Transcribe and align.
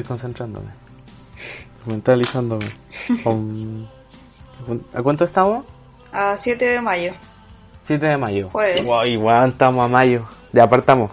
Estoy 0.00 0.16
concentrándome. 0.16 0.68
Mentalizándome. 1.84 2.70
Um, 3.26 3.86
¿A 4.94 5.02
cuánto 5.02 5.24
estamos? 5.24 5.64
A 6.12 6.36
7 6.38 6.64
de 6.64 6.80
mayo. 6.80 7.12
7 7.84 8.06
de 8.06 8.16
mayo. 8.16 8.48
Jueves. 8.50 8.86
Wow, 8.86 9.04
igual 9.04 9.50
estamos 9.50 9.84
a 9.84 9.88
mayo. 9.88 10.26
Ya 10.52 10.64
apartamos. 10.64 11.10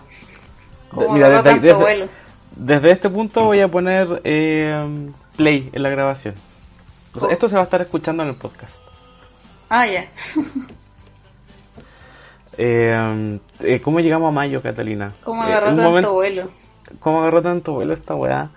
Mira, 1.12 1.30
desde, 1.30 1.44
tanto 1.44 1.62
desde- 1.64 1.74
vuelo. 1.78 2.08
desde 2.56 2.92
este 2.92 3.10
punto 3.10 3.44
voy 3.44 3.60
a 3.60 3.68
poner 3.68 4.22
eh, 4.24 5.12
play 5.36 5.70
en 5.74 5.84
la 5.84 5.90
grabación. 5.90 6.36
O 7.14 7.20
sea, 7.20 7.28
Oh. 7.28 7.32
esto 7.32 7.50
se 7.50 7.56
va 7.56 7.62
a 7.62 7.64
estar 7.66 7.82
escuchando 7.82 8.24
en 8.24 8.30
el 8.30 8.36
podcast. 8.36 8.80
Ah, 9.70 9.86
ya. 9.86 10.06
Eh, 12.58 13.40
eh, 13.60 13.82
¿Cómo 13.82 14.00
llegamos 14.00 14.30
a 14.30 14.32
mayo, 14.32 14.62
Catalina? 14.62 15.14
¿Cómo 15.24 15.44
Eh, 15.44 15.48
agarrar 15.48 15.70
un 15.72 15.76
tanto 15.76 15.90
momento- 15.90 16.14
vuelo? 16.14 16.50
¿Cómo 17.00 17.22
agarró 17.22 17.42
tanto 17.42 17.74
vuelo 17.74 17.94
esta 17.94 18.16
weá? 18.16 18.50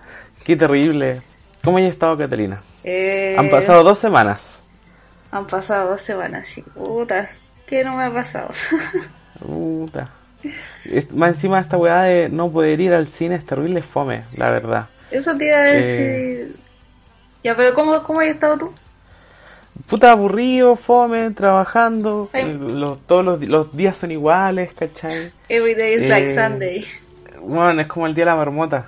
Qué 0.43 0.55
terrible. 0.55 1.21
¿Cómo 1.63 1.77
has 1.77 1.83
estado, 1.83 2.17
Catalina? 2.17 2.61
Eh, 2.83 3.35
Han 3.37 3.49
pasado 3.49 3.83
dos 3.83 3.99
semanas. 3.99 4.57
Han 5.31 5.45
pasado 5.47 5.91
dos 5.91 6.01
semanas, 6.01 6.47
sí. 6.47 6.61
Puta, 6.61 7.29
¿qué 7.67 7.83
no 7.83 7.95
me 7.95 8.05
ha 8.05 8.13
pasado? 8.13 8.49
Puta. 9.39 10.09
Más 11.11 11.35
encima 11.35 11.59
esta 11.59 11.77
weá 11.77 12.01
de 12.03 12.29
no 12.29 12.51
poder 12.51 12.79
ir 12.81 12.93
al 12.93 13.07
cine 13.07 13.35
es 13.35 13.45
terrible 13.45 13.81
fome, 13.83 14.21
la 14.37 14.49
verdad. 14.49 14.87
Eso 15.11 15.35
te 15.37 15.45
iba 15.47 15.57
a 15.57 15.71
Eh. 15.71 15.81
decir. 15.81 16.55
Ya, 17.43 17.55
pero 17.55 17.73
¿cómo, 17.73 18.01
cómo 18.03 18.19
has 18.21 18.27
estado 18.27 18.57
tú? 18.57 18.73
Puta 19.87 20.11
aburrido, 20.11 20.75
fome, 20.75 21.31
trabajando. 21.31 22.29
Los- 22.33 22.99
todos 23.07 23.39
los 23.47 23.75
días 23.75 23.97
son 23.97 24.11
iguales, 24.11 24.73
¿cachai? 24.73 25.31
Every 25.47 25.75
day 25.75 25.93
is 25.95 26.07
like 26.07 26.29
Eh. 26.31 26.35
Sunday. 26.35 26.85
Bueno, 27.41 27.81
es 27.81 27.87
como 27.87 28.07
el 28.07 28.15
día 28.15 28.25
de 28.25 28.31
la 28.31 28.37
marmota. 28.37 28.85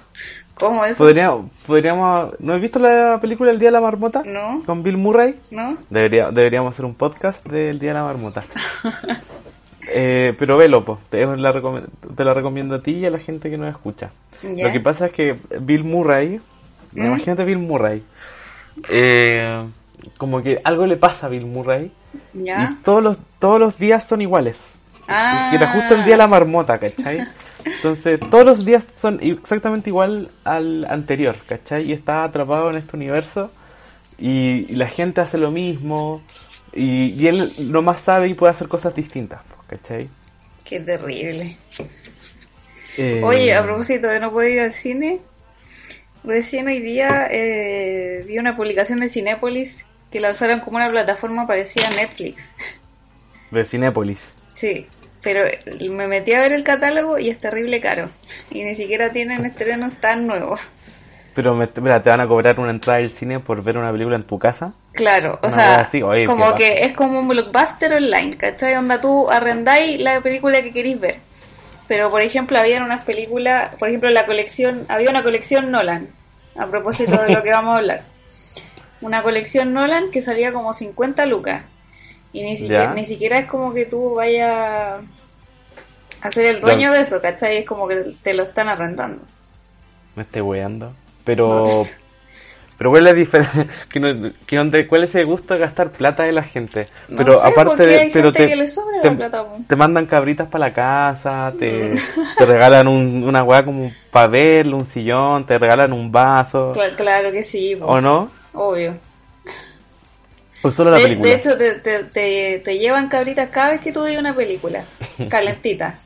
¿Cómo 0.56 0.86
eso? 0.86 1.04
Podríamos, 1.04 1.52
podríamos... 1.66 2.40
¿No 2.40 2.54
has 2.54 2.62
visto 2.62 2.80
la 2.80 3.20
película 3.20 3.52
El 3.52 3.60
día 3.60 3.70
de 3.70 3.74
la 3.74 3.82
marmota? 3.82 4.22
No. 4.24 4.62
Con 4.66 4.84
Bill 4.84 4.98
Murray. 4.98 5.36
¿No? 5.50 5.78
Debería, 5.90 6.30
deberíamos 6.30 6.74
hacer 6.74 6.86
un 6.86 6.94
podcast 6.94 7.46
del 7.48 7.80
Día 7.80 7.90
de 7.90 7.96
la 7.96 8.04
Marmota. 8.04 8.44
Eh, 9.96 10.34
pero 10.40 10.56
velo, 10.56 10.86
po. 10.86 10.98
Te, 11.10 11.26
la 11.26 11.52
te 12.16 12.24
recomiendo 12.24 12.76
a 12.76 12.82
ti 12.82 12.92
y 12.92 13.06
a 13.06 13.10
la 13.10 13.20
gente 13.20 13.50
que 13.50 13.58
nos 13.58 13.70
escucha. 13.70 14.12
Ya. 14.42 14.68
Lo 14.68 14.72
que 14.72 14.80
pasa 14.80 15.08
es 15.08 15.12
que 15.12 15.36
Bill 15.60 15.84
Murray, 15.84 16.40
¿Mm? 16.94 17.06
imagínate 17.06 17.44
Bill 17.44 17.60
Murray, 17.60 18.02
eh, 18.90 19.66
como 20.18 20.42
que 20.42 20.62
algo 20.64 20.86
le 20.86 20.96
pasa 20.96 21.28
a 21.28 21.30
Bill 21.30 21.46
Murray 21.46 21.92
¿Ya? 22.34 22.70
y 22.72 22.76
todos 22.76 23.04
los, 23.04 23.18
todos 23.40 23.60
los 23.60 23.78
días 23.78 24.08
son 24.08 24.22
iguales. 24.22 24.76
Ah. 25.08 25.50
Y 25.52 25.58
era 25.58 25.74
justo 25.74 25.96
el 25.96 26.06
día 26.06 26.14
de 26.14 26.18
la 26.18 26.28
marmota, 26.28 26.78
¿cachai? 26.78 27.28
Entonces, 27.66 28.20
todos 28.32 28.46
los 28.46 28.66
días 28.66 28.86
son 29.00 29.20
exactamente 29.22 29.90
igual 29.90 30.30
al 30.44 30.86
anterior, 30.86 31.36
¿cachai? 31.48 31.90
Y 31.90 31.94
está 31.94 32.24
atrapado 32.24 32.70
en 32.70 32.78
este 32.78 32.96
universo 32.96 33.52
y, 34.18 34.72
y 34.72 34.76
la 34.76 34.88
gente 34.88 35.22
hace 35.22 35.38
lo 35.38 35.52
mismo 35.52 36.22
y, 36.74 37.10
y 37.12 37.28
él 37.28 37.50
nomás 37.60 38.02
sabe 38.02 38.28
y 38.30 38.34
puede 38.34 38.52
hacer 38.52 38.68
cosas 38.68 38.96
distintas, 38.96 39.42
¿cachai? 39.68 40.10
Qué 40.64 40.80
terrible. 40.80 41.58
Eh, 42.98 43.22
Oye, 43.24 43.54
a 43.54 43.64
propósito 43.64 44.08
de 44.08 44.20
no 44.20 44.32
poder 44.32 44.52
ir 44.52 44.60
al 44.62 44.74
cine, 44.74 45.20
recién 46.24 46.68
hoy 46.68 46.80
día 46.80 47.28
eh, 47.32 48.24
vi 48.28 48.38
una 48.38 48.56
publicación 48.56 49.00
de 49.00 49.10
Cinépolis 49.10 49.86
que 50.12 50.20
lanzaron 50.20 50.60
como 50.60 50.78
una 50.78 50.90
plataforma 50.90 51.48
parecida 51.48 51.88
a 51.88 51.96
Netflix. 51.96 52.52
De 53.52 53.66
Cinépolis. 53.66 54.34
Sí, 54.56 54.88
pero 55.24 55.46
me 55.90 56.08
metí 56.08 56.34
a 56.34 56.42
ver 56.42 56.52
el 56.52 56.64
catálogo 56.64 57.18
y 57.18 57.30
es 57.30 57.40
terrible 57.40 57.80
caro. 57.80 58.10
Y 58.52 58.64
ni 58.64 58.76
siquiera 58.76 59.12
tienen 59.12 59.46
estrenos 59.46 59.94
tan 60.00 60.28
nuevos. 60.28 60.60
Pero 61.34 61.56
me, 61.56 61.68
mira, 61.82 62.02
te 62.04 62.10
van 62.10 62.22
a 62.22 62.28
cobrar 62.28 62.60
una 62.60 62.70
entrada 62.70 63.00
al 63.00 63.10
cine 63.10 63.40
por 63.40 63.64
ver 63.64 63.78
una 63.78 63.92
película 63.92 64.16
en 64.16 64.24
tu 64.24 64.38
casa. 64.38 64.74
Claro, 64.92 65.40
o 65.42 65.50
sea, 65.50 65.70
wea 65.70 65.76
así, 65.78 66.04
oye, 66.04 66.26
como 66.26 66.54
que 66.54 66.84
es 66.84 66.94
como 66.94 67.20
un 67.20 67.28
blockbuster 67.28 67.94
online, 67.94 68.38
¿cachai? 68.38 68.76
Onda 68.76 69.02
tú 69.02 69.30
arrendáis 69.32 70.00
la 70.00 70.22
película 70.22 70.62
que 70.62 70.72
queréis 70.72 71.00
ver. 71.00 71.18
Pero, 71.88 72.10
por 72.10 72.22
ejemplo, 72.22 72.58
había 72.60 72.84
unas 72.84 73.04
películas, 73.04 73.76
por 73.76 73.90
ejemplo, 73.90 74.10
la 74.10 74.26
colección, 74.26 74.86
había 74.90 75.10
una 75.10 75.24
colección 75.24 75.72
Nolan, 75.72 76.10
a 76.56 76.68
propósito 76.68 77.20
de 77.22 77.34
lo 77.34 77.42
que 77.42 77.52
vamos 77.52 77.74
a 77.74 77.78
hablar. 77.78 78.02
Una 79.02 79.24
colección 79.24 79.74
Nolan 79.74 80.12
que 80.12 80.22
salía 80.22 80.54
como 80.54 80.74
50 80.74 81.26
lucas. 81.26 81.64
Y 82.34 82.42
ni 82.44 82.58
siquiera, 82.58 82.86
Ya. 82.86 82.94
ni 82.94 83.06
siquiera 83.06 83.40
es 83.40 83.46
como 83.48 83.74
que 83.74 83.86
tú 83.86 84.16
vayas 84.16 85.02
a 86.22 86.32
ser 86.32 86.46
el 86.48 86.62
dueño 86.62 86.80
Claro. 86.90 86.94
de 86.96 87.02
eso, 87.02 87.22
¿cachai? 87.22 87.58
Es 87.58 87.66
como 87.66 87.88
que 87.88 88.14
te 88.24 88.34
lo 88.34 88.44
están 88.44 88.70
arrendando. 88.70 89.22
Me 90.16 90.24
estoy 90.24 90.42
weando. 90.42 90.94
Pero. 91.24 91.86
Pero 92.76 92.90
cuál 92.90 93.06
es 93.08 93.14
la 93.14 93.18
diferencia. 93.18 93.68
que 94.48 94.56
donde- 94.58 94.88
¿Cuál 94.88 95.04
es 95.04 95.14
el 95.16 95.26
gusto 95.28 95.54
de 95.54 95.60
gastar 95.60 95.92
plata 95.92 96.24
de 96.24 96.32
la 96.34 96.44
gente? 96.44 96.88
No 97.08 97.18
Pero 97.18 97.34
sé, 97.34 97.48
aparte 97.48 97.64
porque 97.66 97.86
de. 97.86 98.10
pero 98.12 98.32
te, 98.32 98.48
que 98.48 98.56
le 98.56 98.68
sobra 98.68 99.00
te, 99.00 99.10
la 99.12 99.16
plata, 99.16 99.44
po. 99.44 99.58
te 99.68 99.76
mandan 99.76 100.06
cabritas 100.08 100.48
para 100.50 100.68
la 100.68 100.74
casa, 100.74 101.54
te, 101.58 101.94
te 102.38 102.46
regalan 102.46 102.88
un- 102.88 103.24
una 103.24 103.44
weá 103.44 103.64
como 103.64 103.92
para 104.12 104.28
verlo, 104.28 104.78
un 104.78 104.86
sillón, 104.86 105.46
te 105.46 105.58
regalan 105.60 105.94
un 105.94 106.12
vaso. 106.12 106.74
Cla- 106.74 106.96
Claro 106.96 107.32
que 107.32 107.44
sí, 107.44 107.76
po. 107.76 107.86
¿O 107.86 108.02
no? 108.02 108.30
obvio. 108.54 108.96
¿O 110.64 110.72
solo 110.72 110.90
la 110.92 110.98
de, 110.98 111.04
película? 111.04 111.30
de 111.30 111.36
hecho, 111.36 111.58
te, 111.58 111.74
te, 111.76 112.04
te, 112.06 112.62
te 112.64 112.78
llevan 112.80 113.10
cabritas 113.10 113.50
cada 113.50 113.72
vez 113.72 113.82
que 113.82 113.92
tú 113.92 114.04
ves 114.04 114.18
una 114.18 114.36
película. 114.36 114.86
Calentita. 115.30 116.00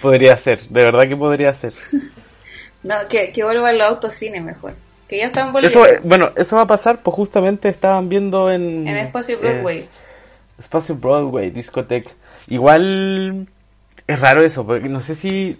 Podría 0.00 0.36
ser, 0.36 0.60
de 0.68 0.84
verdad 0.84 1.08
que 1.08 1.16
podría 1.16 1.52
ser. 1.54 1.72
No, 2.82 2.94
que, 3.10 3.30
que 3.30 3.44
vuelvan 3.44 3.76
los 3.76 3.86
autocines 3.88 4.42
mejor. 4.42 4.72
Que 5.06 5.18
ya 5.18 5.26
están 5.26 5.52
volviendo. 5.52 5.86
eh, 5.86 6.00
bueno, 6.02 6.30
eso 6.34 6.56
va 6.56 6.62
a 6.62 6.66
pasar, 6.66 7.02
pues 7.02 7.14
justamente 7.14 7.68
estaban 7.68 8.08
viendo 8.08 8.50
en... 8.50 8.88
en 8.88 8.96
Espacio 8.96 9.36
eh, 9.36 9.38
Broadway. 9.38 9.88
Espacio 10.58 10.94
Broadway, 10.94 11.50
discoteca. 11.50 12.10
Igual 12.48 13.46
es 14.06 14.18
raro 14.18 14.42
eso, 14.42 14.64
porque 14.66 14.88
no 14.88 15.02
sé 15.02 15.14
si, 15.14 15.58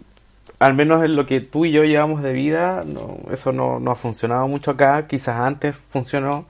al 0.58 0.72
menos 0.72 1.04
en 1.04 1.14
lo 1.14 1.26
que 1.26 1.40
tú 1.40 1.66
y 1.66 1.72
yo 1.72 1.82
llevamos 1.82 2.22
de 2.22 2.32
vida, 2.32 2.80
no, 2.86 3.18
eso 3.30 3.52
no, 3.52 3.78
no 3.80 3.90
ha 3.90 3.96
funcionado 3.96 4.48
mucho 4.48 4.70
acá. 4.70 5.06
Quizás 5.06 5.38
antes 5.38 5.76
funcionó, 5.90 6.46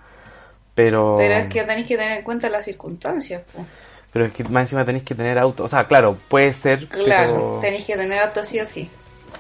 pero. 0.75 1.17
Pero 1.17 1.35
es 1.35 1.49
que 1.53 1.63
tenéis 1.65 1.87
que 1.87 1.97
tener 1.97 2.19
en 2.19 2.25
cuenta 2.25 2.49
las 2.49 2.65
circunstancias. 2.65 3.43
po. 3.55 3.65
Pero 4.13 4.25
es 4.27 4.33
que 4.33 4.43
más 4.45 4.63
encima 4.63 4.85
tenéis 4.85 5.05
que 5.05 5.15
tener 5.15 5.39
auto. 5.39 5.65
O 5.65 5.69
sea, 5.69 5.87
claro, 5.87 6.17
puede 6.29 6.53
ser, 6.53 6.89
Claro, 6.89 7.35
pero. 7.35 7.59
tenéis 7.61 7.85
que 7.85 7.97
tener 7.97 8.19
auto 8.21 8.43
sí 8.43 8.59
o 8.61 8.67
sí. 8.67 8.91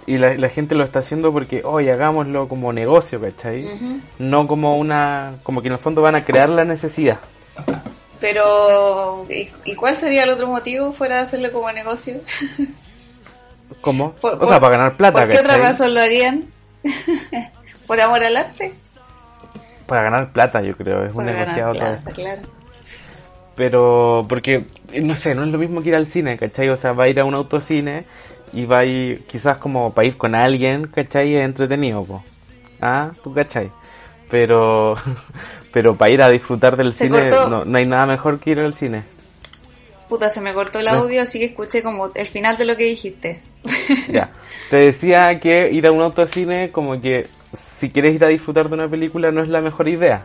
Y 0.06 0.16
la, 0.16 0.34
la 0.34 0.48
gente 0.48 0.74
lo 0.76 0.84
está 0.84 1.00
haciendo 1.00 1.32
porque, 1.32 1.62
oye, 1.64 1.90
hagámoslo 1.92 2.46
como 2.48 2.72
negocio, 2.72 3.20
¿cachai? 3.20 3.66
No 4.18 4.46
como 4.46 4.78
una. 4.78 5.34
Como 5.42 5.60
que 5.62 5.66
en 5.68 5.74
el 5.74 5.78
fondo 5.80 6.02
van 6.02 6.14
a 6.14 6.24
crear 6.24 6.48
la 6.48 6.64
necesidad. 6.64 7.18
Pero, 8.20 9.26
¿y, 9.30 9.48
y 9.64 9.74
cuál 9.74 9.96
sería 9.96 10.24
el 10.24 10.30
otro 10.30 10.46
motivo 10.46 10.92
fuera 10.92 11.16
de 11.16 11.22
hacerlo 11.22 11.50
como 11.52 11.72
negocio? 11.72 12.20
¿Cómo? 13.80 14.12
Por- 14.12 14.34
o 14.34 14.38
por- 14.38 14.48
sea, 14.48 14.60
para 14.60 14.76
ganar 14.76 14.96
plata, 14.96 15.20
¿Por 15.20 15.30
qué 15.30 15.38
otra 15.38 15.56
razón 15.56 15.94
lo 15.94 16.00
harían? 16.00 16.44
¿Por 17.86 18.00
amor 18.00 18.22
al 18.22 18.36
arte? 18.36 18.72
Para 19.90 20.04
ganar 20.04 20.32
plata, 20.32 20.62
yo 20.62 20.76
creo. 20.76 21.04
Es 21.04 21.12
un 21.12 21.26
negociado 21.26 21.74
todo. 21.74 21.80
plata, 21.80 22.12
claro. 22.12 22.42
Pero, 23.56 24.24
porque, 24.28 24.66
eh, 24.92 25.00
no 25.00 25.16
sé, 25.16 25.34
no 25.34 25.42
es 25.42 25.50
lo 25.50 25.58
mismo 25.58 25.82
que 25.82 25.88
ir 25.88 25.96
al 25.96 26.06
cine, 26.06 26.38
¿cachai? 26.38 26.68
O 26.68 26.76
sea, 26.76 26.92
va 26.92 27.06
a 27.06 27.08
ir 27.08 27.18
a 27.18 27.24
un 27.24 27.34
autocine 27.34 28.04
y 28.52 28.66
va 28.66 28.78
a 28.78 28.84
ir, 28.84 29.26
quizás 29.26 29.58
como 29.58 29.92
para 29.92 30.06
ir 30.06 30.16
con 30.16 30.36
alguien, 30.36 30.86
¿cachai? 30.86 31.34
Es 31.34 31.44
entretenido, 31.44 32.04
po. 32.04 32.22
Ah, 32.80 33.10
tú, 33.24 33.34
¿cachai? 33.34 33.72
Pero, 34.30 34.94
pero 35.72 35.96
para 35.96 36.12
ir 36.12 36.22
a 36.22 36.28
disfrutar 36.28 36.76
del 36.76 36.94
Se 36.94 37.06
cine, 37.06 37.28
no, 37.28 37.64
no 37.64 37.76
hay 37.76 37.84
nada 37.84 38.06
mejor 38.06 38.38
que 38.38 38.50
ir 38.50 38.60
al 38.60 38.74
cine. 38.74 39.02
Puta, 40.08 40.30
se 40.30 40.40
me 40.40 40.54
cortó 40.54 40.78
el 40.78 40.86
audio, 40.86 41.20
así 41.20 41.40
que 41.40 41.46
escuché 41.46 41.82
como 41.82 42.12
el 42.14 42.28
final 42.28 42.56
de 42.56 42.64
lo 42.64 42.76
que 42.76 42.84
dijiste. 42.84 43.42
Ya. 44.08 44.30
Te 44.70 44.76
decía 44.76 45.40
que 45.40 45.68
ir 45.72 45.84
a 45.88 45.90
un 45.90 46.00
autocine 46.00 46.70
como 46.70 47.00
que 47.00 47.26
si 47.78 47.90
quieres 47.90 48.14
ir 48.14 48.24
a 48.24 48.28
disfrutar 48.28 48.68
de 48.68 48.74
una 48.74 48.88
película 48.88 49.30
no 49.30 49.42
es 49.42 49.48
la 49.48 49.60
mejor 49.60 49.88
idea. 49.88 50.24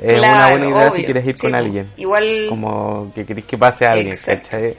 Es 0.00 0.18
una 0.18 0.50
buena 0.50 0.68
idea 0.68 0.90
si 0.92 1.04
quieres 1.04 1.26
ir 1.26 1.36
Sí, 1.36 1.42
con 1.42 1.54
alguien. 1.54 1.88
Igual, 1.96 2.46
Como 2.48 3.12
que 3.14 3.24
querés 3.26 3.44
que 3.44 3.58
pase 3.58 3.84
alguien, 3.86 4.12
Exacto. 4.14 4.48
¿cachai? 4.50 4.76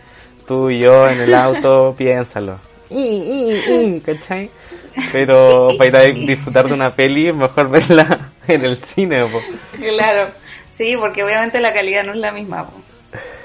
Tú 0.47 0.69
y 0.69 0.81
yo 0.81 1.07
en 1.07 1.21
el 1.21 1.33
auto, 1.33 1.93
piénsalo. 1.97 2.57
¿Cachai? 4.05 4.49
Pero 5.11 5.67
para 5.77 5.87
ir 5.89 5.95
a 5.95 6.01
disfrutar 6.19 6.67
de 6.67 6.73
una 6.73 6.93
peli 6.93 7.31
mejor 7.31 7.69
verla 7.69 8.31
en 8.47 8.65
el 8.65 8.77
cine. 8.77 9.25
po. 9.25 9.39
claro. 9.79 10.27
Sí, 10.71 10.95
porque 10.99 11.23
obviamente 11.23 11.59
la 11.59 11.71
calidad 11.73 12.03
no 12.03 12.13
es 12.13 12.17
la 12.17 12.31
misma. 12.31 12.65
po. 12.65 12.73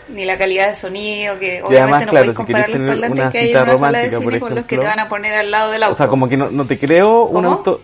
Ni 0.09 0.25
la 0.25 0.39
calidad 0.39 0.69
de 0.71 0.75
sonido, 0.75 1.39
que 1.39 1.63
obviamente 1.63 1.81
además, 1.83 2.07
no 2.07 2.11
claro, 2.13 2.25
puedes 2.25 2.31
si 2.31 2.37
comparar 2.37 2.67
querés 2.67 2.81
los 2.81 2.91
parlantes 2.91 3.31
que 3.31 3.39
hay 3.39 3.51
en 3.51 3.59
una 3.59 3.79
sala 3.79 3.99
de 3.99 4.11
cine 4.11 4.25
por 4.25 4.39
con 4.41 4.55
los 4.55 4.65
que 4.65 4.69
te 4.69 4.75
ejemplo. 4.77 4.89
van 4.89 5.01
a 5.01 5.09
poner 5.11 5.35
al 5.35 5.51
lado 5.51 5.71
del 5.71 5.83
auto. 5.83 5.93
O 5.93 5.97
sea, 5.99 6.09
como 6.09 6.29
que 6.31 6.37
no, 6.39 6.51
no 6.51 6.65
te 6.65 6.79
creo 6.79 7.25
un 7.27 7.45
auto... 7.45 7.81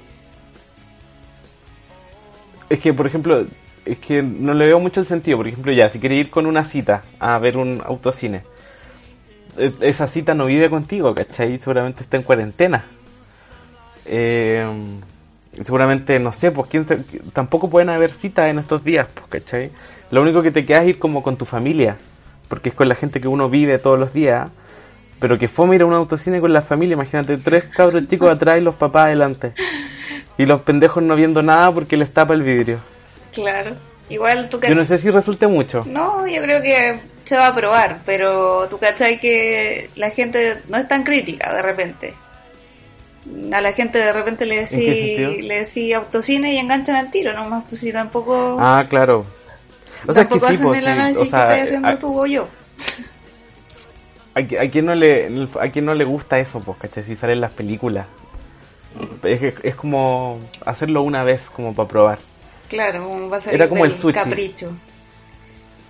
Es 2.74 2.80
que, 2.80 2.92
por 2.92 3.06
ejemplo, 3.06 3.46
es 3.84 3.98
que 3.98 4.20
no 4.20 4.52
le 4.52 4.66
veo 4.66 4.80
mucho 4.80 4.98
el 4.98 5.06
sentido. 5.06 5.36
Por 5.36 5.46
ejemplo, 5.46 5.70
ya, 5.70 5.88
si 5.88 6.00
quieres 6.00 6.18
ir 6.18 6.28
con 6.28 6.44
una 6.44 6.64
cita 6.64 7.02
a 7.20 7.38
ver 7.38 7.56
un 7.56 7.80
autocine, 7.86 8.42
e- 9.56 9.70
esa 9.82 10.08
cita 10.08 10.34
no 10.34 10.46
vive 10.46 10.68
contigo, 10.68 11.14
¿cachai? 11.14 11.56
Seguramente 11.58 12.02
está 12.02 12.16
en 12.16 12.24
cuarentena. 12.24 12.84
Eh, 14.06 14.66
seguramente, 15.62 16.18
no 16.18 16.32
sé, 16.32 16.50
pues 16.50 16.68
¿quién 16.68 16.84
tampoco 17.32 17.70
pueden 17.70 17.90
haber 17.90 18.12
citas 18.12 18.50
en 18.50 18.58
estos 18.58 18.82
días, 18.82 19.06
pues, 19.14 19.26
¿cachai? 19.28 19.70
Lo 20.10 20.20
único 20.22 20.42
que 20.42 20.50
te 20.50 20.66
queda 20.66 20.82
es 20.82 20.88
ir 20.88 20.98
como 20.98 21.22
con 21.22 21.36
tu 21.36 21.44
familia, 21.44 21.96
porque 22.48 22.70
es 22.70 22.74
con 22.74 22.88
la 22.88 22.96
gente 22.96 23.20
que 23.20 23.28
uno 23.28 23.48
vive 23.48 23.78
todos 23.78 24.00
los 24.00 24.12
días. 24.12 24.50
Pero 25.20 25.38
que 25.38 25.46
fome 25.46 25.76
ir 25.76 25.82
a 25.82 25.86
un 25.86 25.94
autocine 25.94 26.40
con 26.40 26.52
la 26.52 26.60
familia, 26.62 26.94
imagínate, 26.94 27.38
tres 27.38 27.66
cabros 27.66 28.08
chicos 28.08 28.28
atrás 28.28 28.58
y 28.58 28.62
los 28.62 28.74
papás 28.74 29.06
adelante. 29.06 29.52
Y 30.38 30.46
los 30.46 30.62
pendejos 30.62 31.02
no 31.02 31.14
viendo 31.16 31.42
nada 31.42 31.72
porque 31.72 31.96
les 31.96 32.12
tapa 32.12 32.34
el 32.34 32.42
vidrio. 32.42 32.78
Claro. 33.32 33.76
Igual 34.08 34.48
tú 34.48 34.60
Yo 34.60 34.74
no 34.74 34.84
sé 34.84 34.98
si 34.98 35.10
resulte 35.10 35.46
mucho. 35.46 35.84
No, 35.86 36.26
yo 36.26 36.42
creo 36.42 36.60
que 36.60 37.00
se 37.24 37.36
va 37.36 37.48
a 37.48 37.54
probar, 37.54 38.00
pero 38.04 38.68
tú 38.68 38.78
cachai 38.78 39.18
que 39.18 39.88
la 39.96 40.10
gente 40.10 40.58
no 40.68 40.76
es 40.76 40.86
tan 40.86 41.04
crítica 41.04 41.54
de 41.54 41.62
repente. 41.62 42.14
A 43.52 43.60
la 43.62 43.72
gente 43.72 43.98
de 43.98 44.12
repente 44.12 44.44
le 44.44 44.66
decís 44.66 45.42
le 45.42 45.58
decís 45.60 45.94
autocine 45.94 46.52
y 46.52 46.58
enganchan 46.58 46.96
al 46.96 47.10
tiro, 47.10 47.32
nomás 47.32 47.64
pues 47.68 47.80
si 47.80 47.92
tampoco, 47.92 48.58
Ah, 48.60 48.84
claro. 48.88 49.24
O 50.06 50.12
sea, 50.12 50.22
es 50.22 50.28
que 50.28 50.34
tampoco 50.34 50.48
sí, 50.48 50.54
hacen 50.54 50.66
pues, 50.66 50.82
el 50.82 50.88
análisis 50.88 51.22
o 51.22 51.30
sea, 51.30 51.40
que 51.40 51.52
estás 51.52 51.68
haciendo 51.68 51.88
a, 51.88 51.98
tú 51.98 52.20
o 52.20 52.26
yo. 52.26 52.46
a, 54.34 54.40
a 54.40 54.70
quién 54.70 54.84
no 54.84 54.94
le 54.94 55.48
a 55.58 55.68
quién 55.70 55.86
no 55.86 55.94
le 55.94 56.04
gusta 56.04 56.38
eso, 56.38 56.60
pues, 56.60 56.76
¿cachai? 56.76 57.04
Si 57.04 57.16
salen 57.16 57.40
las 57.40 57.52
películas. 57.52 58.06
Es, 59.22 59.40
que- 59.40 59.54
es 59.68 59.74
como 59.74 60.38
hacerlo 60.64 61.02
una 61.02 61.22
vez 61.24 61.50
como 61.50 61.74
para 61.74 61.88
probar. 61.88 62.18
Claro, 62.68 63.28
va 63.30 63.36
a 63.36 63.40
ser 63.40 63.54
Era 63.54 63.68
como 63.68 63.84
el 63.84 63.92
sushi. 63.92 64.12
capricho. 64.14 64.72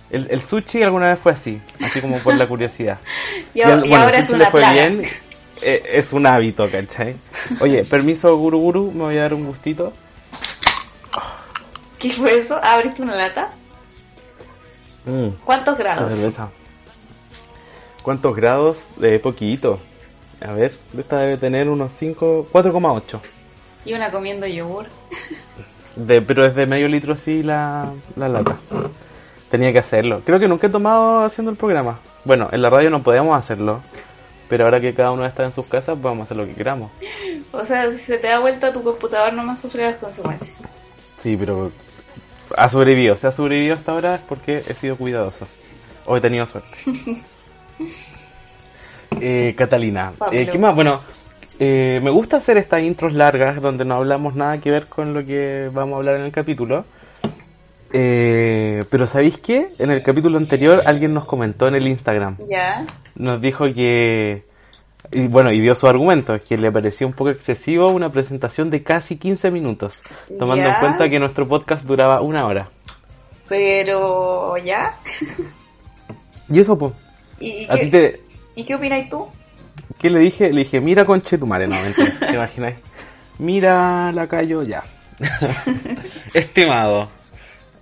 El, 0.09 0.27
el 0.29 0.43
sushi 0.43 0.83
alguna 0.83 1.09
vez 1.09 1.19
fue 1.19 1.31
así, 1.31 1.59
así 1.83 1.99
como 2.01 2.19
por 2.19 2.35
la 2.35 2.47
curiosidad. 2.47 2.99
Y, 3.53 3.61
bueno, 3.63 3.95
ahora 3.97 4.17
si 4.17 4.21
es 4.21 4.29
una 4.31 4.49
fue 4.51 4.59
plaga. 4.59 4.73
bien, 4.73 5.01
eh, 5.61 5.81
es 5.93 6.11
un 6.13 6.27
hábito, 6.27 6.67
¿cachai? 6.69 7.15
Oye, 7.59 7.83
permiso, 7.85 8.35
Guru 8.37 8.59
Guru, 8.59 8.91
me 8.91 9.03
voy 9.05 9.17
a 9.17 9.21
dar 9.21 9.33
un 9.33 9.45
gustito. 9.45 9.93
¿Qué 11.97 12.11
fue 12.11 12.37
eso? 12.37 12.59
¿Abriste 12.63 13.01
una 13.01 13.15
lata? 13.15 13.51
Mm, 15.05 15.29
¿Cuántos 15.43 15.77
grados? 15.77 16.13
¿Cuántos 18.03 18.35
grados? 18.35 18.77
De 18.97 19.17
poquito. 19.19 19.79
A 20.41 20.51
ver, 20.51 20.73
esta 20.97 21.19
debe 21.19 21.37
tener 21.37 21.69
unos 21.69 21.93
5, 21.93 22.49
4,8. 22.51 23.19
Y 23.85 23.93
una 23.93 24.11
comiendo 24.11 24.47
yogur. 24.47 24.87
De, 25.95 26.21
pero 26.21 26.45
es 26.45 26.55
de 26.55 26.65
medio 26.65 26.87
litro 26.87 27.13
así 27.13 27.43
la, 27.43 27.93
la 28.15 28.27
lata. 28.27 28.57
Tenía 29.49 29.71
que 29.71 29.79
hacerlo. 29.79 30.21
Creo 30.25 30.39
que 30.39 30.47
nunca 30.47 30.67
he 30.67 30.69
tomado 30.69 31.23
haciendo 31.23 31.51
el 31.51 31.57
programa. 31.57 31.99
Bueno, 32.25 32.49
en 32.51 32.61
la 32.61 32.69
radio 32.69 32.89
no 32.89 33.01
podemos 33.01 33.37
hacerlo. 33.37 33.81
Pero 34.49 34.65
ahora 34.65 34.79
que 34.79 34.93
cada 34.93 35.11
uno 35.11 35.25
está 35.25 35.45
en 35.45 35.51
sus 35.51 35.65
casas, 35.65 35.97
podemos 35.97 36.25
hacer 36.25 36.37
lo 36.37 36.45
que 36.45 36.53
queramos. 36.53 36.91
O 37.51 37.63
sea, 37.63 37.91
si 37.91 37.97
se 37.97 38.17
te 38.17 38.27
da 38.27 38.39
vuelta 38.39 38.71
tu 38.71 38.83
computador, 38.83 39.33
nomás 39.33 39.59
sufre 39.59 39.83
las 39.83 39.95
consecuencias. 39.95 40.55
Sí, 41.21 41.35
pero 41.37 41.71
ha 42.55 42.69
sobrevivido. 42.69 43.17
Si 43.17 43.25
ha 43.25 43.31
sobrevivido 43.31 43.73
hasta 43.73 43.91
ahora 43.91 44.15
es 44.15 44.21
porque 44.21 44.63
he 44.67 44.73
sido 44.73 44.97
cuidadoso. 44.97 45.47
O 46.05 46.15
he 46.17 46.21
tenido 46.21 46.45
suerte. 46.45 46.77
Eh, 49.21 49.53
Catalina, 49.57 50.13
eh, 50.31 50.47
¿qué 50.51 50.57
más? 50.57 50.75
Bueno, 50.75 50.99
eh, 51.59 51.99
me 52.03 52.09
gusta 52.11 52.37
hacer 52.37 52.57
estas 52.57 52.81
intros 52.83 53.13
largas 53.13 53.61
donde 53.61 53.85
no 53.85 53.95
hablamos 53.95 54.35
nada 54.35 54.59
que 54.59 54.71
ver 54.71 54.87
con 54.87 55.13
lo 55.13 55.25
que 55.25 55.69
vamos 55.73 55.93
a 55.93 55.97
hablar 55.97 56.15
en 56.15 56.21
el 56.25 56.31
capítulo. 56.31 56.85
Pero 57.91 59.07
¿sabéis 59.07 59.37
qué? 59.39 59.69
En 59.79 59.89
el 59.89 60.03
capítulo 60.03 60.37
anterior 60.37 60.81
alguien 60.85 61.13
nos 61.13 61.25
comentó 61.25 61.67
en 61.67 61.75
el 61.75 61.87
Instagram. 61.87 62.37
¿Ya? 62.49 62.85
Nos 63.15 63.39
dijo 63.41 63.65
que... 63.73 64.43
Y 65.11 65.27
bueno, 65.27 65.51
y 65.51 65.61
dio 65.61 65.75
su 65.75 65.87
argumento, 65.87 66.35
que 66.45 66.57
le 66.57 66.71
pareció 66.71 67.05
un 67.07 67.13
poco 67.13 67.29
excesivo 67.29 67.87
una 67.91 68.11
presentación 68.11 68.69
de 68.71 68.81
casi 68.83 69.17
15 69.17 69.51
minutos, 69.51 70.01
tomando 70.39 70.65
Ya. 70.65 70.73
en 70.73 70.79
cuenta 70.79 71.07
que 71.09 71.19
nuestro 71.19 71.47
podcast 71.47 71.83
duraba 71.85 72.21
una 72.21 72.45
hora. 72.47 72.69
Pero, 73.47 74.57
¿ya? 74.57 74.97
Y 76.49 76.59
eso, 76.59 76.77
pues, 76.77 76.93
¿Y, 77.39 77.49
y 77.63 77.67
a 77.69 77.75
ti 77.75 77.89
te... 77.91 78.21
¿y 78.55 78.63
qué 78.63 78.75
opinas 78.75 79.09
tú? 79.09 79.27
¿Qué 79.99 80.09
le 80.09 80.19
dije? 80.19 80.51
Le 80.51 80.59
dije, 80.59 80.81
mira 80.81 81.05
conchetumare, 81.05 81.67
no, 81.67 81.75
mentira, 81.81 82.13
¿te 82.19 82.35
imagináis? 82.35 82.75
Mira 83.39 84.11
la 84.11 84.27
callo 84.27 84.63
ya. 84.63 84.83
Estimado. 86.33 87.09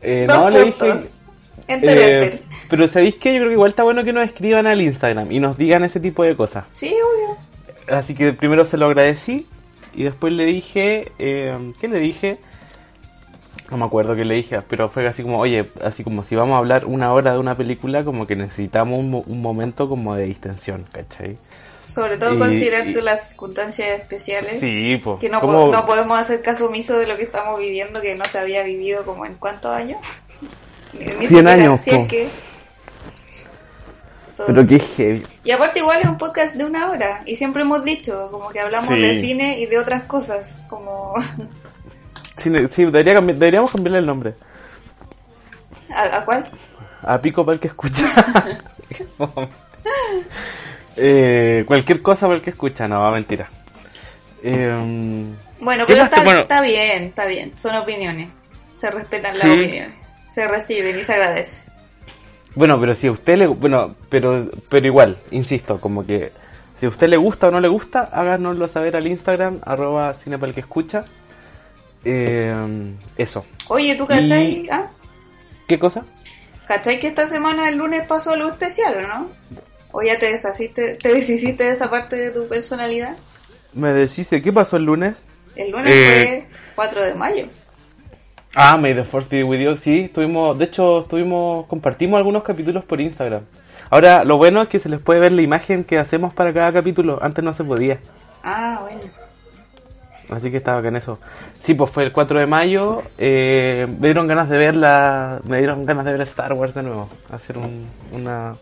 Eh, 0.01 0.25
Dos 0.27 0.37
no, 0.37 0.49
le 0.49 0.65
dije... 0.65 0.71
puntos. 0.71 1.19
Enter, 1.67 1.97
eh, 1.97 2.23
enter. 2.25 2.39
pero 2.69 2.87
¿sabéis 2.87 3.15
qué? 3.15 3.33
Yo 3.33 3.39
creo 3.39 3.49
que 3.49 3.53
igual 3.53 3.69
está 3.69 3.83
bueno 3.83 4.03
que 4.03 4.11
nos 4.11 4.25
escriban 4.25 4.67
al 4.67 4.81
Instagram 4.81 5.31
y 5.31 5.39
nos 5.39 5.57
digan 5.57 5.83
ese 5.83 5.99
tipo 5.99 6.23
de 6.23 6.35
cosas. 6.35 6.65
Sí, 6.73 6.87
obvio. 6.87 7.37
Así 7.87 8.13
que 8.13 8.33
primero 8.33 8.65
se 8.65 8.77
lo 8.77 8.87
agradecí 8.87 9.47
y 9.95 10.03
después 10.03 10.33
le 10.33 10.45
dije, 10.45 11.11
eh, 11.19 11.73
¿qué 11.79 11.87
le 11.87 11.99
dije? 11.99 12.37
No 13.73 13.79
me 13.79 13.85
acuerdo 13.85 14.15
qué 14.15 14.23
le 14.23 14.35
dije, 14.35 14.61
pero 14.69 14.87
fue 14.87 15.07
así 15.07 15.23
como, 15.23 15.39
oye, 15.39 15.71
así 15.83 16.03
como 16.03 16.23
si 16.23 16.35
vamos 16.35 16.53
a 16.53 16.57
hablar 16.59 16.85
una 16.85 17.11
hora 17.11 17.33
de 17.33 17.39
una 17.39 17.55
película, 17.55 18.03
como 18.05 18.27
que 18.27 18.35
necesitamos 18.35 18.99
un, 18.99 19.23
un 19.25 19.41
momento 19.41 19.89
como 19.89 20.13
de 20.15 20.25
distensión, 20.25 20.85
¿cachai? 20.91 21.37
Sobre 21.87 22.17
todo 22.17 22.35
Y- 22.35 22.37
considerando 22.37 22.99
y- 22.99 23.01
las 23.01 23.29
circunstancias 23.29 23.99
especiales. 23.99 24.59
Sí, 24.59 24.97
pues. 25.03 25.19
Que 25.19 25.27
no, 25.27 25.41
po- 25.41 25.71
no 25.71 25.85
podemos 25.87 26.19
hacer 26.19 26.43
caso 26.43 26.67
omiso 26.67 26.99
de 26.99 27.07
lo 27.07 27.17
que 27.17 27.23
estamos 27.23 27.59
viviendo, 27.59 27.99
que 27.99 28.13
no 28.13 28.23
se 28.25 28.37
había 28.37 28.61
vivido 28.61 29.03
como 29.05 29.25
en 29.25 29.33
cuántos 29.35 29.71
años. 29.71 29.97
Ni- 30.93 30.99
ni 31.05 31.11
100 31.13 31.27
siquiera, 31.27 31.51
años, 31.53 31.81
si 31.81 31.89
es 31.89 32.07
que... 32.07 32.27
Pero 34.45 34.65
qué 34.67 34.77
heavy. 34.79 35.23
Y 35.43 35.51
aparte 35.51 35.79
igual 35.79 35.99
es 36.01 36.07
un 36.07 36.17
podcast 36.19 36.55
de 36.55 36.65
una 36.65 36.89
hora 36.91 37.23
y 37.25 37.35
siempre 37.35 37.61
hemos 37.63 37.83
dicho 37.83 38.29
como 38.31 38.49
que 38.49 38.59
hablamos 38.59 38.89
Sí. 38.93 38.99
de 39.01 39.19
cine 39.21 39.59
y 39.59 39.65
de 39.67 39.77
otras 39.79 40.03
cosas, 40.03 40.57
como 40.69 41.13
Sí, 42.37 42.49
debería 42.49 43.13
cambi- 43.15 43.33
deberíamos 43.33 43.71
cambiarle 43.71 43.99
el 43.99 44.05
nombre. 44.05 44.33
¿a, 45.93 46.17
a 46.17 46.25
cuál? 46.25 46.43
A 47.03 47.19
Pico 47.21 47.45
para 47.45 47.53
el 47.55 47.59
que 47.59 47.67
escucha. 47.67 48.05
eh, 50.97 51.63
cualquier 51.67 52.01
cosa 52.01 52.21
para 52.27 52.35
el 52.35 52.41
que 52.41 52.51
escucha, 52.51 52.87
no, 52.87 53.09
mentira. 53.11 53.49
Eh, 54.43 55.25
Bueno, 55.59 55.85
¿Qué 55.85 55.93
pero 55.93 56.05
está, 56.05 56.23
bueno. 56.23 56.41
está 56.41 56.61
bien, 56.61 57.03
está 57.05 57.25
bien, 57.25 57.57
son 57.57 57.75
opiniones, 57.75 58.29
se 58.75 58.91
respetan 58.91 59.37
las 59.37 59.43
Sí. 59.47 59.49
opiniones, 59.49 59.93
se 60.29 60.47
reciben 60.47 60.99
y 60.99 61.03
se 61.03 61.13
agradece. 61.13 61.61
Bueno, 62.55 62.79
pero 62.79 62.93
si 62.93 63.07
a 63.07 63.11
usted 63.11 63.35
le... 63.37 63.47
Bueno, 63.47 63.95
pero, 64.09 64.47
pero 64.69 64.85
igual, 64.85 65.17
insisto, 65.31 65.81
como 65.81 66.05
que 66.05 66.31
si 66.75 66.85
a 66.85 66.89
usted 66.89 67.07
le 67.07 67.17
gusta 67.17 67.47
o 67.47 67.51
no 67.51 67.59
le 67.59 67.67
gusta, 67.67 68.01
háganoslo 68.11 68.67
saber 68.67 68.95
al 68.95 69.07
Instagram, 69.07 69.59
arroba 69.65 70.13
cine 70.13 70.37
para 70.37 70.49
el 70.49 70.53
que 70.53 70.59
escucha. 70.61 71.05
Eh, 72.05 72.93
eso. 73.17 73.45
Oye, 73.69 73.95
¿tú 73.95 74.05
cachai? 74.07 74.65
Y- 74.65 74.69
¿Ah? 74.69 74.89
¿Qué 75.67 75.79
cosa? 75.79 76.03
¿Cachai 76.67 76.99
que 76.99 77.07
esta 77.07 77.27
semana 77.27 77.67
el 77.69 77.77
lunes 77.77 78.03
pasó 78.07 78.31
algo 78.33 78.49
especial 78.49 78.95
o 78.95 79.01
no? 79.01 79.27
¿O 79.91 80.01
ya 80.01 80.17
te 80.17 80.27
deshaciste, 80.31 80.95
te 80.95 81.13
deshiciste 81.13 81.63
de 81.65 81.71
esa 81.71 81.89
parte 81.89 82.15
de 82.15 82.31
tu 82.31 82.47
personalidad? 82.47 83.15
Me 83.73 83.93
decís, 83.93 84.27
¿qué 84.29 84.53
pasó 84.53 84.77
el 84.77 84.83
lunes? 84.85 85.15
El 85.55 85.71
lunes 85.71 85.91
Eh. 85.93 86.45
fue 86.45 86.47
4 86.75 87.03
de 87.03 87.13
mayo. 87.15 87.47
Ah, 88.55 88.77
May 88.77 88.93
the 88.95 89.03
Fourth 89.03 89.29
be 89.29 89.43
with 89.43 89.59
you. 89.59 89.75
Sí, 89.75 90.01
estuvimos, 90.01 90.57
de 90.57 90.65
hecho, 90.65 90.99
estuvimos, 91.01 91.65
compartimos 91.67 92.17
algunos 92.17 92.43
capítulos 92.43 92.83
por 92.85 93.01
Instagram. 93.01 93.43
Ahora, 93.89 94.23
lo 94.23 94.37
bueno 94.37 94.61
es 94.61 94.67
que 94.69 94.79
se 94.79 94.89
les 94.89 95.01
puede 95.01 95.19
ver 95.19 95.31
la 95.31 95.41
imagen 95.41 95.83
que 95.83 95.97
hacemos 95.99 96.33
para 96.33 96.53
cada 96.53 96.71
capítulo. 96.73 97.19
Antes 97.21 97.43
no 97.43 97.53
se 97.53 97.63
podía. 97.63 97.99
Ah, 98.43 98.79
bueno. 98.81 99.01
Así 100.33 100.51
que 100.51 100.57
estaba 100.57 100.81
con 100.81 100.95
eso. 100.95 101.19
Sí, 101.63 101.73
pues 101.73 101.89
fue 101.91 102.03
el 102.03 102.11
4 102.11 102.39
de 102.39 102.45
mayo. 102.45 103.01
eh, 103.17 103.87
me 103.99 104.07
dieron 104.07 104.27
ganas 104.27 104.49
de 104.49 104.57
ver 104.57 104.75
la, 104.75 105.39
me 105.45 105.57
dieron 105.59 105.85
ganas 105.85 106.05
de 106.05 106.11
ver 106.13 106.21
Star 106.21 106.53
Wars 106.53 106.73
de 106.73 106.83
nuevo. 106.83 107.09
Hacer 107.31 107.57
un, 107.57 107.87
una, 108.11 108.53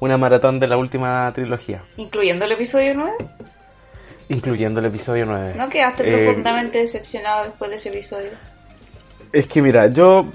una 0.00 0.16
maratón 0.16 0.60
de 0.60 0.66
la 0.68 0.76
última 0.76 1.30
trilogía. 1.34 1.82
¿Incluyendo 1.96 2.44
el 2.44 2.52
episodio 2.52 2.94
9? 2.94 3.12
Incluyendo 4.28 4.80
el 4.80 4.86
episodio 4.86 5.26
9. 5.26 5.54
¿No 5.56 5.68
quedaste 5.68 6.02
Eh, 6.08 6.24
profundamente 6.24 6.78
decepcionado 6.78 7.44
después 7.44 7.70
de 7.70 7.76
ese 7.76 7.88
episodio? 7.90 8.30
Es 9.32 9.46
que 9.46 9.60
mira, 9.60 9.88
yo 9.88 10.26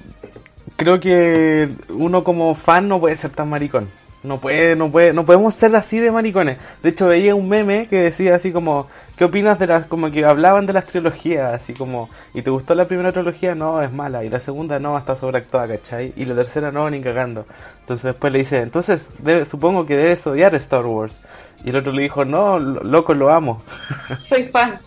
creo 0.76 1.00
que 1.00 1.70
uno 1.90 2.24
como 2.24 2.54
fan 2.56 2.88
no 2.88 3.00
puede 3.00 3.16
ser 3.16 3.32
tan 3.32 3.50
maricón. 3.50 3.88
No 4.22 4.38
puede, 4.38 4.76
no 4.76 4.92
puede, 4.92 5.14
no 5.14 5.26
podemos 5.26 5.56
ser 5.56 5.74
así 5.78 5.98
de 5.98 6.12
maricones. 6.12 6.58
De 6.84 6.90
hecho 6.90 7.08
veía 7.08 7.36
un 7.36 7.48
meme 7.48 7.88
que 7.88 7.96
decía 8.02 8.36
así 8.36 8.52
como, 8.52 8.88
¿qué 9.16 9.24
opinas 9.24 9.58
de 9.60 9.68
las, 9.68 9.86
como 9.86 10.12
que 10.12 10.26
hablaban 10.26 10.66
de 10.66 10.74
las 10.74 10.86
trilogías, 10.88 11.54
así 11.54 11.74
como, 11.74 12.10
¿y 12.34 12.42
te 12.42 12.50
gustó 12.50 12.76
la 12.76 12.86
primera 12.86 13.14
trilogía? 13.14 13.56
No, 13.56 13.82
es 13.82 13.94
mala, 13.94 14.26
y 14.26 14.30
la 14.30 14.42
segunda 14.42 14.78
no, 14.78 14.98
está 14.98 15.16
sobreactuada, 15.16 15.70
¿cachai? 15.70 16.12
Y 16.18 16.26
la 16.26 16.36
tercera 16.36 16.70
no, 16.70 16.90
ni 16.90 17.00
cagando. 17.02 17.46
Entonces 17.80 18.04
después 18.04 18.34
le 18.34 18.40
dice, 18.40 18.58
entonces 18.60 19.10
debe- 19.24 19.46
supongo 19.46 19.86
que 19.86 19.96
debes 19.96 20.28
odiar 20.28 20.54
Star 20.56 20.86
Wars. 20.86 21.22
Y 21.64 21.70
el 21.70 21.78
otro 21.78 21.94
le 21.94 22.02
dijo, 22.02 22.26
no, 22.26 22.60
lo- 22.60 22.84
loco, 22.84 23.14
lo 23.14 23.32
amo. 23.34 23.62
Soy 24.20 24.44
fan. 24.50 24.80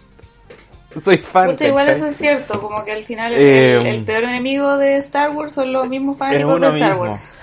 Soy 1.03 1.17
fan. 1.17 1.47
Pucha, 1.53 1.67
igual 1.69 1.89
eso 1.89 2.05
es 2.07 2.17
cierto, 2.17 2.61
como 2.61 2.85
que 2.85 2.93
al 2.93 3.05
final 3.05 3.33
Eh, 3.33 3.77
el, 3.81 3.87
el 3.87 4.05
peor 4.05 4.25
enemigo 4.25 4.77
de 4.77 4.97
Star 4.99 5.31
Wars 5.31 5.55
son 5.55 5.73
los 5.73 5.89
mismos 5.89 6.19
fanáticos 6.19 6.61
de 6.61 6.67
Star 6.67 6.91
mismo. 6.91 7.03
Wars. 7.05 7.35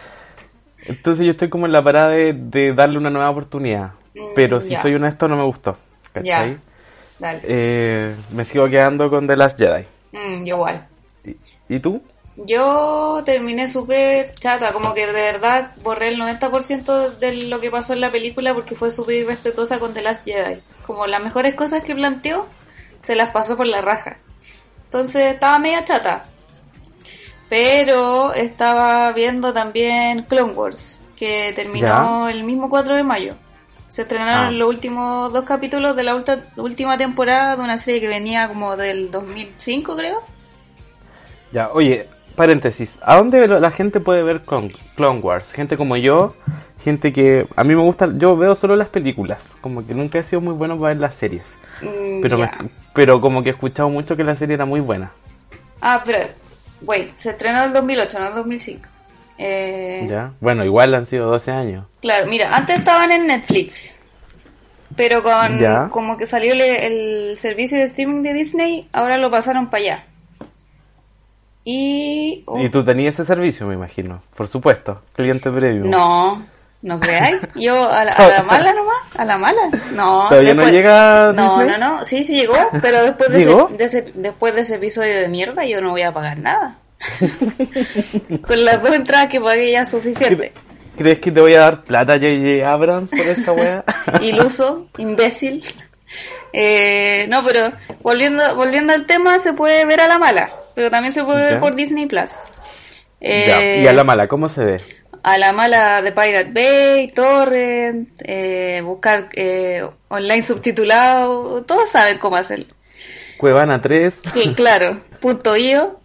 Entonces 0.85 1.25
yo 1.25 1.31
estoy 1.31 1.49
como 1.49 1.65
en 1.65 1.71
la 1.71 1.83
parada 1.83 2.09
de, 2.09 2.33
de 2.33 2.73
darle 2.73 2.97
una 2.97 3.09
nueva 3.09 3.29
oportunidad. 3.29 3.91
Mm, 4.15 4.33
Pero 4.35 4.61
si 4.61 4.69
ya. 4.69 4.81
soy 4.81 4.95
honesto, 4.95 5.27
no 5.27 5.35
me 5.35 5.43
gustó. 5.43 5.77
¿Cachai? 6.13 6.57
Dale. 7.19 7.41
Eh, 7.43 8.15
me 8.31 8.45
sigo 8.45 8.67
quedando 8.69 9.09
con 9.09 9.27
The 9.27 9.35
Last 9.35 9.59
Jedi. 9.59 9.85
Mm, 10.11 10.45
yo 10.45 10.55
igual. 10.55 10.87
¿Y, 11.25 11.35
y 11.67 11.79
tú? 11.79 12.01
Yo 12.37 13.21
terminé 13.25 13.67
súper 13.67 14.33
chata, 14.35 14.71
como 14.71 14.93
que 14.93 15.05
de 15.05 15.11
verdad 15.11 15.73
borré 15.83 16.07
el 16.07 16.17
90% 16.21 17.17
de 17.17 17.33
lo 17.43 17.59
que 17.59 17.69
pasó 17.69 17.91
en 17.91 17.99
la 17.99 18.09
película 18.09 18.53
porque 18.53 18.75
fue 18.75 18.91
súper 18.91 19.17
irrespetuosa 19.17 19.77
con 19.79 19.93
The 19.93 20.01
Last 20.01 20.23
Jedi. 20.23 20.61
Como 20.87 21.05
las 21.05 21.21
mejores 21.21 21.53
cosas 21.55 21.83
que 21.83 21.93
planteó, 21.95 22.47
se 23.03 23.15
las 23.15 23.31
pasó 23.31 23.57
por 23.57 23.67
la 23.67 23.81
raja. 23.81 24.17
Entonces 24.85 25.33
estaba 25.33 25.59
media 25.59 25.83
chata. 25.83 26.25
Pero 27.49 28.33
estaba 28.33 29.11
viendo 29.13 29.53
también 29.53 30.23
Clone 30.23 30.53
Wars, 30.53 30.99
que 31.15 31.51
terminó 31.55 32.29
el 32.29 32.43
mismo 32.43 32.69
4 32.69 32.95
de 32.95 33.03
mayo. 33.03 33.35
Se 33.87 34.03
estrenaron 34.03 34.47
Ah. 34.47 34.51
los 34.51 34.69
últimos 34.69 35.33
dos 35.33 35.43
capítulos 35.45 35.95
de 35.95 36.03
la 36.03 36.15
ulta- 36.15 36.45
última 36.57 36.95
temporada 36.97 37.55
de 37.55 37.63
una 37.63 37.77
serie 37.79 37.99
que 37.99 38.07
venía 38.07 38.47
como 38.47 38.77
del 38.77 39.09
2005, 39.09 39.95
creo. 39.95 40.21
Ya, 41.51 41.69
oye, 41.73 42.07
paréntesis. 42.35 42.99
¿A 43.01 43.15
dónde 43.17 43.47
la 43.47 43.71
gente 43.71 43.99
puede 43.99 44.21
ver 44.21 44.41
Clone, 44.41 44.69
Clone 44.95 45.19
Wars? 45.21 45.51
Gente 45.51 45.75
como 45.75 45.97
yo, 45.97 46.35
gente 46.83 47.11
que... 47.11 47.47
A 47.55 47.63
mí 47.63 47.73
me 47.75 47.81
gusta... 47.81 48.07
Yo 48.15 48.37
veo 48.37 48.53
solo 48.53 48.75
las 48.75 48.89
películas. 48.89 49.43
Como 49.59 49.85
que 49.85 49.95
nunca 49.95 50.19
he 50.19 50.23
sido 50.23 50.39
muy 50.41 50.53
bueno 50.53 50.77
para 50.77 50.89
ver 50.93 51.01
las 51.01 51.15
series. 51.15 51.45
Mm, 51.81 52.21
Pero, 52.21 52.37
me- 52.37 52.51
pero 52.93 53.19
como 53.19 53.41
que 53.41 53.49
he 53.49 53.53
escuchado 53.53 53.89
mucho 53.89 54.15
que 54.15 54.23
la 54.23 54.35
serie 54.35 54.53
era 54.53 54.65
muy 54.65 54.81
buena. 54.81 55.11
Ah, 55.81 56.03
pero, 56.05 56.19
wait, 56.81 57.17
se 57.17 57.31
estrenó 57.31 57.59
en 57.59 57.65
el 57.67 57.73
2008, 57.73 58.19
no 58.19 58.25
en 58.25 58.31
el 58.31 58.37
2005. 58.37 58.89
Eh, 59.37 60.05
¿Ya? 60.09 60.31
Bueno, 60.41 60.65
igual 60.65 60.93
han 60.95 61.05
sido 61.05 61.29
12 61.29 61.51
años. 61.51 61.85
Claro, 62.01 62.27
mira, 62.27 62.53
antes 62.55 62.79
estaban 62.79 63.11
en 63.11 63.27
Netflix, 63.27 63.97
pero 64.95 65.23
con 65.23 65.59
Ya. 65.59 65.87
como 65.91 66.17
que 66.17 66.25
salió 66.25 66.53
el, 66.53 66.61
el 66.61 67.37
servicio 67.37 67.77
de 67.77 67.85
streaming 67.85 68.21
de 68.23 68.33
Disney, 68.33 68.89
ahora 68.91 69.17
lo 69.17 69.31
pasaron 69.31 69.69
para 69.69 69.83
allá. 69.83 70.03
Y... 71.63 72.43
oh, 72.47 72.59
Y 72.59 72.69
tú 72.69 72.83
tenías 72.83 73.13
ese 73.15 73.25
servicio, 73.25 73.67
me 73.67 73.75
imagino. 73.75 74.23
Por 74.35 74.47
supuesto. 74.47 75.01
Cliente 75.13 75.51
premium. 75.51 75.89
No, 75.89 76.43
¿no 76.81 76.99
creáis? 76.99 77.37
Yo 77.55 77.89
a 77.91 78.05
la, 78.05 78.11
a 78.13 78.27
la 78.29 78.43
mala 78.51 78.73
nomás, 78.73 78.97
a 79.17 79.25
la 79.25 79.37
mala. 79.37 79.61
No. 79.93 80.27
¿Todavía 80.29 80.53
no 80.53 80.69
llega 80.69 81.31
No, 81.33 81.59
Disney? 81.59 81.67
no, 81.67 81.77
no, 81.97 82.05
sí, 82.05 82.23
sí 82.23 82.37
llegó, 82.39 82.55
pero 82.81 83.03
después 83.03 83.29
de, 83.31 83.43
ese, 83.43 83.55
de 83.77 83.83
ese- 83.85 84.11
después 84.15 84.55
de 84.55 84.61
ese 84.61 84.75
episodio 84.75 85.19
de 85.19 85.27
mierda 85.27 85.65
yo 85.65 85.81
no 85.81 85.91
voy 85.91 86.01
a 86.03 86.13
pagar 86.13 86.37
nada. 86.39 86.77
Con 88.47 88.65
las 88.65 88.81
dos 88.81 88.93
entradas 88.93 89.27
que 89.27 89.39
pagué 89.39 89.71
ya 89.71 89.81
es 89.81 89.89
suficiente. 89.89 90.51
¿Crees 90.97 91.19
que 91.19 91.31
te 91.31 91.39
voy 91.39 91.53
a 91.53 91.59
dar 91.61 91.83
plata 91.83 92.13
J.J. 92.13 92.69
Abrams 92.69 93.09
por 93.09 93.21
esta 93.21 93.51
wea? 93.53 93.83
Iluso, 94.21 94.87
imbécil. 94.97 95.63
Eh, 96.51 97.25
no, 97.29 97.41
pero 97.43 97.71
volviendo, 98.01 98.55
volviendo 98.55 98.91
al 98.93 99.05
tema, 99.05 99.39
se 99.39 99.53
puede 99.53 99.85
ver 99.85 100.01
a 100.01 100.07
la 100.07 100.17
mala, 100.19 100.49
pero 100.75 100.89
también 100.89 101.13
se 101.13 101.23
puede 101.23 101.43
ver 101.43 101.53
Ya. 101.53 101.59
por 101.61 101.75
Disney 101.75 102.05
Plus. 102.07 102.31
Ya, 103.21 103.61
Eh, 103.61 103.81
Y 103.83 103.87
a 103.87 103.93
la 103.93 104.03
mala, 104.03 104.27
¿cómo 104.27 104.49
se 104.49 104.63
ve? 104.65 104.81
A 105.23 105.37
la 105.37 105.51
mala 105.51 106.01
de 106.01 106.11
Pirate 106.11 106.51
Bay, 106.51 107.07
Torrent, 107.09 108.09
eh, 108.23 108.81
buscar 108.83 109.29
eh, 109.33 109.83
online 110.07 110.43
subtitulado, 110.43 111.63
todos 111.63 111.89
saben 111.89 112.17
cómo 112.19 112.35
hacerlo. 112.37 112.65
Cuevana 113.37 113.81
3. 113.81 114.13
Sí, 114.33 114.53
claro, 114.55 115.01
punto 115.19 115.55
io. 115.55 115.99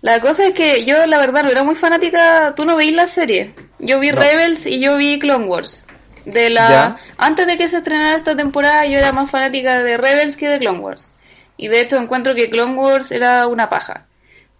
La 0.00 0.20
cosa 0.20 0.46
es 0.48 0.54
que 0.54 0.84
yo 0.84 1.06
la 1.06 1.18
verdad 1.18 1.44
no 1.44 1.50
era 1.50 1.62
muy 1.62 1.76
fanática, 1.76 2.52
tú 2.54 2.64
no 2.64 2.76
veís 2.76 2.92
la 2.94 3.06
serie. 3.06 3.54
Yo 3.78 4.00
vi 4.00 4.10
No. 4.12 4.20
Rebels 4.20 4.66
y 4.66 4.80
yo 4.80 4.96
vi 4.96 5.18
Clone 5.18 5.46
Wars. 5.46 5.86
De 6.26 6.50
la 6.50 6.68
Ya. 6.70 6.96
antes 7.18 7.46
de 7.46 7.56
que 7.58 7.68
se 7.68 7.78
estrenara 7.78 8.16
esta 8.16 8.34
temporada 8.34 8.86
yo 8.86 8.98
era 8.98 9.12
más 9.12 9.30
fanática 9.30 9.82
de 9.82 9.96
Rebels 9.96 10.36
que 10.36 10.48
de 10.48 10.58
Clone 10.58 10.78
Wars. 10.80 11.10
Y 11.56 11.68
de 11.68 11.80
hecho 11.80 11.96
encuentro 11.98 12.34
que 12.34 12.50
Clone 12.50 12.74
Wars 12.74 13.12
era 13.12 13.46
una 13.46 13.68
paja. 13.68 14.06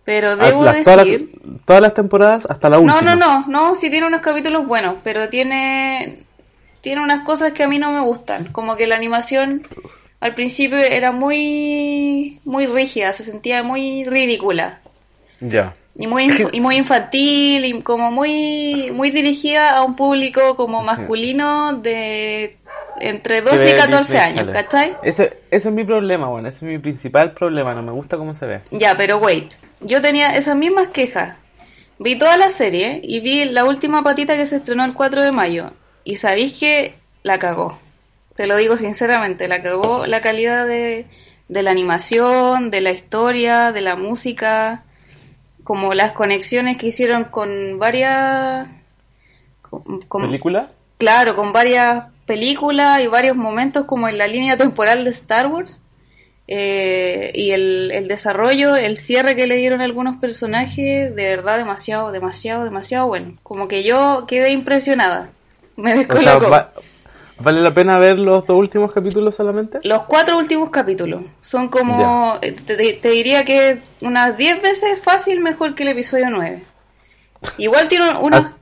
Pero 0.05 0.33
Ah, 0.33 0.37
debo 0.37 0.65
las- 0.65 0.83
todas, 0.85 1.05
decir 1.05 1.31
las, 1.45 1.65
todas 1.65 1.83
las 1.83 1.95
temporadas 1.95 2.47
hasta 2.49 2.69
la 2.69 2.79
última. 2.79 3.01
no, 3.01 3.17
no, 3.17 3.17
no, 3.17 3.47
no, 3.49 3.75
sí 3.75 3.91
tiene 3.91 4.07
unos 4.07 4.21
capítulos 4.21 4.67
buenos, 4.67 4.97
pero 5.03 5.29
tiene 5.29 6.25
tiene 6.83 7.03
unas 7.03 7.25
cosas 7.25 7.55
que 7.55 7.63
a 7.63 7.69
mí 7.69 7.79
no 7.79 7.91
me 7.93 8.01
gustan, 8.03 8.53
como 8.53 8.77
que 8.77 8.87
la 8.87 8.97
animación 8.97 9.67
al 10.21 10.35
principio 10.35 10.77
era 10.79 11.13
muy 11.13 12.41
muy 12.45 12.67
rígida, 12.67 13.13
se 13.15 13.25
sentía 13.25 13.63
muy 13.63 14.05
ridícula 14.05 14.81
Ya. 15.41 15.75
y 15.95 16.07
muy 16.07 16.29
y 16.53 16.61
muy 16.61 16.77
infantil 16.77 17.65
y 17.65 17.81
como 17.81 18.11
muy 18.11 18.91
muy 18.93 19.11
dirigida 19.11 19.71
a 19.71 19.83
un 19.85 19.97
público 19.97 20.57
como 20.57 20.83
masculino 20.83 21.73
de 21.73 22.59
entre 23.01 23.41
12 23.43 23.69
y 23.69 23.73
Que 23.73 23.77
14 23.77 24.13
Disney 24.13 24.21
años. 24.39 24.53
¿cachai? 24.53 24.97
Ese, 25.03 25.39
ese 25.51 25.69
es 25.69 25.75
mi 25.75 25.85
problema, 25.85 26.29
bueno, 26.29 26.49
ese 26.49 26.59
es 26.59 26.63
mi 26.63 26.79
principal 26.79 27.33
problema, 27.33 27.75
no 27.75 27.83
me 27.83 27.93
gusta 27.93 28.17
cómo 28.17 28.35
se 28.35 28.47
ve. 28.47 28.61
Ya, 28.71 28.97
pero 28.97 29.19
wait. 29.19 29.53
Yo 29.81 30.01
tenía 30.03 30.35
esas 30.37 30.57
mismas 30.57 30.89
quejas. 30.89 31.37
Vi 31.99 32.17
toda 32.19 32.37
la 32.37 32.51
serie 32.51 33.01
y 33.03 33.21
vi 33.21 33.45
la 33.45 33.65
última 33.65 34.03
patita 34.03 34.37
que 34.37 34.47
se 34.47 34.57
estrenó 34.57 34.85
el 34.85 34.95
4 34.95 35.23
de 35.23 35.33
mayo. 35.33 35.71
Y 36.05 36.17
sabéis 36.17 36.55
que 36.59 36.95
la 37.23 37.39
cagó. 37.39 37.79
Te 38.37 38.47
lo 38.47 38.57
digo 38.57 38.77
sinceramente, 38.77 39.47
la 39.49 39.63
cagó 39.63 40.07
la 40.07 40.21
calidad 40.21 40.67
de, 40.67 41.07
de 41.49 41.63
la 41.63 41.71
animación, 41.71 42.71
de 42.71 42.81
la 42.81 42.91
historia, 42.91 43.71
de 43.71 43.81
la 43.81 43.95
música, 43.95 44.83
como 45.63 45.95
las 45.95 46.13
conexiones 46.13 46.77
que 46.77 46.89
hicieron 46.89 47.25
con 47.25 47.79
varias... 47.79 48.67
con- 49.63 50.01
con- 50.09 50.23
¿Película? 50.23 50.71
Claro, 50.99 51.37
con 51.37 51.53
varias 51.53 52.07
películas 52.27 53.01
y 53.01 53.07
varios 53.07 53.37
momentos 53.37 53.85
como 53.87 54.09
en 54.09 54.19
la 54.19 54.27
línea 54.27 54.57
temporal 54.57 55.05
de 55.05 55.11
Star 55.11 55.47
Wars. 55.49 55.81
Eh, 56.47 57.33
y 57.35 57.53
el, 57.53 57.91
el 57.93 58.07
desarrollo, 58.07 58.77
el 58.77 58.99
cierre 58.99 59.35
que 59.35 59.47
le 59.47 59.57
dieron 59.57 59.81
algunos 59.81 60.17
personajes, 60.19 61.15
de 61.15 61.29
verdad 61.31 61.57
demasiado, 61.57 62.13
demasiado, 62.13 62.65
demasiado 62.65 63.07
bueno. 63.07 63.39
Como 63.43 63.67
que 63.67 63.83
yo 63.83 64.25
quedé 64.29 64.51
impresionada. 64.53 65.31
Me 65.77 65.93
O 65.93 65.95
sea, 65.97 66.05
descolocó. 66.07 66.51
va- 66.51 66.73
¿Vale 67.39 67.61
la 67.63 67.75
pena 67.75 67.99
ver 67.99 68.17
los 68.19 68.47
dos 68.47 68.57
últimos 68.57 68.93
capítulos 68.93 69.35
solamente? 69.35 69.81
Los 69.83 70.05
cuatro 70.07 70.39
últimos 70.39 70.71
capítulos 70.71 71.23
son 71.41 71.69
como, 71.69 72.39
eh, 72.43 72.53
te, 72.53 72.93
te 72.93 73.09
diría 73.11 73.45
que 73.45 73.81
unas 74.03 74.37
10 74.37 74.63
veces 74.63 75.01
fácil 75.03 75.41
mejor 75.41 75.75
que 75.75 75.83
el 75.83 75.89
episodio 75.91 76.31
9. 76.31 76.63
Igual 77.59 77.89
tiene 77.89 78.11
un- 78.11 78.17
unos, 78.19 78.41
Ah. 78.45 78.53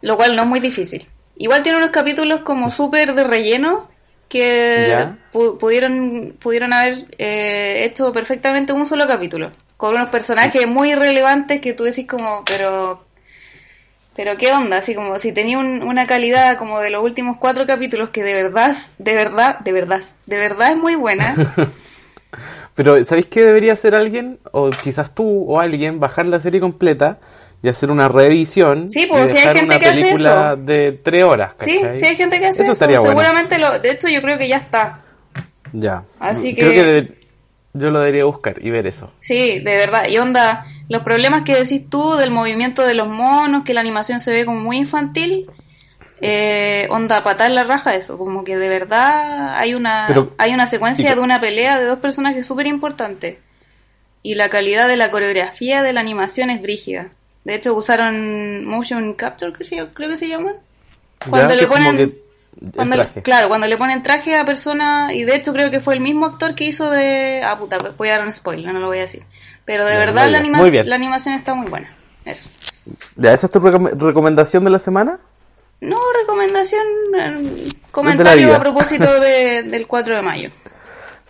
lo 0.00 0.16
cual 0.16 0.34
no 0.34 0.42
es 0.42 0.48
muy 0.48 0.60
difícil. 0.60 1.06
Igual 1.42 1.64
tiene 1.64 1.78
unos 1.78 1.90
capítulos 1.90 2.42
como 2.42 2.70
súper 2.70 3.14
de 3.16 3.24
relleno 3.24 3.88
que 4.28 4.86
pu- 5.32 5.58
pudieron, 5.58 6.36
pudieron 6.38 6.72
haber 6.72 7.06
eh, 7.18 7.82
hecho 7.84 8.12
perfectamente 8.12 8.72
un 8.72 8.86
solo 8.86 9.08
capítulo. 9.08 9.50
Con 9.76 9.96
unos 9.96 10.08
personajes 10.10 10.68
muy 10.68 10.94
relevantes 10.94 11.60
que 11.60 11.72
tú 11.72 11.82
decís 11.82 12.06
como, 12.06 12.44
pero... 12.44 13.04
Pero 14.14 14.36
qué 14.36 14.52
onda, 14.52 14.76
así 14.76 14.94
como 14.94 15.18
si 15.18 15.32
tenía 15.32 15.58
un- 15.58 15.82
una 15.82 16.06
calidad 16.06 16.58
como 16.58 16.78
de 16.78 16.90
los 16.90 17.02
últimos 17.02 17.38
cuatro 17.38 17.66
capítulos 17.66 18.10
que 18.10 18.22
de 18.22 18.34
verdad, 18.34 18.76
de 18.98 19.14
verdad, 19.14 19.58
de 19.58 19.72
verdad, 19.72 20.02
de 20.26 20.38
verdad 20.38 20.70
es 20.70 20.76
muy 20.76 20.94
buena. 20.94 21.34
Pero, 22.76 23.02
¿sabéis 23.04 23.26
qué 23.26 23.42
debería 23.42 23.72
hacer 23.72 23.96
alguien? 23.96 24.38
O 24.52 24.70
quizás 24.70 25.12
tú 25.12 25.44
o 25.48 25.58
alguien, 25.58 25.98
bajar 25.98 26.24
la 26.26 26.38
serie 26.38 26.60
completa 26.60 27.18
y 27.62 27.68
hacer 27.68 27.90
una 27.90 28.08
revisión. 28.08 28.90
Sí, 28.90 29.06
pues, 29.08 29.30
si 29.30 29.38
hay 29.38 29.44
gente 29.54 29.64
una 29.64 29.78
que 29.78 29.86
hace 29.86 30.00
película 30.02 30.56
de 30.56 30.92
tres 31.04 31.24
horas, 31.24 31.52
Sí, 31.60 31.74
¿cachai? 31.80 31.96
sí 31.98 32.04
hay 32.06 32.16
gente 32.16 32.38
que 32.40 32.46
hace 32.46 32.54
eso. 32.56 32.62
Eso 32.62 32.72
estaría 32.72 32.98
bueno. 33.00 33.12
Seguramente 33.20 33.58
lo, 33.58 33.78
de 33.78 33.90
hecho 33.90 34.08
yo 34.08 34.20
creo 34.20 34.36
que 34.38 34.48
ya 34.48 34.56
está. 34.56 35.00
Ya. 35.72 36.02
Así 36.18 36.54
Creo 36.54 36.70
que- 36.70 36.74
que 36.74 36.84
debe- 36.84 37.18
yo 37.74 37.90
lo 37.90 38.00
debería 38.00 38.24
buscar 38.26 38.56
y 38.60 38.68
ver 38.70 38.86
eso. 38.86 39.12
Sí, 39.20 39.60
de 39.60 39.76
verdad. 39.76 40.06
Y 40.08 40.18
onda, 40.18 40.66
los 40.90 41.02
problemas 41.02 41.42
que 41.44 41.54
decís 41.54 41.88
tú 41.88 42.16
del 42.16 42.30
movimiento 42.30 42.84
de 42.86 42.92
los 42.94 43.08
monos, 43.08 43.64
que 43.64 43.72
la 43.74 43.80
animación 43.80 44.20
se 44.20 44.32
ve 44.32 44.44
como 44.44 44.60
muy 44.60 44.76
infantil, 44.76 45.46
eh, 46.20 46.86
onda 46.90 47.24
patar 47.24 47.50
la 47.50 47.64
raja 47.64 47.94
eso, 47.94 48.18
como 48.18 48.44
que 48.44 48.56
de 48.56 48.68
verdad 48.68 49.56
hay 49.56 49.74
una 49.74 50.04
Pero- 50.08 50.34
hay 50.38 50.52
una 50.54 50.66
secuencia 50.66 51.14
de 51.14 51.20
una 51.20 51.40
pelea 51.40 51.78
de 51.80 51.86
dos 51.86 51.98
personajes 51.98 52.46
súper 52.46 52.66
importantes 52.66 53.38
y 54.22 54.34
la 54.36 54.48
calidad 54.48 54.86
de 54.86 54.96
la 54.96 55.10
coreografía 55.10 55.82
de 55.82 55.92
la 55.92 56.00
animación 56.00 56.50
es 56.50 56.60
brígida. 56.62 57.08
De 57.44 57.54
hecho 57.56 57.74
usaron 57.74 58.64
motion 58.64 59.14
capture, 59.14 59.52
que 59.52 59.64
se- 59.64 59.86
creo 59.92 60.08
que 60.10 60.16
se 60.16 60.28
llaman. 60.28 60.54
Cuando 61.28 61.54
Ya, 61.54 61.60
le 61.60 61.66
ponen 61.66 61.96
que 61.96 62.02
el 62.02 62.22
cuando 62.74 62.96
le- 62.96 63.04
traje. 63.04 63.22
claro, 63.22 63.48
cuando 63.48 63.66
le 63.66 63.76
ponen 63.76 64.02
traje 64.02 64.36
a 64.38 64.44
persona 64.44 65.12
y 65.12 65.24
de 65.24 65.36
hecho 65.36 65.52
creo 65.52 65.70
que 65.70 65.80
fue 65.80 65.94
el 65.94 66.00
mismo 66.00 66.26
actor 66.26 66.54
que 66.54 66.64
hizo 66.64 66.90
de 66.90 67.42
ah 67.44 67.58
puta, 67.58 67.78
voy 67.96 68.08
a 68.10 68.18
dar 68.18 68.26
un 68.26 68.32
spoiler, 68.32 68.72
no 68.72 68.80
lo 68.80 68.86
voy 68.88 68.98
a 68.98 69.02
decir. 69.02 69.22
Pero 69.64 69.84
de 69.84 69.92
Ya, 69.92 69.98
verdad 69.98 70.14
la, 70.22 70.26
digas. 70.26 70.40
anima- 70.40 70.58
Muy 70.58 70.70
bien. 70.70 70.88
la 70.88 70.94
animación 70.96 71.34
está 71.34 71.54
muy 71.54 71.68
buena. 71.68 71.88
Eso. 72.24 72.50
¿Ya 73.16 73.32
esa 73.32 73.46
es 73.46 73.50
tu 73.52 73.60
recom- 73.60 73.92
recomendación 73.98 74.64
de 74.64 74.70
la 74.70 74.78
semana? 74.78 75.18
No, 75.80 75.98
recomendación, 76.20 76.82
eh, 77.18 77.68
comentario 77.90 78.54
a 78.54 78.60
propósito 78.60 79.04
de- 79.20 79.64
del 79.64 79.86
4 79.88 80.14
de 80.16 80.22
mayo. 80.22 80.50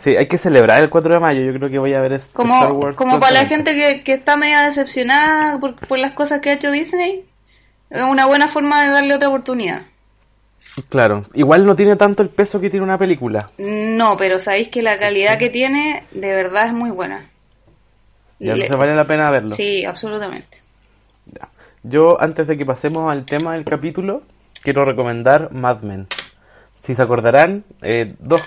Sí, 0.03 0.17
hay 0.17 0.27
que 0.27 0.37
celebrar 0.37 0.83
el 0.83 0.91
4 0.91 1.15
de 1.15 1.21
mayo. 1.21 1.43
Yo 1.43 1.55
creo 1.57 1.71
que 1.71 1.79
voy 1.79 1.95
a 1.95 2.01
ver 2.01 2.13
es- 2.15 2.25
Star 2.25 2.35
Como, 2.35 2.61
Wars. 2.73 2.97
como 2.97 3.21
para 3.21 3.33
la 3.35 3.47
gente 3.47 3.73
que, 3.75 4.03
que 4.03 4.13
está 4.15 4.37
media 4.37 4.63
decepcionada 4.63 5.61
por, 5.61 5.77
por 5.87 5.99
las 6.01 6.13
cosas 6.15 6.41
que 6.41 6.51
ha 6.51 6.55
hecho 6.55 6.73
Disney, 6.73 7.25
es 7.89 8.03
una 8.03 8.27
buena 8.27 8.49
forma 8.49 8.83
de 8.83 8.91
darle 8.91 9.15
otra 9.15 9.29
oportunidad. 9.29 9.83
Claro, 10.89 11.25
igual 11.35 11.65
no 11.67 11.77
tiene 11.77 11.95
tanto 11.97 12.23
el 12.23 12.31
peso 12.31 12.61
que 12.61 12.69
tiene 12.71 12.83
una 12.85 12.99
película. 12.99 13.51
No, 13.59 14.17
pero 14.17 14.39
sabéis 14.41 14.69
que 14.69 14.83
la 14.83 14.99
calidad 14.99 15.39
que 15.39 15.51
tiene 15.51 16.05
de 16.11 16.31
verdad 16.33 16.67
es 16.67 16.73
muy 16.73 16.91
buena. 16.91 17.29
Ya 18.41 18.57
Le- 18.57 18.67
se 18.67 18.75
vale 18.75 18.97
la 18.97 19.05
pena 19.05 19.31
verlo. 19.31 19.51
Sí, 19.55 19.85
absolutamente. 19.85 20.63
Ya. 21.33 21.49
Yo, 21.85 22.21
antes 22.21 22.47
de 22.49 22.59
que 22.59 22.67
pasemos 22.67 23.11
al 23.11 23.25
tema 23.25 23.53
del 23.55 23.65
capítulo, 23.65 24.23
quiero 24.63 24.85
recomendar 24.85 25.53
Mad 25.53 25.83
Men. 25.83 26.09
Si 26.83 26.95
se 26.95 27.03
acordarán, 27.03 27.65
eh, 27.83 28.15
dos, 28.19 28.43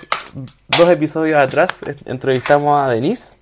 dos 0.67 0.89
episodios 0.89 1.41
atrás 1.41 1.69
entrevistamos 2.05 2.79
a 2.83 2.89
Denise. 2.91 3.37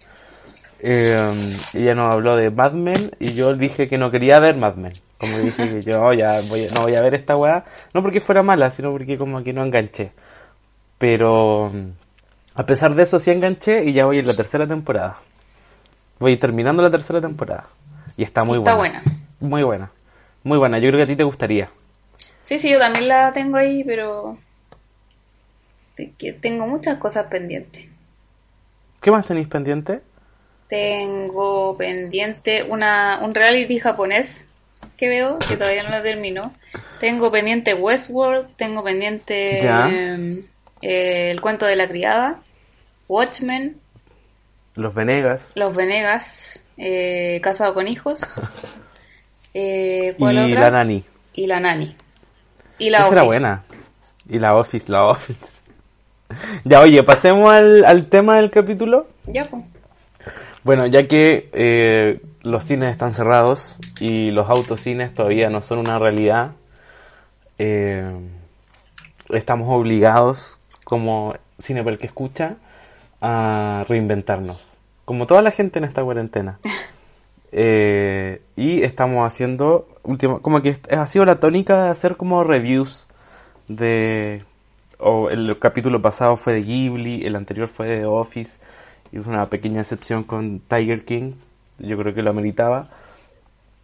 Eh, 0.86 1.56
ella 1.74 1.96
nos 1.96 2.14
habló 2.14 2.36
de 2.36 2.52
Mad 2.52 2.74
Men 2.74 3.12
y 3.20 3.34
yo 3.34 3.56
dije 3.56 3.88
que 3.88 3.98
no 3.98 4.12
quería 4.12 4.40
ver 4.40 4.58
Mad 4.58 4.76
Men. 4.76 4.94
Como 5.18 5.38
dije 5.40 5.70
que 5.70 5.82
yo 5.82 6.02
"Oh, 6.04 6.14
ya 6.14 6.40
voy, 6.50 6.68
no 6.76 6.82
voy 6.82 6.96
a 6.96 7.02
ver 7.02 7.16
esta 7.16 7.36
weá. 7.36 7.64
No 7.94 8.02
porque 8.04 8.22
fuera 8.22 8.44
mala, 8.44 8.70
sino 8.70 8.92
porque 8.92 9.18
como 9.18 9.44
que 9.44 9.52
no 9.54 9.64
enganché. 9.64 10.12
Pero 10.98 11.72
mm, 11.74 11.90
a 12.56 12.66
pesar 12.66 12.94
de 12.96 13.04
eso 13.04 13.20
sí 13.20 13.32
enganché 13.32 13.84
y 13.86 13.94
ya 13.94 14.06
voy 14.06 14.20
en 14.20 14.28
la 14.28 14.36
tercera 14.36 14.68
temporada. 14.68 15.18
Voy 16.20 16.38
terminando 16.38 16.84
la 16.84 16.92
tercera 16.92 17.20
temporada. 17.20 17.68
Y 18.16 18.24
está 18.24 18.44
muy 18.44 18.60
Está 18.60 18.76
buena. 18.76 19.02
buena. 19.02 19.20
Muy 19.40 19.64
buena. 19.64 19.92
Muy 20.44 20.58
buena. 20.58 20.78
Yo 20.78 20.90
creo 20.90 20.98
que 21.00 21.04
a 21.04 21.08
ti 21.08 21.16
te 21.16 21.24
gustaría. 21.24 21.70
Sí, 22.44 22.60
sí, 22.60 22.70
yo 22.70 22.78
también 22.78 23.08
la 23.08 23.32
tengo 23.32 23.58
ahí, 23.58 23.84
pero 23.86 24.38
te- 25.96 26.12
que 26.18 26.34
tengo 26.34 26.68
muchas 26.68 26.98
cosas 26.98 27.28
pendientes. 27.28 27.88
¿Qué 29.02 29.12
más 29.12 29.26
tenéis 29.28 29.48
pendiente? 29.48 30.02
Tengo 30.68 31.76
pendiente 31.78 32.64
una, 32.64 33.20
un 33.22 33.34
reality 33.34 33.80
japonés 33.80 34.46
que 34.98 35.08
veo, 35.10 35.38
que 35.40 35.58
todavía 35.58 35.84
no 35.84 35.90
lo 35.96 36.02
termino. 36.02 36.54
Tengo 37.00 37.32
pendiente 37.32 37.74
Westworld, 37.74 38.48
tengo 38.56 38.84
pendiente 38.84 39.60
Ya. 39.64 39.90
eh, 39.92 40.44
eh, 40.82 41.32
El 41.32 41.42
cuento 41.42 41.66
de 41.66 41.76
la 41.76 41.88
criada, 41.88 42.40
Watchmen, 43.08 43.78
Los 44.76 44.94
Venegas. 44.96 45.52
Los 45.56 45.76
Venegas, 45.76 46.64
eh, 46.78 47.40
Casado 47.44 47.74
con 47.74 47.88
hijos. 47.88 48.22
Eh, 49.56 50.16
Y 50.18 50.54
la 50.56 50.72
Nani. 50.72 51.04
Y 51.34 51.46
la 51.46 51.60
Nani. 51.60 51.96
Y 52.80 52.90
la 52.90 52.98
Esa 52.98 53.06
Office. 53.08 53.14
era 53.20 53.24
buena. 53.24 53.64
Y 54.28 54.40
la 54.40 54.56
Office, 54.56 54.92
la 54.92 55.06
Office. 55.06 55.46
ya, 56.64 56.82
oye, 56.82 57.04
pasemos 57.04 57.50
al, 57.50 57.86
al 57.86 58.08
tema 58.08 58.38
del 58.38 58.52
capítulo. 58.52 59.08
Ya, 59.26 59.46
pues. 59.46 59.64
Bueno, 60.64 60.86
ya 60.88 61.08
que 61.08 61.50
eh, 61.52 62.22
los 62.42 62.64
cines 62.64 62.92
están 62.92 63.12
cerrados 63.12 63.78
y 64.00 64.32
los 64.32 64.50
autocines 64.50 65.14
todavía 65.14 65.50
no 65.50 65.62
son 65.62 65.80
una 65.80 66.00
realidad, 66.00 66.52
eh, 67.58 68.12
estamos 69.30 69.68
obligados, 69.70 70.58
como 70.86 71.36
Cine 71.60 71.84
para 71.84 71.94
el 71.94 72.00
que 72.00 72.08
escucha, 72.08 72.56
a 73.22 73.86
reinventarnos. 73.88 74.62
Como 75.06 75.28
toda 75.28 75.42
la 75.42 75.52
gente 75.52 75.80
en 75.80 75.86
esta 75.86 76.04
cuarentena. 76.04 76.60
Eh, 77.56 78.42
y 78.56 78.82
estamos 78.82 79.28
haciendo, 79.28 79.88
último, 80.02 80.42
como 80.42 80.64
que 80.64 80.76
ha 80.90 81.06
sido 81.06 81.24
la 81.24 81.40
tónica 81.40 81.84
de 81.84 81.90
hacer 81.92 82.18
como 82.18 82.44
reviews 82.44 83.06
de... 83.68 84.44
O 85.04 85.30
el 85.30 85.58
capítulo 85.60 86.02
pasado 86.02 86.36
fue 86.38 86.54
de 86.54 86.64
Ghibli, 86.64 87.26
el 87.26 87.36
anterior 87.36 87.68
fue 87.68 87.88
de 87.88 87.98
The 88.00 88.06
Office, 88.06 88.60
y 89.12 89.18
una 89.18 89.48
pequeña 89.50 89.82
excepción 89.82 90.24
con 90.24 90.60
Tiger 90.60 91.06
King, 91.06 91.34
yo 91.80 91.98
creo 91.98 92.14
que 92.14 92.22
lo 92.22 92.30
ameritaba. 92.30 92.90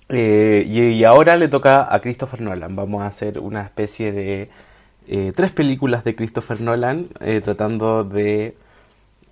Eh, 0.09 0.63
y, 0.65 1.03
ahora 1.03 1.37
le 1.37 1.47
toca 1.47 1.93
a 1.93 1.99
Christopher 2.01 2.41
Nolan. 2.41 2.75
Vamos 2.75 3.03
a 3.03 3.07
hacer 3.07 3.39
una 3.39 3.61
especie 3.61 4.11
de 4.11 4.49
eh, 5.07 5.31
tres 5.35 5.51
películas 5.51 6.03
de 6.03 6.15
Christopher 6.15 6.61
Nolan, 6.61 7.09
eh, 7.19 7.41
tratando 7.41 8.03
de, 8.03 8.55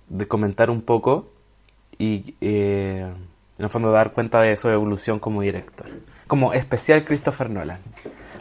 de 0.08 0.28
comentar 0.28 0.70
un 0.70 0.82
poco 0.82 1.30
y 1.98 2.34
eh, 2.40 3.12
en 3.58 3.64
el 3.64 3.70
fondo 3.70 3.90
dar 3.90 4.12
cuenta 4.12 4.40
de 4.40 4.56
su 4.56 4.68
evolución 4.68 5.18
como 5.18 5.42
director. 5.42 5.86
Como 6.26 6.52
especial 6.52 7.04
Christopher 7.04 7.50
Nolan. 7.50 7.80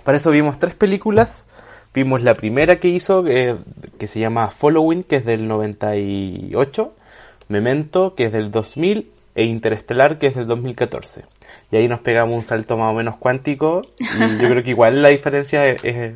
Para 0.04 0.18
eso 0.18 0.30
vimos 0.32 0.60
tres 0.60 0.76
películas. 0.76 1.48
Vimos 1.94 2.22
la 2.24 2.36
primera 2.36 2.76
que 2.76 2.88
hizo, 2.90 3.26
eh, 3.28 3.56
que 3.98 4.08
se 4.08 4.20
llama 4.20 4.50
Following, 4.52 5.04
que 5.04 5.16
es 5.18 5.26
del 5.26 5.48
98. 5.48 6.94
Memento, 7.50 8.14
que 8.16 8.26
es 8.26 8.32
del 8.32 8.52
2000. 8.52 9.12
E 9.36 9.44
Interestelar, 9.44 10.18
que 10.18 10.26
es 10.28 10.36
del 10.36 10.48
2014. 10.48 11.24
Y 11.72 11.76
ahí 11.78 11.88
nos 11.88 12.00
pegamos 12.02 12.36
un 12.36 12.44
salto 12.44 12.76
más 12.76 12.90
o 12.92 12.96
menos 12.96 13.18
cuántico. 13.18 13.84
Y 14.00 14.42
yo 14.42 14.50
creo 14.50 14.64
que 14.64 14.72
igual 14.72 15.04
la 15.04 15.10
diferencia 15.10 15.64
es, 15.68 15.84
es, 15.84 16.14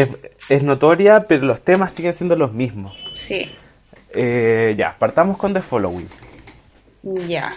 es- 0.00 0.08
es 0.48 0.62
notoria, 0.62 1.26
pero 1.26 1.44
los 1.44 1.60
temas 1.62 1.90
siguen 1.90 2.14
siendo 2.14 2.36
los 2.36 2.52
mismos. 2.52 2.96
Sí. 3.10 3.50
Eh, 4.14 4.74
ya, 4.78 4.94
partamos 4.96 5.36
con 5.38 5.52
The 5.52 5.60
Following. 5.60 6.08
Ya. 7.02 7.52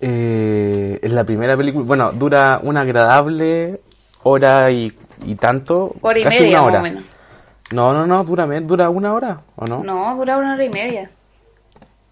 Eh, 0.00 0.98
es 1.02 1.10
la 1.12 1.24
primera 1.24 1.56
película. 1.56 1.84
Bueno, 1.86 2.12
dura 2.12 2.60
una 2.62 2.82
agradable 2.82 3.80
hora 4.22 4.70
y, 4.70 4.92
y 5.24 5.34
tanto. 5.36 5.94
Hora 6.00 6.18
y 6.18 6.22
casi 6.24 6.42
media, 6.42 6.60
una 6.62 6.62
más 6.62 6.68
hora. 6.70 6.78
o 6.80 6.82
menos. 6.82 7.04
No, 7.72 7.92
no, 7.92 8.06
no, 8.06 8.24
dura, 8.24 8.46
dura 8.60 8.88
una 8.90 9.12
hora, 9.12 9.40
¿o 9.56 9.66
no? 9.66 9.84
No, 9.84 10.16
dura 10.16 10.38
una 10.38 10.54
hora 10.54 10.64
y 10.64 10.70
media. 10.70 11.10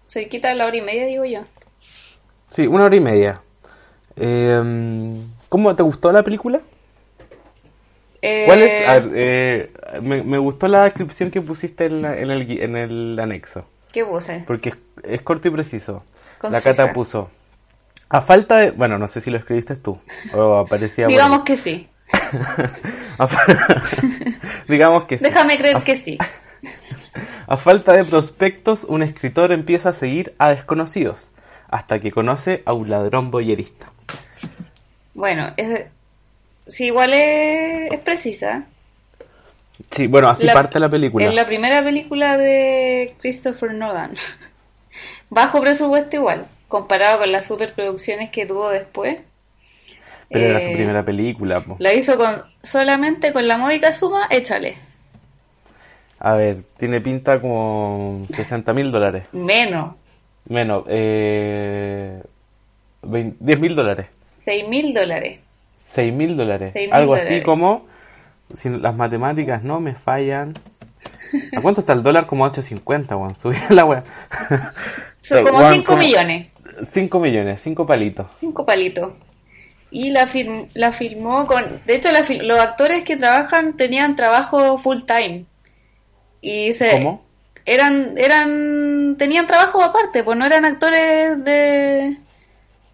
Se 0.05 0.29
quita 0.29 0.53
la 0.53 0.65
hora 0.67 0.77
y 0.77 0.81
media, 0.81 1.05
digo 1.05 1.25
yo. 1.25 1.41
Sí, 2.49 2.67
una 2.67 2.85
hora 2.85 2.95
y 2.95 2.99
media. 2.99 3.41
Eh, 4.15 5.13
¿Cómo 5.49 5.75
te 5.75 5.83
gustó 5.83 6.11
la 6.11 6.23
película? 6.23 6.61
Eh, 8.21 8.43
¿Cuál 8.45 8.61
es? 8.63 8.87
A 8.87 8.97
eh, 9.13 9.71
me, 10.01 10.23
me 10.23 10.37
gustó 10.37 10.67
la 10.67 10.83
descripción 10.85 11.29
que 11.31 11.41
pusiste 11.41 11.85
en, 11.85 12.01
la- 12.01 12.17
en, 12.17 12.31
el, 12.31 12.61
en 12.61 12.75
el 12.75 13.19
anexo. 13.19 13.65
¿Qué 13.91 14.03
puse? 14.05 14.43
Porque 14.47 14.69
es, 14.69 14.75
es 15.03 15.21
corto 15.21 15.47
y 15.47 15.51
preciso. 15.51 16.03
La. 16.43 16.61
Cata 16.61 16.93
puso. 16.93 17.29
A 18.09 18.21
falta 18.21 18.57
de. 18.57 18.71
Bueno, 18.71 18.97
no 18.97 19.07
sé 19.07 19.21
si 19.21 19.29
lo 19.29 19.37
escribiste 19.37 19.75
tú. 19.75 19.99
O 20.33 20.55
aparecía. 20.57 21.07
Digamos 21.07 21.43
que 21.43 21.55
sí. 21.55 21.87
Digamos 24.67 25.07
que 25.07 25.17
sí. 25.17 25.23
Déjame 25.23 25.57
creer 25.57 25.77
A- 25.77 25.81
que 25.81 25.95
sí. 25.95 26.17
A 27.47 27.55
falta 27.57 27.93
de 27.93 28.03
prospectos, 28.03 28.83
un 28.83 29.01
escritor 29.01 29.51
empieza 29.53 29.89
a 29.89 29.93
seguir 29.93 30.33
a 30.37 30.49
desconocidos, 30.49 31.31
hasta 31.69 31.99
que 31.99 32.11
conoce 32.11 32.61
a 32.65 32.73
un 32.73 32.89
ladrón 32.89 33.31
boyerista. 33.31 33.87
Bueno, 35.13 35.53
es, 35.55 35.85
sí, 36.67 36.87
igual 36.87 37.13
es, 37.13 37.91
es 37.93 37.99
precisa. 38.01 38.65
Sí, 39.91 40.07
bueno, 40.07 40.29
así 40.29 40.43
La- 40.43 40.53
parte 40.53 40.79
la 40.79 40.89
película. 40.89 41.25
Es 41.25 41.33
la 41.33 41.45
primera 41.45 41.81
película 41.83 42.37
de 42.37 43.15
Christopher 43.21 43.73
Nolan. 43.73 44.11
Bajo 45.29 45.61
presupuesto 45.61 46.17
igual, 46.17 46.45
comparado 46.67 47.19
con 47.19 47.31
las 47.31 47.47
superproducciones 47.47 48.29
que 48.29 48.45
tuvo 48.45 48.69
después. 48.69 49.19
Pero 50.29 50.45
era 50.45 50.59
su 50.59 50.67
Eh, 50.69 50.73
primera 50.73 51.03
película. 51.05 51.61
po. 51.61 51.77
Lo 51.79 51.91
hizo 51.93 52.17
con 52.17 52.41
solamente 52.63 53.31
con 53.33 53.47
la 53.47 53.57
módica 53.57 53.93
suma, 53.93 54.27
échale. 54.29 54.75
A 56.19 56.33
ver, 56.33 56.57
tiene 56.77 56.99
pinta 56.99 57.39
como 57.39 58.25
60 58.33 58.73
mil 58.73 58.91
dólares. 58.91 59.25
Menos. 59.31 59.95
Menos, 60.49 60.83
eh, 60.87 62.21
10 63.03 63.59
mil 63.59 63.75
dólares. 63.75 64.07
6 64.33 64.67
mil 64.67 64.93
dólares. 64.93 65.39
6 65.79 66.13
mil 66.13 66.35
dólares. 66.35 66.73
6.000 66.73 66.89
Algo 66.93 67.13
así 67.15 67.41
como, 67.41 67.85
si 68.55 68.69
las 68.69 68.95
matemáticas 68.95 69.63
no 69.63 69.79
me 69.79 69.93
fallan. 69.95 70.53
¿A 71.55 71.61
cuánto 71.61 71.81
está 71.81 71.93
el 71.93 72.03
dólar? 72.03 72.27
Como 72.27 72.45
a 72.45 72.51
8.50, 72.51 73.15
weón. 73.17 73.35
Subí 73.39 73.57
la 73.69 73.85
weá. 73.85 74.01
Son 75.21 75.43
como 75.45 75.59
Weón, 75.59 75.73
5 75.75 75.85
como- 75.85 76.01
millones. 76.01 76.47
5 76.89 77.19
millones, 77.19 77.61
5 77.61 77.85
palitos. 77.85 78.27
5 78.39 78.65
palitos. 78.65 79.13
Y 79.91 80.09
la, 80.11 80.27
film- 80.27 80.67
la 80.73 80.91
filmó 80.91 81.47
con... 81.47 81.63
De 81.85 81.95
hecho, 81.95 82.11
la 82.11 82.25
los 82.43 82.59
actores 82.59 83.03
que 83.03 83.15
trabajan 83.15 83.75
tenían 83.77 84.15
trabajo 84.15 84.77
full 84.77 85.03
time. 85.05 85.45
Y 86.41 86.73
se... 86.73 86.91
¿Cómo? 86.91 87.25
Eran, 87.65 88.13
eran, 88.17 89.15
tenían 89.17 89.45
trabajo 89.45 89.83
aparte, 89.83 90.23
pues 90.23 90.37
no 90.37 90.45
eran 90.45 90.63
actores 90.63 91.43
de... 91.43 92.17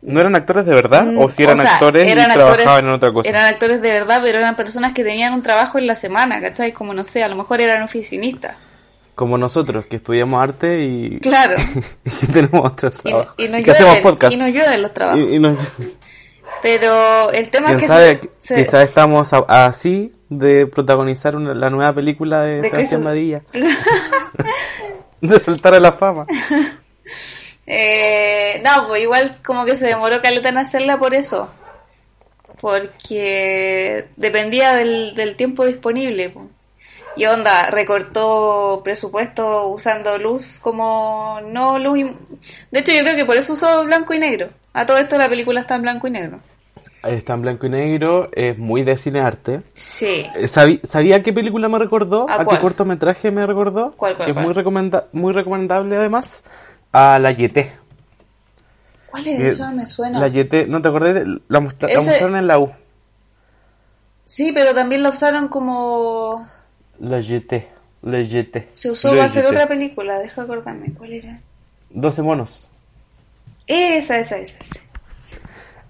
¿No 0.01 0.19
eran 0.19 0.35
actores 0.35 0.65
de 0.65 0.73
verdad? 0.73 1.05
Mm, 1.05 1.19
¿O 1.19 1.29
si 1.29 1.43
eran 1.43 1.59
o 1.59 1.63
sea, 1.63 1.73
actores 1.75 2.11
eran 2.11 2.17
y 2.29 2.33
actores- 2.33 2.33
trabajaban 2.55 2.85
en 2.85 2.91
otra 2.91 3.13
cosa? 3.13 3.29
Eran 3.29 3.45
actores 3.45 3.81
de 3.81 3.91
verdad, 3.91 4.19
pero 4.23 4.39
eran 4.39 4.55
personas 4.55 4.93
que 4.93 5.03
tenían 5.03 5.33
un 5.33 5.43
trabajo 5.43 5.77
en 5.77 5.85
la 5.87 5.95
semana, 5.95 6.41
¿cachai? 6.41 6.71
Como 6.73 6.93
no 6.93 7.03
sé, 7.03 7.23
a 7.23 7.27
lo 7.27 7.35
mejor 7.35 7.61
eran 7.61 7.83
oficinistas. 7.83 8.55
Como 9.15 9.37
nosotros, 9.37 9.85
que 9.85 9.97
estudiamos 9.97 10.41
arte 10.41 10.83
y, 10.83 11.19
Claro. 11.19 11.55
y 12.05 12.09
que 12.09 12.27
tenemos 12.27 12.71
otros 12.71 12.97
trabajos. 12.97 13.35
y 13.37 13.47
nos 13.47 13.61
Y 13.61 13.63
que 13.63 13.71
hacemos 13.71 13.99
podcast. 13.99 14.33
y 14.33 14.37
nos 14.37 14.49
llueven 14.49 14.81
los 14.81 14.93
trabajos. 14.93 15.21
Y- 15.21 15.35
y 15.35 15.39
nos- 15.39 15.57
Pero 16.63 17.29
el 17.31 17.49
tema 17.51 17.67
es 17.67 17.71
¿Quién 17.75 17.79
que 17.81 17.87
sabe? 17.87 18.19
se- 18.39 18.55
se- 18.55 18.63
Quizás 18.63 18.85
estamos 18.85 19.29
así 19.47 20.11
de 20.29 20.65
protagonizar 20.65 21.35
una- 21.35 21.53
la 21.53 21.69
nueva 21.69 21.93
película 21.93 22.41
de, 22.41 22.61
De 22.61 22.69
Sebastián 22.69 23.43
de 25.21 25.39
saltar 25.39 25.75
a 25.75 25.79
la 25.79 25.91
fama. 25.93 26.25
Eh, 27.65 28.61
no, 28.61 28.87
pues 28.89 29.03
igual 29.03 29.37
como 29.45 29.63
que 29.63 29.77
se 29.77 29.87
demoró 29.87 30.21
caleta 30.21 30.49
en 30.49 30.57
hacerla 30.57 30.97
por 30.99 31.13
eso. 31.15 31.49
Porque 32.59 34.07
dependía 34.17 34.73
del, 34.73 35.13
del 35.15 35.37
tiempo 35.37 35.65
disponible. 35.65 36.29
po. 36.29 36.47
Y 37.15 37.25
onda, 37.25 37.67
recortó 37.67 38.81
presupuesto 38.83 39.67
usando 39.67 40.17
luz 40.17 40.59
como 40.61 41.39
no 41.45 41.79
luz. 41.79 42.11
De 42.71 42.79
hecho, 42.81 42.91
yo 42.91 42.99
creo 43.03 43.15
que 43.15 43.25
por 43.25 43.37
eso 43.37 43.53
usó 43.53 43.83
blanco 43.85 44.13
y 44.13 44.19
negro. 44.19 44.49
A 44.73 44.85
todo 44.85 44.97
esto 44.97 45.17
la 45.17 45.29
película 45.29 45.61
está 45.61 45.75
en 45.75 45.83
blanco 45.83 46.07
y 46.07 46.11
negro. 46.11 46.39
Está 47.03 47.33
en 47.33 47.41
blanco 47.41 47.65
y 47.65 47.69
negro, 47.69 48.29
es 48.31 48.57
muy 48.57 48.83
de 48.83 48.95
cine 48.97 49.19
arte. 49.19 49.61
Sí. 49.73 50.25
Eh, 50.35 50.47
¿Sabí- 50.47 50.79
¿Sabía 50.87 51.21
qué 51.21 51.33
película 51.33 51.67
me 51.67 51.77
recordó? 51.77 52.29
¿A 52.29 52.45
qué 52.45 52.59
cortometraje 52.59 53.29
me 53.29 53.45
recordó? 53.45 53.91
¿Cuál, 53.97 54.15
cuál, 54.15 54.25
que 54.25 54.31
es 54.39 54.45
muy, 54.45 54.53
recomenda 54.53 55.07
muy 55.11 55.33
recomendable 55.33 55.97
además. 55.97 56.43
A 56.93 57.19
La 57.19 57.31
Yeté. 57.31 57.73
¿Cuál 59.11 59.27
es 59.27 59.39
esa? 59.39 59.71
Me 59.71 59.85
suena. 59.85 60.19
La 60.19 60.27
Yeté, 60.29 60.65
¿no 60.67 60.81
te 60.81 60.87
acordás? 60.87 61.13
De, 61.15 61.39
la, 61.47 61.59
mostra- 61.59 61.89
la 61.89 62.01
mostraron 62.01 62.35
en 62.37 62.47
la 62.47 62.59
U. 62.59 62.71
Sí, 64.25 64.51
pero 64.53 64.73
también 64.73 65.03
la 65.03 65.09
usaron 65.09 65.49
como... 65.49 66.47
La 66.99 67.19
Yeté. 67.19 67.67
La 68.01 68.21
Yeté. 68.21 68.69
Se 68.73 68.89
usó 68.91 69.09
para 69.09 69.25
hacer 69.25 69.45
otra 69.45 69.67
película, 69.67 70.19
deja 70.19 70.41
acordarme. 70.43 70.93
¿Cuál 70.97 71.13
era? 71.13 71.39
12 71.89 72.21
monos. 72.21 72.69
Esa, 73.67 74.17
esa, 74.19 74.37
esa. 74.37 74.57
esa. 74.59 74.79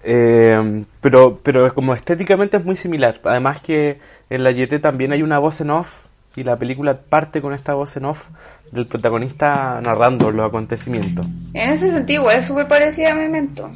Eh, 0.03 0.83
pero, 1.01 1.39
pero 1.41 1.65
es 1.65 1.73
como 1.73 1.93
estéticamente 1.93 2.57
es 2.57 2.65
muy 2.65 2.75
similar. 2.75 3.19
Además 3.23 3.61
que 3.61 3.99
en 4.29 4.43
la 4.43 4.51
YT 4.51 4.79
también 4.81 5.11
hay 5.13 5.21
una 5.21 5.39
voz 5.39 5.61
en 5.61 5.69
off 5.71 6.05
y 6.35 6.43
la 6.43 6.57
película 6.57 6.97
parte 6.97 7.41
con 7.41 7.53
esta 7.53 7.73
voz 7.73 7.95
en 7.95 8.05
off 8.05 8.27
del 8.71 8.87
protagonista 8.87 9.79
narrando 9.81 10.31
los 10.31 10.47
acontecimientos. 10.47 11.25
En 11.53 11.69
ese 11.69 11.89
sentido, 11.89 12.29
es 12.31 12.45
súper 12.45 12.67
parecida 12.67 13.11
a 13.11 13.15
Memento. 13.15 13.71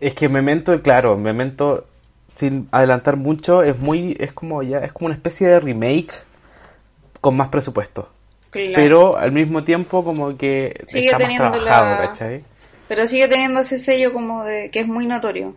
Es 0.00 0.14
que 0.14 0.28
Memento, 0.28 0.80
claro, 0.82 1.16
Memento 1.18 1.84
sin 2.34 2.68
adelantar 2.72 3.16
mucho 3.16 3.62
es 3.62 3.78
muy 3.78 4.16
es 4.18 4.32
como 4.32 4.62
ya 4.62 4.78
es 4.78 4.92
como 4.92 5.06
una 5.06 5.14
especie 5.16 5.48
de 5.48 5.60
remake 5.60 6.12
con 7.20 7.36
más 7.36 7.48
presupuesto. 7.50 8.08
Claro. 8.50 8.72
Pero 8.74 9.16
al 9.18 9.32
mismo 9.32 9.62
tiempo 9.62 10.02
como 10.02 10.36
que 10.36 10.80
Sigue 10.86 11.04
está 11.06 11.18
más 11.18 11.22
teniendo 11.28 11.50
trabajado, 11.50 11.84
la- 12.00 12.06
¿cachai? 12.08 12.44
Pero 12.90 13.06
sigue 13.06 13.28
teniendo 13.28 13.60
ese 13.60 13.78
sello 13.78 14.12
como 14.12 14.42
de 14.42 14.68
que 14.72 14.80
es 14.80 14.86
muy 14.88 15.06
notorio. 15.06 15.54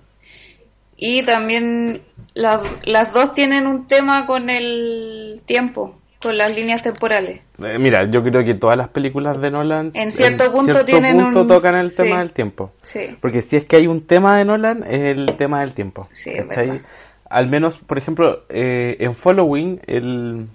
Y 0.95 1.23
también 1.23 2.03
las, 2.35 2.61
las 2.85 3.11
dos 3.11 3.33
tienen 3.33 3.65
un 3.65 3.87
tema 3.87 4.27
con 4.27 4.51
el 4.51 5.41
tiempo, 5.47 5.99
con 6.21 6.37
las 6.37 6.53
líneas 6.55 6.83
temporales. 6.83 7.41
Eh, 7.57 7.79
Mira, 7.79 8.05
yo 8.05 8.21
creo 8.23 8.45
que 8.45 8.53
todas 8.53 8.77
las 8.77 8.89
películas 8.89 9.41
de 9.41 9.49
Nolan 9.49 9.89
En 9.95 10.11
cierto 10.11 10.51
punto 10.51 10.85
tienen 10.85 11.17
punto 11.19 11.41
un- 11.41 11.47
tocan 11.47 11.73
el 11.73 11.89
sí. 11.89 11.97
tema 12.03 12.19
del 12.19 12.33
tiempo. 12.33 12.71
Sí. 12.83 13.17
Porque 13.19 13.41
si 13.41 13.55
es 13.57 13.63
que 13.65 13.77
hay 13.77 13.87
un 13.87 14.05
tema 14.05 14.37
de 14.37 14.45
Nolan, 14.45 14.83
es 14.83 15.17
el 15.17 15.35
tema 15.35 15.61
del 15.61 15.73
tiempo. 15.73 16.07
Sí. 16.13 16.33
Al 17.31 17.49
menos, 17.49 17.77
por 17.77 17.97
ejemplo, 17.97 18.43
eh, 18.49 18.95
en 18.99 19.15
Following, 19.15 19.81
el, 19.87 20.45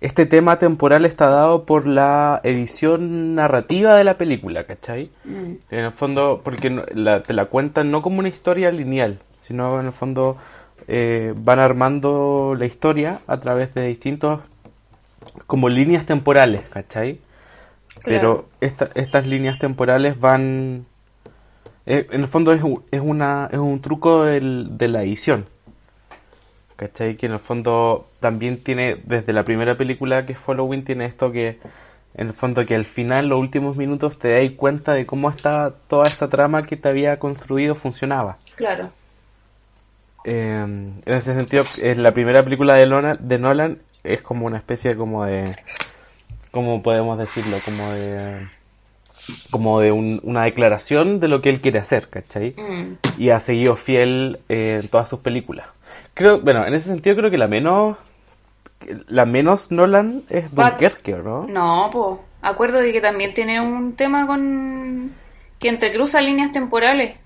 este 0.00 0.24
tema 0.26 0.58
temporal 0.58 1.04
está 1.04 1.28
dado 1.28 1.64
por 1.64 1.86
la 1.86 2.40
edición 2.44 3.34
narrativa 3.34 3.94
de 3.96 4.04
la 4.04 4.16
película, 4.16 4.64
¿cachai? 4.64 5.10
Mm. 5.24 5.52
En 5.70 5.78
el 5.80 5.90
fondo, 5.90 6.40
porque 6.42 6.70
la- 6.94 7.22
te 7.22 7.34
la 7.34 7.46
cuentan 7.46 7.90
no 7.90 8.00
como 8.02 8.18
una 8.20 8.28
historia 8.28 8.70
lineal, 8.70 9.18
sino 9.38 9.78
en 9.80 9.86
el 9.86 9.92
fondo 9.92 10.36
eh, 10.88 11.34
van 11.36 11.58
armando 11.58 12.56
la 12.58 12.64
historia 12.66 13.20
a 13.26 13.38
través 13.38 13.74
de 13.74 13.86
distintos 13.86 14.40
como 15.46 15.68
líneas 15.68 16.06
temporales, 16.06 16.62
¿cachai? 16.70 17.20
Pero 18.04 18.46
esta- 18.60 18.88
estas 18.94 19.26
líneas 19.26 19.58
temporales 19.58 20.18
van... 20.18 20.86
eh, 21.86 22.06
en 22.10 22.22
el 22.22 22.26
fondo 22.28 22.52
es, 22.52 22.62
un- 22.62 22.82
es, 22.90 23.00
una, 23.02 23.48
es 23.52 23.58
un 23.58 23.80
truco 23.80 24.24
del- 24.24 24.78
de 24.78 24.88
la 24.88 25.02
edición. 25.02 25.44
¿Cachai? 26.80 27.16
Que 27.18 27.26
en 27.26 27.32
el 27.32 27.38
fondo 27.40 28.06
también 28.20 28.56
tiene, 28.64 28.96
desde 29.04 29.34
la 29.34 29.44
primera 29.44 29.76
película 29.76 30.24
que 30.24 30.32
es 30.32 30.38
Following, 30.38 30.82
tiene 30.82 31.04
esto 31.04 31.30
que, 31.30 31.58
en 32.14 32.28
el 32.28 32.32
fondo, 32.32 32.64
que 32.64 32.74
al 32.74 32.86
final, 32.86 33.28
los 33.28 33.38
últimos 33.38 33.76
minutos, 33.76 34.18
te 34.18 34.30
das 34.42 34.50
cuenta 34.56 34.94
de 34.94 35.04
cómo 35.04 35.28
está 35.28 35.74
toda 35.88 36.06
esta 36.06 36.30
trama 36.30 36.62
que 36.62 36.78
te 36.78 36.88
había 36.88 37.18
construido 37.18 37.74
funcionaba. 37.74 38.38
Claro. 38.56 38.88
Eh, 40.24 40.64
en 40.64 41.02
ese 41.14 41.34
sentido, 41.34 41.64
es 41.82 41.98
la 41.98 42.12
primera 42.14 42.42
película 42.42 42.74
de 42.76 42.86
Nolan, 42.86 43.18
de 43.20 43.38
Nolan 43.38 43.78
es 44.02 44.22
como 44.22 44.46
una 44.46 44.56
especie 44.56 44.96
como 44.96 45.26
de, 45.26 45.54
¿cómo 46.50 46.82
podemos 46.82 47.18
decirlo? 47.18 47.58
Como 47.62 47.90
de, 47.92 48.46
como 49.50 49.80
de 49.80 49.92
un- 49.92 50.20
una 50.22 50.44
declaración 50.44 51.20
de 51.20 51.28
lo 51.28 51.42
que 51.42 51.50
él 51.50 51.60
quiere 51.60 51.78
hacer, 51.78 52.08
¿cachai? 52.08 52.54
Mm. 52.56 53.20
Y 53.22 53.28
ha 53.28 53.40
seguido 53.40 53.76
fiel 53.76 54.40
eh, 54.48 54.80
en 54.82 54.88
todas 54.88 55.10
sus 55.10 55.20
películas. 55.20 55.66
Creo, 56.20 56.38
bueno, 56.38 56.66
en 56.66 56.74
ese 56.74 56.90
sentido 56.90 57.16
creo 57.16 57.30
que 57.30 57.38
la 57.38 57.48
menos, 57.48 57.96
la 59.08 59.24
menos 59.24 59.70
Nolan 59.70 60.22
es 60.28 60.54
Dunkerque, 60.54 61.14
¿no? 61.14 61.46
No, 61.46 61.88
pues. 61.90 62.20
Acuerdo 62.42 62.80
de 62.80 62.92
que 62.92 63.00
también 63.00 63.32
tiene 63.32 63.58
un 63.58 63.96
tema 63.96 64.26
con. 64.26 65.12
que 65.58 65.70
entrecruza 65.70 66.20
líneas 66.20 66.52
temporales. 66.52 67.16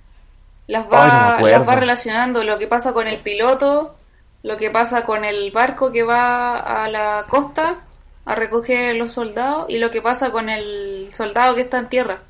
Las 0.68 0.86
Ay, 0.92 1.10
no 1.10 1.36
me 1.38 1.42
va, 1.42 1.58
las 1.58 1.68
va 1.68 1.74
relacionando. 1.74 2.44
Lo 2.44 2.56
que 2.56 2.68
pasa 2.68 2.92
con 2.92 3.08
el 3.08 3.18
piloto, 3.18 3.96
lo 4.44 4.56
que 4.58 4.70
pasa 4.70 5.04
con 5.04 5.24
el 5.24 5.50
barco 5.50 5.90
que 5.90 6.04
va 6.04 6.84
a 6.84 6.88
la 6.88 7.26
costa 7.28 7.80
a 8.24 8.34
recoger 8.36 8.94
los 8.94 9.10
soldados 9.10 9.66
y 9.70 9.78
lo 9.78 9.90
que 9.90 10.02
pasa 10.02 10.30
con 10.30 10.48
el 10.48 11.08
soldado 11.12 11.56
que 11.56 11.62
está 11.62 11.80
en 11.80 11.88
tierra. 11.88 12.20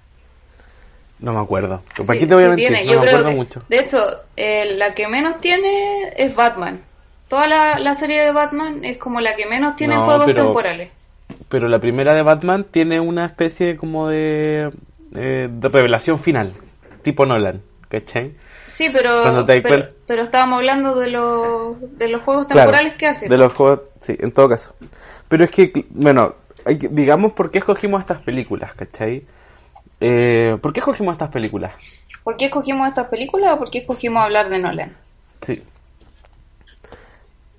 No 1.20 1.33
me 1.33 1.40
acuerdo. 1.40 1.83
Sí, 1.96 2.07
¿Para 2.07 2.18
qué 2.18 2.27
te 2.27 2.35
voy 2.35 2.42
a 2.42 2.46
sí 2.46 2.48
mentir? 2.50 2.68
tiene. 2.68 2.85
No 2.87 2.92
Yo 2.92 3.00
me 3.00 3.07
creo 3.07 3.16
acuerdo 3.18 3.31
que- 3.31 3.37
mucho. 3.37 3.62
De 3.68 3.79
hecho, 3.79 4.07
eh, 4.37 4.74
la 4.77 4.94
que 4.94 5.09
menos 5.09 5.40
tiene 5.40 6.12
es 6.16 6.35
Batman. 6.35 6.83
Toda 7.29 7.46
la, 7.48 7.79
la 7.79 7.94
serie 7.94 8.20
de 8.22 8.33
Batman 8.33 8.85
es 8.85 8.98
como 8.98 9.20
la 9.20 9.35
que 9.37 9.46
menos 9.46 9.77
tiene 9.77 9.94
No, 9.94 10.05
juegos 10.05 10.27
pero- 10.27 10.44
temporales. 10.44 10.90
Pero 11.48 11.68
la 11.68 11.79
primera 11.79 12.14
de 12.14 12.22
Batman 12.22 12.66
tiene 12.70 13.00
una 13.00 13.27
especie 13.27 13.77
como 13.77 14.09
de, 14.09 14.70
eh, 15.14 15.48
de 15.50 15.68
revelación 15.68 16.18
final, 16.18 16.53
tipo 17.03 17.24
Nolan, 17.27 17.62
¿cachai? 17.88 18.35
Sí, 18.66 18.88
pero, 18.92 19.22
pero, 19.46 19.62
cuenta- 19.62 19.90
pero 20.07 20.22
estábamos 20.24 20.59
hablando 20.59 20.94
de 20.98 21.11
los, 21.11 21.77
de 21.98 22.09
los 22.09 22.22
juegos 22.22 22.46
Claro, 22.48 22.70
temporales 22.70 22.94
que 22.96 23.07
hacen. 23.07 23.29
De 23.29 23.37
los 23.38 23.53
juegos, 23.53 23.81
sí, 24.00 24.16
en 24.18 24.33
todo 24.33 24.48
caso. 24.48 24.74
Pero 25.29 25.44
es 25.44 25.50
que, 25.50 25.87
bueno, 25.90 26.35
hay 26.64 26.77
digamos 26.77 27.33
por 27.33 27.50
qué 27.50 27.59
escogimos 27.59 28.00
estas 28.00 28.20
películas, 28.22 28.74
¿cachai? 28.74 29.24
Eh, 30.00 30.57
¿Por 30.61 30.72
qué 30.72 30.80
escogimos 30.80 31.12
estas 31.12 31.30
películas? 31.30 31.72
¿Por 32.22 32.37
qué 32.37 32.46
escogimos 32.46 32.88
estas 32.88 33.09
películas 33.09 33.54
o 33.54 33.59
por 33.59 33.70
qué 33.70 33.78
escogimos 33.78 34.22
hablar 34.22 34.48
de 34.48 34.59
Nolan? 34.59 34.96
Sí. 35.40 35.62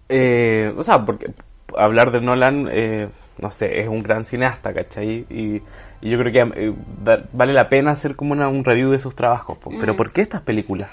Eh, 0.10 0.74
o 0.78 0.84
sea, 0.84 1.04
porque 1.04 1.32
hablar 1.78 2.12
de 2.12 2.22
Nolan, 2.22 2.68
eh, 2.72 3.10
no 3.40 3.52
sé, 3.52 3.80
es 3.82 3.88
un 3.88 4.02
gran 4.04 4.26
cineasta, 4.26 4.74
¿cachai? 4.74 5.26
Y, 5.30 5.62
y 6.02 6.10
yo 6.10 6.20
creo 6.20 6.32
que 6.32 6.62
eh, 6.68 6.74
da- 7.04 7.24
vale 7.34 7.54
la 7.54 7.70
pena 7.70 7.92
hacer 7.92 8.16
como 8.16 8.34
una- 8.34 8.48
un 8.48 8.64
review 8.64 8.92
de 8.92 9.00
sus 9.00 9.16
trabajos. 9.16 9.58
po. 9.58 9.72
Pero 9.80 9.94
Mm. 9.94 9.98
¿por 9.98 10.12
qué 10.12 10.22
estas 10.22 10.42
películas? 10.42 10.90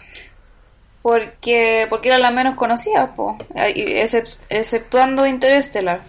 Porque, 1.02 1.86
porque 1.90 2.08
eran 2.08 2.22
las 2.22 2.32
menos 2.32 2.54
conocidas, 2.56 3.10
po. 3.16 3.36
Excep- 3.54 4.38
exceptuando 4.48 5.26
Interstellar, 5.26 6.00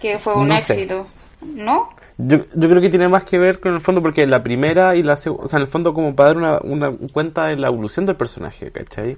que 0.00 0.18
fue 0.18 0.34
un 0.34 0.48
No 0.48 0.58
sé. 0.58 0.74
éxito. 0.74 1.06
¿No? 1.40 1.90
Yo, 2.24 2.38
yo 2.54 2.68
creo 2.68 2.80
que 2.82 2.90
tiene 2.90 3.08
más 3.08 3.24
que 3.24 3.38
ver 3.38 3.58
con 3.60 3.74
el 3.74 3.80
fondo, 3.80 4.02
porque 4.02 4.26
la 4.26 4.42
primera 4.42 4.94
y 4.96 5.02
la 5.02 5.16
segunda, 5.16 5.44
o 5.44 5.48
sea, 5.48 5.58
en 5.58 5.62
el 5.62 5.68
fondo 5.68 5.94
como 5.94 6.14
para 6.14 6.28
dar 6.34 6.36
una, 6.36 6.58
una 6.60 6.92
cuenta 7.12 7.46
de 7.46 7.56
la 7.56 7.68
evolución 7.68 8.06
del 8.06 8.16
personaje, 8.16 8.70
¿cachai? 8.70 9.16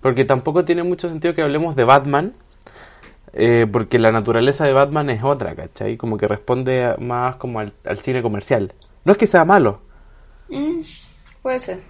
Porque 0.00 0.24
tampoco 0.24 0.64
tiene 0.64 0.82
mucho 0.82 1.08
sentido 1.08 1.34
que 1.34 1.42
hablemos 1.42 1.76
de 1.76 1.84
Batman, 1.84 2.34
eh, 3.32 3.66
porque 3.70 3.98
la 3.98 4.10
naturaleza 4.10 4.64
de 4.64 4.72
Batman 4.72 5.10
es 5.10 5.22
otra, 5.22 5.54
¿cachai? 5.54 5.96
Como 5.96 6.16
que 6.18 6.28
responde 6.28 6.84
a- 6.84 6.96
más 6.98 7.36
como 7.36 7.60
al, 7.60 7.72
al 7.84 7.98
cine 7.98 8.22
comercial. 8.22 8.74
No 9.04 9.12
es 9.12 9.18
que 9.18 9.26
sea 9.26 9.44
malo, 9.44 9.80
Mm, 10.48 10.82
puede 11.42 11.58
ser. 11.60 11.82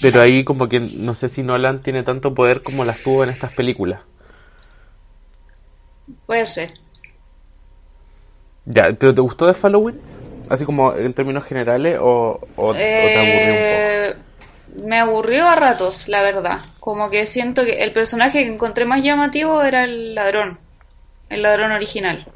Pero 0.00 0.20
ahí 0.20 0.42
como 0.42 0.68
que 0.68 0.80
no 0.80 1.14
sé 1.14 1.28
si 1.28 1.44
Nolan 1.44 1.80
tiene 1.82 2.02
tanto 2.02 2.34
poder 2.34 2.62
como 2.64 2.84
las 2.84 3.02
tuvo 3.04 3.22
en 3.22 3.30
estas 3.30 3.52
películas. 3.52 4.00
Puede 6.26 6.46
ser. 6.46 6.72
Ya, 8.64 8.84
¿pero 8.98 9.14
te 9.14 9.20
gustó 9.20 9.46
de 9.46 9.54
Halloween? 9.54 10.00
Así 10.48 10.64
como 10.64 10.94
en 10.94 11.14
términos 11.14 11.44
generales 11.44 11.98
o, 12.00 12.40
o- 12.56 12.68
o 12.68 12.72
te 12.72 13.18
aburrió 13.18 13.52
un 13.54 13.58
Eh, 13.60 14.14
Me 14.84 14.98
aburrió 15.00 15.48
a 15.48 15.56
ratos, 15.56 16.08
la 16.08 16.22
verdad. 16.22 16.60
Como 16.78 17.10
que 17.10 17.26
siento 17.26 17.64
que 17.64 17.82
el 17.82 17.92
personaje 17.92 18.44
que 18.44 18.52
encontré 18.52 18.84
más 18.84 19.02
llamativo 19.02 19.62
era 19.62 19.82
el 19.84 20.14
ladrón. 20.14 20.58
El 21.28 21.42
ladrón 21.42 21.72
original. 21.72 22.26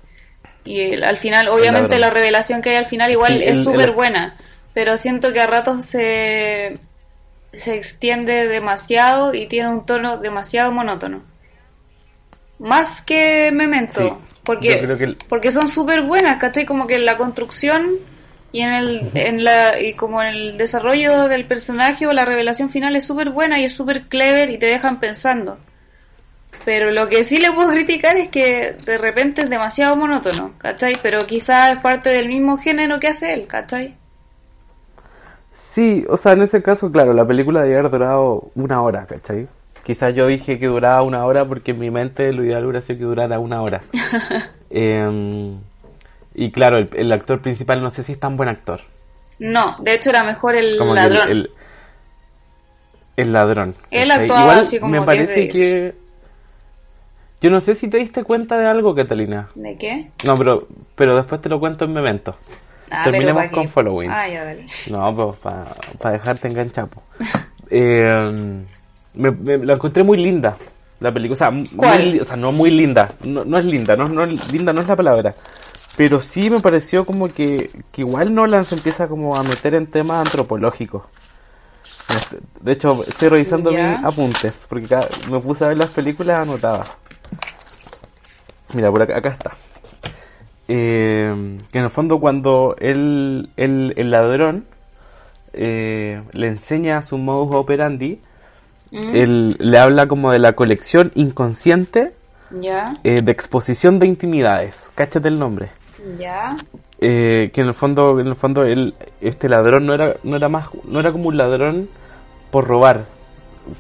Y 0.64 0.80
el- 0.80 1.04
al 1.04 1.16
final, 1.16 1.48
obviamente 1.48 1.98
la 2.00 2.10
revelación 2.10 2.60
que 2.62 2.70
hay 2.70 2.76
al 2.76 2.87
final 2.87 3.10
igual 3.12 3.38
Sí, 3.38 3.44
es 3.44 3.62
súper 3.62 3.90
el- 3.90 3.94
buena. 3.94 4.37
Pero 4.72 4.96
siento 4.96 5.32
que 5.32 5.40
a 5.40 5.46
ratos 5.46 5.84
se, 5.84 6.78
se 7.52 7.76
extiende 7.76 8.48
demasiado 8.48 9.32
y 9.34 9.46
tiene 9.46 9.68
un 9.68 9.87
tono 9.87 10.16
demasiado 10.18 10.72
monótono. 10.72 11.22
Más 12.58 13.02
que 13.02 13.50
Memento. 13.52 13.92
Sí, 14.00 14.34
porque, 14.44 14.68
yo 14.80 14.80
creo 14.87 14.98
que 14.98 15.04
el- 15.04 15.16
porque 15.28 15.52
son 15.52 15.68
súper 15.68 16.02
buenas, 16.02 16.38
¿cachai? 16.38 16.66
Como 16.66 16.87
que 16.87 16.96
en 16.96 17.04
la 17.07 17.16
construcción 17.16 17.92
y 18.52 18.61
en 18.61 18.72
el 18.72 19.11
en 19.14 19.42
la 19.44 19.80
y 19.80 19.94
como 19.94 20.22
en 20.22 20.28
el 20.28 20.57
desarrollo 20.59 21.28
del 21.28 21.46
personaje 21.46 22.07
o 22.07 22.12
la 22.12 22.24
revelación 22.24 22.70
final 22.70 22.94
es 22.96 23.04
súper 23.07 23.30
buena 23.30 23.59
y 23.61 23.64
es 23.64 23.74
súper 23.74 24.02
clever 24.09 24.50
y 24.50 24.59
te 24.59 24.66
dejan 24.66 25.00
pensando. 25.00 25.59
Pero 26.64 26.90
lo 26.90 27.09
que 27.09 27.22
sí 27.24 27.38
le 27.38 27.52
puedo 27.52 27.70
criticar 27.70 28.16
es 28.16 28.28
que 28.30 28.72
de 28.85 28.98
repente 28.98 29.42
es 29.42 29.50
demasiado 29.50 29.96
monótono, 29.96 30.52
¿cachai? 30.59 30.96
Pero 31.02 31.18
quizás 31.26 31.74
es 31.76 31.83
parte 31.83 32.11
del 32.11 32.28
mismo 32.28 32.59
género 32.59 32.98
que 33.00 33.09
hace 33.09 33.35
él, 33.35 33.46
¿cachai? 33.46 33.96
Sí, 35.52 36.04
o 36.09 36.16
sea, 36.16 36.33
en 36.33 36.42
ese 36.42 36.62
caso, 36.62 36.90
claro, 36.90 37.12
la 37.12 37.26
película 37.26 37.62
debía 37.62 37.78
haber 37.78 37.90
durado 37.90 38.50
una 38.54 38.83
hora, 38.83 39.07
¿cachai? 39.07 39.46
Quizás 39.85 40.14
yo 40.14 40.27
dije 40.27 40.59
que 40.59 40.66
duraba 40.66 41.03
una 41.03 41.25
hora 41.27 41.44
porque 41.44 41.73
en 41.73 41.79
mi 41.79 41.90
mente 41.90 42.33
lo 42.33 42.42
ideal 42.44 42.64
hubiera 42.64 42.81
sido 42.81 42.99
que 42.99 43.05
durara 43.05 43.38
una 43.38 43.61
hora. 43.62 43.83
Em, 44.70 45.59
y 46.35 46.51
claro, 46.51 46.79
el, 46.79 46.88
el 46.97 47.12
actor 47.12 47.40
principal 47.40 47.81
no 47.81 47.90
sé 47.90 48.03
si 48.03 48.12
es 48.12 48.18
tan 48.18 48.35
buen 48.37 48.49
actor. 48.49 48.81
No, 49.38 49.77
de 49.81 49.94
hecho 49.94 50.11
era 50.11 50.25
mejor 50.25 50.57
el 50.57 50.79
Como 50.79 50.94
que 50.94 51.01
el- 51.01 51.12
ladrón. 51.12 51.31
El, 51.31 51.51
el 53.16 53.33
ladrón. 53.33 53.75
Él 53.90 54.11
actuaba 54.11 54.40
Igual 54.42 54.59
así 54.61 54.79
como 54.81 54.90
me 54.92 54.99
10 54.99 55.07
parece 55.07 55.33
de 55.33 55.40
10. 55.42 55.53
que... 55.53 55.94
Yo 57.40 57.51
no 57.51 57.61
sé 57.61 57.75
si 57.75 57.88
te 57.88 57.99
diste 57.99 58.25
cuenta 58.25 58.57
de 58.59 58.66
algo, 58.66 58.94
Catalina. 58.94 59.49
¿De 59.55 59.77
qué? 59.77 60.11
No, 60.25 60.37
pero, 60.37 60.66
pero 60.97 61.14
después 61.14 61.40
te 61.42 61.49
lo 61.49 61.61
cuento 61.61 61.85
en 61.85 61.92
Memento. 61.92 62.37
Ah, 62.90 63.05
Terminemos 63.05 63.44
¿pa' 63.44 63.51
con 63.51 63.68
Following. 63.68 64.11
Ah, 64.11 64.27
ya, 64.29 64.44
dale. 64.44 64.66
No, 64.90 65.14
pues 65.14 65.38
para 65.99 66.12
dejarte 66.12 66.49
enganchado. 66.49 66.90
Eh, 67.70 68.62
me, 69.14 69.31
me- 69.31 69.59
la 69.59 69.74
encontré 69.74 70.03
muy 70.03 70.16
linda, 70.18 70.57
la 71.00 71.12
película. 71.12 71.35
O 71.35 71.37
sea, 71.38 71.50
muy 71.50 71.68
¿Cuál? 71.77 72.12
li- 72.12 72.20
o 72.20 72.24
sea, 72.24 72.37
no 72.37 72.53
muy 72.53 72.70
linda. 72.70 73.11
No, 73.24 73.44
no 73.44 73.59
es 73.59 73.64
linda, 73.64 73.96
no, 73.96 74.09
no 74.09 74.24
es- 74.24 74.53
linda 74.53 74.72
no 74.72 74.81
es 74.81 74.88
la 74.88 74.96
palabra. 74.96 75.35
Pero 75.96 76.20
sí 76.20 76.50
me 76.50 76.61
pareció 76.61 77.07
como 77.07 77.29
que, 77.29 77.70
que 77.92 78.00
igual 78.03 78.35
Nolan 78.35 78.64
se 78.64 78.74
empieza 78.74 79.07
como 79.07 79.37
a 79.37 79.42
meter 79.44 79.74
en 79.77 79.87
temas 79.87 80.27
antropológicos. 80.27 81.03
De 82.61 82.72
hecho, 82.72 83.05
estoy 83.07 83.29
revisando 83.29 83.70
Ya. 83.70 83.96
mis 83.98 84.05
apuntes, 84.07 84.66
porque 84.68 84.87
cada- 84.88 85.09
me 85.31 85.38
puse 85.40 85.64
a 85.64 85.68
ver 85.68 85.77
las 85.79 85.90
películas 85.90 86.40
anotadas. 86.46 86.88
Mira, 88.74 88.90
por 88.90 89.03
acá, 89.03 89.18
acá 89.18 89.29
está. 89.29 89.53
Eh, 90.66 91.59
que 91.70 91.79
en 91.79 91.85
el 91.85 91.90
fondo 91.90 92.18
cuando 92.18 92.74
él, 92.79 93.50
él- 93.57 93.92
el 93.96 94.11
ladrón 94.11 94.64
eh, 95.53 96.22
le 96.33 96.48
enseña 96.48 97.03
su 97.03 97.16
modus 97.18 97.55
operandi, 97.55 98.20
Mm, 98.94 99.14
él 99.16 99.57
le 99.59 99.78
habla 99.78 100.07
como 100.07 100.30
de 100.30 100.38
la 100.38 100.52
colección 100.52 101.11
inconsciente 101.16 102.12
Ya, 102.50 102.94
eh, 103.02 103.22
de 103.22 103.33
exposición 103.33 103.98
de 103.98 104.07
intimidades. 104.07 104.90
Cáchate 104.94 105.28
el 105.28 105.38
nombre. 105.38 105.70
ya. 106.18 106.57
Eh, 107.00 107.50
que 107.52 107.61
en 107.61 107.66
el 107.66 107.74
fondo, 107.74 108.18
en 108.20 108.28
el 108.28 108.37
fondo 108.37 108.62
él, 108.62 108.94
este 109.20 109.48
ladrón 109.48 109.85
no 109.85 109.94
era, 109.94 110.14
no 110.22 110.37
era 110.37 110.48
más, 110.48 110.68
no 110.85 111.00
era 111.00 111.11
como 111.12 111.28
un 111.28 111.37
ladrón 111.37 111.88
por 112.50 112.66
robar 112.66 113.04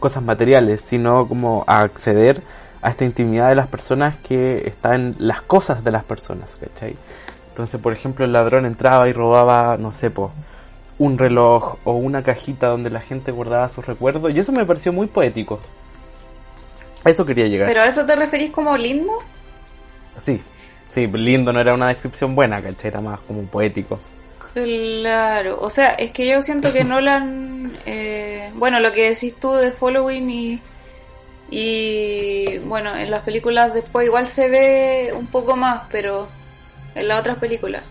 cosas 0.00 0.22
materiales, 0.22 0.80
sino 0.82 1.26
como 1.28 1.64
a 1.66 1.78
acceder 1.80 2.42
a 2.82 2.90
esta 2.90 3.04
intimidad 3.04 3.48
de 3.50 3.54
las 3.54 3.68
personas 3.68 4.16
que 4.16 4.66
está 4.66 4.94
en 4.94 5.14
las 5.18 5.40
cosas 5.42 5.84
de 5.84 5.92
las 5.92 6.04
personas, 6.04 6.58
¿cachai? 6.60 6.96
Entonces, 7.50 7.80
por 7.80 7.92
ejemplo, 7.92 8.24
el 8.24 8.32
ladrón 8.32 8.66
entraba 8.66 9.08
y 9.08 9.12
robaba, 9.12 9.76
no 9.78 9.92
sé, 9.92 10.10
po, 10.10 10.32
un 10.98 11.18
reloj 11.18 11.76
o 11.84 11.92
una 11.92 12.22
cajita 12.22 12.68
donde 12.68 12.90
la 12.90 13.00
gente 13.00 13.32
guardaba 13.32 13.68
sus 13.68 13.86
recuerdos, 13.86 14.32
y 14.34 14.38
eso 14.38 14.52
me 14.52 14.64
pareció 14.64 14.92
muy 14.92 15.06
poético. 15.06 15.60
A 17.04 17.10
eso 17.10 17.26
quería 17.26 17.46
llegar. 17.46 17.68
¿Pero 17.68 17.82
a 17.82 17.86
eso 17.86 18.04
te 18.06 18.16
referís 18.16 18.50
como 18.50 18.76
lindo? 18.76 19.12
Sí, 20.18 20.40
sí, 20.88 21.06
lindo 21.06 21.52
no 21.52 21.60
era 21.60 21.74
una 21.74 21.88
descripción 21.88 22.34
buena, 22.34 22.62
¿cachai? 22.62 22.88
Era 22.90 23.00
más 23.00 23.20
como 23.20 23.42
poético. 23.42 24.00
Claro, 24.54 25.58
o 25.60 25.68
sea, 25.68 25.88
es 25.90 26.12
que 26.12 26.26
yo 26.28 26.40
siento 26.40 26.72
que 26.72 26.84
Nolan, 26.84 27.72
eh, 27.84 28.50
bueno, 28.54 28.80
lo 28.80 28.92
que 28.92 29.10
decís 29.10 29.34
tú 29.38 29.52
de 29.52 29.72
Following 29.72 30.30
y, 30.30 30.60
y 31.50 32.58
bueno, 32.58 32.96
en 32.96 33.10
las 33.10 33.22
películas 33.24 33.74
después 33.74 34.06
igual 34.06 34.28
se 34.28 34.48
ve 34.48 35.12
un 35.12 35.26
poco 35.26 35.56
más, 35.56 35.82
pero 35.90 36.28
en 36.94 37.08
las 37.08 37.20
otras 37.20 37.38
películas. 37.38 37.82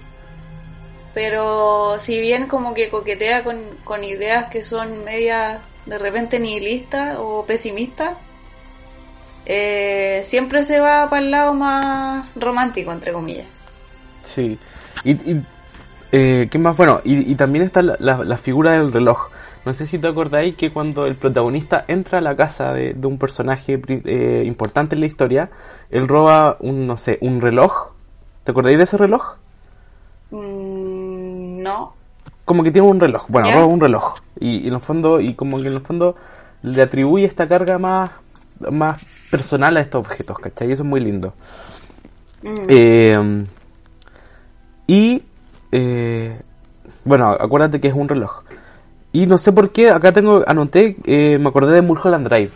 Pero 1.14 2.00
si 2.00 2.20
bien 2.20 2.48
como 2.48 2.74
que 2.74 2.90
coquetea 2.90 3.44
con, 3.44 3.58
con 3.84 4.04
ideas 4.04 4.46
que 4.46 4.64
son 4.64 5.04
medias 5.04 5.62
de 5.86 5.98
repente 6.00 6.40
nihilistas 6.40 7.18
o 7.20 7.46
pesimistas, 7.46 8.18
eh, 9.46 10.22
siempre 10.24 10.64
se 10.64 10.80
va 10.80 11.10
para 11.10 11.22
el 11.22 11.32
lado 11.32 11.54
más 11.54 12.26
romántico, 12.36 12.92
entre 12.92 13.12
comillas. 13.14 13.48
Sí. 14.24 14.58
Y, 15.04 15.12
y, 15.12 15.44
eh, 16.12 16.48
¿qué 16.50 16.58
más? 16.58 16.78
Bueno, 16.78 17.02
y, 17.04 17.32
y 17.32 17.36
también 17.36 17.66
está 17.66 17.82
la, 17.82 17.96
la- 18.00 18.24
la 18.24 18.38
figura 18.38 18.72
del 18.72 18.92
reloj. 18.92 19.30
No 19.66 19.74
sé 19.74 19.86
si 19.88 19.98
te 19.98 20.08
acordáis 20.08 20.56
que 20.56 20.72
cuando 20.72 21.06
el 21.06 21.16
protagonista 21.16 21.86
entra 21.88 22.18
a 22.18 22.22
la 22.22 22.36
casa 22.36 22.74
de, 22.74 22.94
de 22.94 23.08
un 23.08 23.18
personaje 23.18 23.80
eh, 23.88 24.44
importante 24.46 24.96
en 24.96 25.02
la 25.02 25.08
historia, 25.08 25.50
él 25.90 26.08
roba 26.08 26.58
un, 26.60 26.86
no 26.88 26.98
sé, 26.98 27.18
un 27.22 27.40
reloj. 27.40 27.92
¿Te 28.44 28.52
acordáis 28.52 28.78
de 28.78 28.84
ese 28.84 28.98
reloj? 28.98 29.36
Mm, 30.32 30.73
no. 31.74 31.94
Como 32.46 32.64
que 32.64 32.72
tiene 32.72 32.88
un 32.88 33.00
reloj. 33.00 33.26
Bueno, 33.30 33.68
un 33.68 33.80
reloj. 33.80 34.16
Y, 34.40 34.66
y 34.66 34.68
en 34.68 34.74
el 34.74 34.80
fondo, 34.80 35.20
y 35.20 35.34
como 35.34 35.62
que 35.62 35.68
en 35.68 35.74
el 35.74 35.82
fondo 35.82 36.16
le 36.62 36.82
atribuye 36.82 37.26
esta 37.26 37.48
carga 37.48 37.78
más, 37.78 38.10
más 38.70 39.02
personal 39.32 39.78
a 39.78 39.82
estos 39.82 40.00
objetos, 40.00 40.38
¿cachai? 40.40 40.70
Y 40.70 40.72
eso 40.74 40.84
es 40.84 40.90
muy 40.90 41.00
lindo. 41.00 41.34
Mm. 42.42 42.66
Eh, 42.68 43.46
y 44.88 45.24
eh, 45.72 46.42
bueno, 47.06 47.30
acuérdate 47.32 47.80
que 47.80 47.88
es 47.88 47.94
un 47.94 48.08
reloj. 48.08 48.44
Y 49.12 49.26
no 49.26 49.38
sé 49.38 49.52
por 49.52 49.72
qué, 49.72 49.90
acá 49.90 50.12
tengo, 50.12 50.44
anoté, 50.48 50.98
eh, 51.06 51.38
me 51.40 51.50
acordé 51.50 51.74
de 51.74 51.82
Mulholland 51.82 52.28
Drive. 52.28 52.52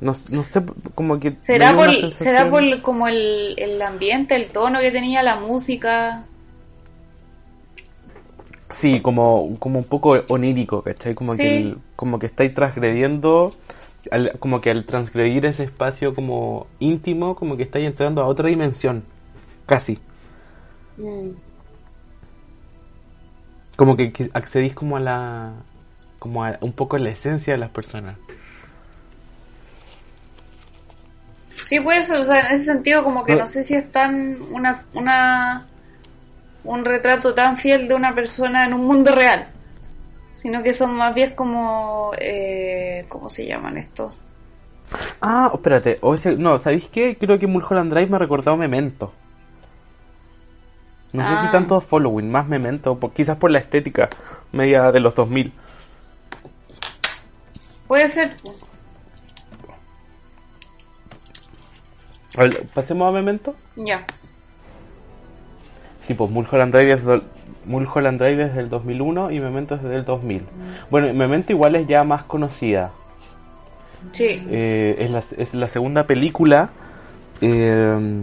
No, 0.00 0.12
no 0.30 0.44
sé, 0.44 0.62
como 0.94 1.18
que... 1.18 1.36
¿Será 1.40 1.74
por, 1.74 2.10
será 2.12 2.50
por 2.50 2.82
como 2.82 3.08
el, 3.08 3.54
el 3.56 3.80
ambiente, 3.80 4.36
el 4.36 4.46
tono 4.46 4.80
que 4.80 4.90
tenía 4.90 5.22
la 5.22 5.36
música? 5.36 6.24
Sí, 8.70 9.00
como, 9.00 9.56
como 9.58 9.78
un 9.78 9.84
poco 9.84 10.16
onírico, 10.28 10.82
¿cachai? 10.82 11.14
Como, 11.14 11.34
Sí. 11.34 11.42
que, 11.42 11.56
el- 11.56 11.78
como 11.94 12.18
que 12.18 12.26
estáis 12.26 12.52
transgrediendo, 12.54 13.54
al- 14.10 14.38
como 14.40 14.60
que 14.60 14.70
al 14.70 14.84
transgredir 14.84 15.46
ese 15.46 15.64
espacio 15.64 16.14
como 16.14 16.66
íntimo, 16.80 17.36
como 17.36 17.56
que 17.56 17.62
estáis 17.62 17.86
entrando 17.86 18.22
a 18.22 18.26
otra 18.26 18.48
dimensión, 18.48 19.04
casi. 19.66 19.98
Mm. 20.96 21.30
Como 23.76 23.96
que, 23.96 24.12
que 24.12 24.30
accedís 24.32 24.74
como 24.74 24.96
a 24.96 25.00
la... 25.00 25.52
como 26.18 26.44
a 26.44 26.58
un 26.60 26.72
poco 26.72 26.96
a 26.96 26.98
la 26.98 27.10
esencia 27.10 27.52
de 27.52 27.58
las 27.58 27.70
personas. 27.70 28.16
Sí, 31.64 31.80
puede 31.80 32.02
ser, 32.02 32.18
o 32.20 32.24
sea, 32.24 32.40
en 32.40 32.46
ese 32.54 32.64
sentido 32.72 33.02
como 33.02 33.24
que 33.24 33.32
No. 33.32 33.40
no 33.40 33.46
sé 33.48 33.64
si 33.64 33.74
es 33.74 33.90
tan 33.90 34.40
una, 34.52 34.84
una 34.94 35.66
un 36.66 36.84
retrato 36.84 37.34
tan 37.34 37.56
fiel 37.56 37.88
de 37.88 37.94
una 37.94 38.14
persona 38.14 38.64
en 38.66 38.74
un 38.74 38.84
mundo 38.86 39.12
real, 39.12 39.48
sino 40.34 40.62
que 40.62 40.72
son 40.74 40.94
más 40.94 41.14
bien 41.14 41.34
como, 41.34 42.12
eh, 42.18 43.06
¿cómo 43.08 43.30
se 43.30 43.46
llaman 43.46 43.76
estos? 43.78 44.12
Ah, 45.20 45.50
espérate, 45.52 45.98
o 46.02 46.14
ese, 46.14 46.36
no, 46.36 46.58
¿sabéis 46.58 46.86
qué? 46.88 47.16
Creo 47.18 47.38
que 47.38 47.46
Mulholland 47.46 47.90
Drive 47.92 48.08
me 48.08 48.16
ha 48.16 48.20
recordado 48.20 48.56
Memento. 48.56 49.12
No 51.12 51.22
sé 51.26 51.34
Ah. 51.34 51.42
si 51.46 51.52
tanto 51.52 51.80
Following, 51.80 52.30
más 52.30 52.46
Memento, 52.46 52.98
por- 52.98 53.12
quizás 53.12 53.36
por 53.36 53.50
la 53.50 53.58
estética 53.58 54.08
media 54.52 54.92
de 54.92 55.00
los 55.00 55.14
2000. 55.14 55.52
Puede 57.88 58.06
ser, 58.08 58.34
A 62.36 62.42
ver, 62.42 62.66
pasemos 62.74 63.08
a 63.08 63.12
Memento. 63.12 63.54
ya. 63.76 64.04
Sí, 66.06 66.14
pues 66.14 66.30
Mulholland 66.30 66.72
Drive 66.74 66.92
es 66.92 67.04
del 67.04 67.22
Mulholland 67.64 68.20
Drive 68.20 68.44
desde 68.46 68.60
el 68.60 68.68
2001 68.70 69.30
y 69.32 69.40
Memento 69.40 69.76
desde 69.76 69.96
el 69.96 70.04
2000. 70.04 70.42
Bueno, 70.90 71.12
Memento 71.12 71.52
igual 71.52 71.74
es 71.74 71.86
ya 71.88 72.04
más 72.04 72.22
conocida. 72.24 72.92
Sí. 74.12 74.46
Eh, 74.48 74.96
es, 75.00 75.10
la, 75.10 75.22
es 75.36 75.52
la 75.54 75.66
segunda 75.66 76.04
película 76.06 76.70
eh, 77.40 78.22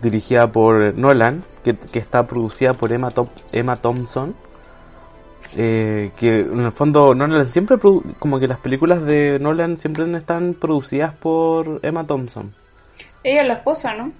dirigida 0.00 0.50
por 0.50 0.94
Nolan, 0.96 1.44
que, 1.64 1.76
que 1.76 1.98
está 1.98 2.26
producida 2.26 2.72
por 2.72 2.92
Emma, 2.92 3.10
Top- 3.10 3.28
Emma 3.52 3.76
Thompson. 3.76 4.34
eh, 5.56 6.12
que 6.18 6.40
en 6.40 6.60
el 6.60 6.72
fondo 6.72 7.14
Nolan 7.14 7.44
siempre 7.46 7.76
produ- 7.78 8.14
como 8.18 8.38
que 8.38 8.46
las 8.48 8.58
películas 8.58 9.02
de 9.04 9.38
Nolan 9.40 9.78
siempre 9.78 10.10
están 10.16 10.54
producidas 10.54 11.14
por 11.14 11.80
Emma 11.82 12.06
Thompson. 12.06 12.54
Ella 13.22 13.42
es 13.42 13.48
la 13.48 13.54
esposa, 13.54 13.94
¿no? 13.96 14.12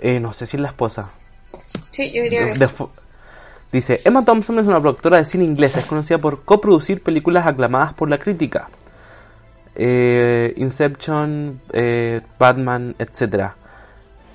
Eh, 0.00 0.20
no 0.20 0.32
sé 0.32 0.46
si 0.46 0.56
es 0.56 0.60
la 0.60 0.68
esposa. 0.68 1.10
Sí, 1.96 2.12
yo 2.12 2.22
diría 2.24 2.40
que 2.52 2.58
De 2.58 2.66
sí. 2.68 2.74
fo- 2.76 2.90
Dice, 3.72 4.00
Emma 4.04 4.22
Thompson 4.24 4.58
es 4.58 4.66
una 4.66 4.80
productora 4.80 5.16
de 5.16 5.24
cine 5.24 5.44
inglesa, 5.44 5.80
es 5.80 5.86
conocida 5.86 6.18
por 6.18 6.44
coproducir 6.44 7.02
películas 7.02 7.46
aclamadas 7.46 7.94
por 7.94 8.08
la 8.10 8.18
crítica. 8.18 8.68
Eh, 9.74 10.52
Inception, 10.56 11.60
eh, 11.72 12.20
Batman, 12.38 12.94
etc. 12.98 13.50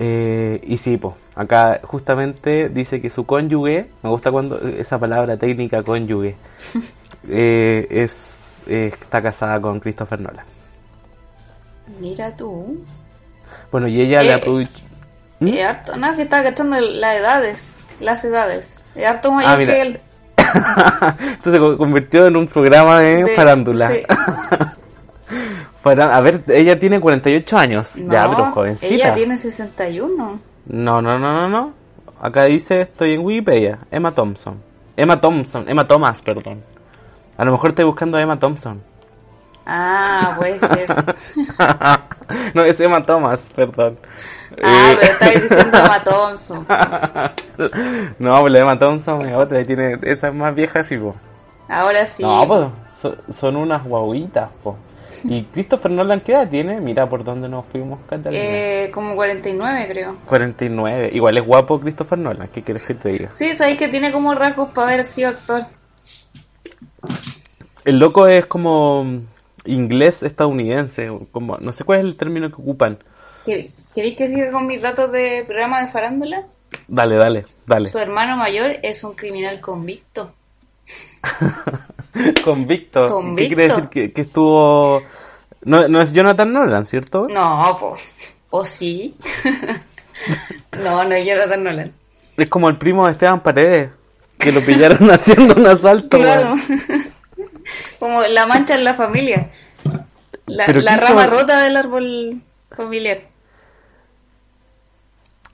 Eh, 0.00 0.60
y 0.64 0.76
sí, 0.76 0.96
po, 0.96 1.16
acá 1.36 1.80
justamente 1.84 2.68
dice 2.68 3.00
que 3.00 3.10
su 3.10 3.24
cónyuge, 3.24 3.86
me 4.02 4.10
gusta 4.10 4.30
cuando 4.32 4.58
esa 4.60 4.98
palabra 4.98 5.36
técnica 5.36 5.82
cónyuge, 5.84 6.34
es, 7.28 8.12
está 8.66 9.22
casada 9.22 9.60
con 9.60 9.78
Christopher 9.80 10.20
Nolan. 10.20 10.44
Mira 12.00 12.34
tú. 12.36 12.84
Bueno, 13.70 13.88
y 13.88 14.00
ella 14.00 14.22
le 14.22 14.32
ha. 14.34 14.40
¿Mm? 15.42 15.48
Eh, 15.54 15.64
harto, 15.64 15.96
nada, 15.96 16.14
que 16.16 16.22
está 16.22 16.42
gastando 16.42 16.78
las 16.80 17.16
edades. 17.16 17.76
Las 18.00 18.24
edades. 18.24 18.80
Es 18.94 19.06
harto 19.06 19.32
mayor 19.32 19.50
Ah, 19.52 19.56
mira. 19.56 19.74
que 19.74 19.80
él. 19.80 20.00
Entonces 20.36 21.52
se 21.52 21.58
co- 21.58 21.76
convirtió 21.76 22.26
en 22.26 22.36
un 22.36 22.46
programa 22.46 23.00
de, 23.00 23.24
De- 23.24 23.28
farándula. 23.34 23.88
sí. 23.88 24.02
A 25.84 26.20
ver, 26.20 26.44
ella 26.48 26.78
tiene 26.78 27.00
48 27.00 27.56
años. 27.58 27.94
ya, 27.96 28.24
No, 28.28 28.30
pero 28.36 28.52
jovencita. 28.52 28.94
Ella 28.94 29.14
tiene 29.14 29.36
61. 29.36 30.38
No, 30.66 31.02
no, 31.02 31.18
no, 31.18 31.32
no, 31.32 31.48
no. 31.48 31.72
Acá 32.20 32.44
dice, 32.44 32.82
estoy 32.82 33.14
en 33.14 33.22
Wikipedia. 33.24 33.78
Emma 33.90 34.12
Thompson. 34.14 34.62
Emma 34.96 35.20
Thompson. 35.20 35.68
Emma 35.68 35.84
Thomas, 35.88 36.22
perdón. 36.22 36.62
A 37.36 37.44
lo 37.44 37.50
mejor 37.50 37.70
estoy 37.70 37.84
buscando 37.84 38.16
a 38.16 38.22
Emma 38.22 38.38
Thompson. 38.38 38.80
Ah, 39.66 40.34
puede 40.38 40.60
ser. 40.60 40.86
no, 42.54 42.62
es 42.64 42.78
Emma 42.78 43.02
Thomas, 43.04 43.40
perdón. 43.56 43.98
Ah, 44.62 44.92
Eh, 44.92 44.96
pero 45.00 45.12
estáis 45.12 45.42
diciendo 45.42 45.78
Emma 45.78 46.04
Thompson. 46.04 46.66
no, 48.18 48.40
pues 48.40 48.52
la 48.52 48.58
Emma 48.60 48.78
Thompson 48.78 49.22
es 49.22 49.34
otra. 49.34 49.60
y 49.60 49.64
Tiene, 49.64 49.98
esa 50.02 50.28
es 50.28 50.34
más 50.34 50.54
vieja, 50.54 50.82
sí, 50.84 50.96
po. 50.96 51.14
Ahora 51.68 52.06
sí. 52.06 52.22
No, 52.22 52.46
pues 52.46 52.66
so- 53.00 53.16
son 53.32 53.56
unas 53.56 53.84
guaguitas, 53.84 54.50
po. 54.62 54.76
¿Y 55.24 55.44
Christopher 55.44 55.90
Nolan 55.92 56.20
qué 56.20 56.32
edad 56.32 56.48
tiene? 56.48 56.80
Mira 56.80 57.08
por 57.08 57.22
dónde 57.22 57.48
nos 57.48 57.64
fuimos, 57.66 58.00
Catalina. 58.08 58.42
Eh, 58.44 58.90
como 58.92 59.14
49, 59.14 59.86
creo. 59.88 60.16
49. 60.26 61.10
Igual 61.12 61.38
es 61.38 61.46
guapo 61.46 61.78
Christopher 61.80 62.18
Nolan, 62.18 62.48
¿qué 62.48 62.62
quieres 62.62 62.82
que 62.84 62.94
te 62.94 63.08
diga? 63.10 63.28
Sí, 63.32 63.56
sabéis 63.56 63.78
que 63.78 63.86
tiene 63.88 64.10
como 64.10 64.34
rasgos 64.34 64.70
para 64.70 64.88
haber 64.94 65.04
sido 65.04 65.28
actor. 65.30 65.62
El 67.84 67.98
loco 67.98 68.26
es 68.26 68.46
como 68.46 69.06
inglés 69.64 70.22
estadounidense, 70.22 71.10
como 71.30 71.56
no 71.58 71.72
sé 71.72 71.84
cuál 71.84 72.00
es 72.00 72.04
el 72.06 72.16
término 72.16 72.48
que 72.48 72.56
ocupan. 72.56 72.98
¿Quer- 73.44 73.70
¿Queréis 73.94 74.16
que 74.16 74.28
siga 74.28 74.50
con 74.50 74.66
mis 74.66 74.80
datos 74.80 75.12
de 75.12 75.44
programa 75.46 75.82
de 75.82 75.88
farándula? 75.88 76.46
Dale, 76.88 77.16
dale, 77.16 77.44
dale. 77.66 77.90
Su 77.90 77.98
hermano 77.98 78.36
mayor 78.36 78.76
es 78.82 79.04
un 79.04 79.14
criminal 79.14 79.60
convicto. 79.60 80.32
Convicto. 82.44 83.06
¿Qué 83.06 83.12
Convicto. 83.12 83.54
quiere 83.54 83.68
decir 83.68 83.88
que, 83.88 84.12
que 84.12 84.20
estuvo... 84.22 85.02
No, 85.64 85.86
no 85.88 86.00
es 86.00 86.12
Jonathan 86.12 86.52
Nolan, 86.52 86.86
¿cierto? 86.86 87.28
No, 87.28 87.76
pues. 87.78 88.02
¿O 88.50 88.64
sí? 88.64 89.14
no, 90.82 91.04
no 91.04 91.14
es 91.14 91.26
Jonathan 91.26 91.64
Nolan. 91.64 91.92
Es 92.36 92.48
como 92.48 92.68
el 92.68 92.76
primo 92.78 93.06
de 93.06 93.12
Esteban 93.12 93.42
Paredes, 93.42 93.90
que 94.38 94.52
lo 94.52 94.64
pillaron 94.64 95.10
haciendo 95.10 95.54
un 95.54 95.66
asalto. 95.66 96.18
Claro. 96.18 96.54
como 97.98 98.22
la 98.22 98.46
mancha 98.46 98.74
en 98.74 98.84
la 98.84 98.94
familia. 98.94 99.50
La, 100.46 100.66
¿qué 100.66 100.72
rama 100.72 101.22
hizo? 101.22 101.30
rota 101.30 101.62
del 101.62 101.76
árbol 101.76 102.42
familiar. 102.76 103.31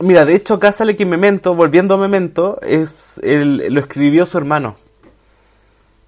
Mira, 0.01 0.25
de 0.25 0.35
hecho 0.35 0.55
acá 0.55 0.71
sale 0.73 0.97
que 0.97 1.05
Memento, 1.05 1.55
volviendo 1.55 1.95
a 1.95 1.99
Memento, 1.99 2.61
es 2.63 3.19
el, 3.25 3.73
lo 3.73 3.81
escribió 3.81 4.27
su 4.27 4.39
hermano. 4.39 4.77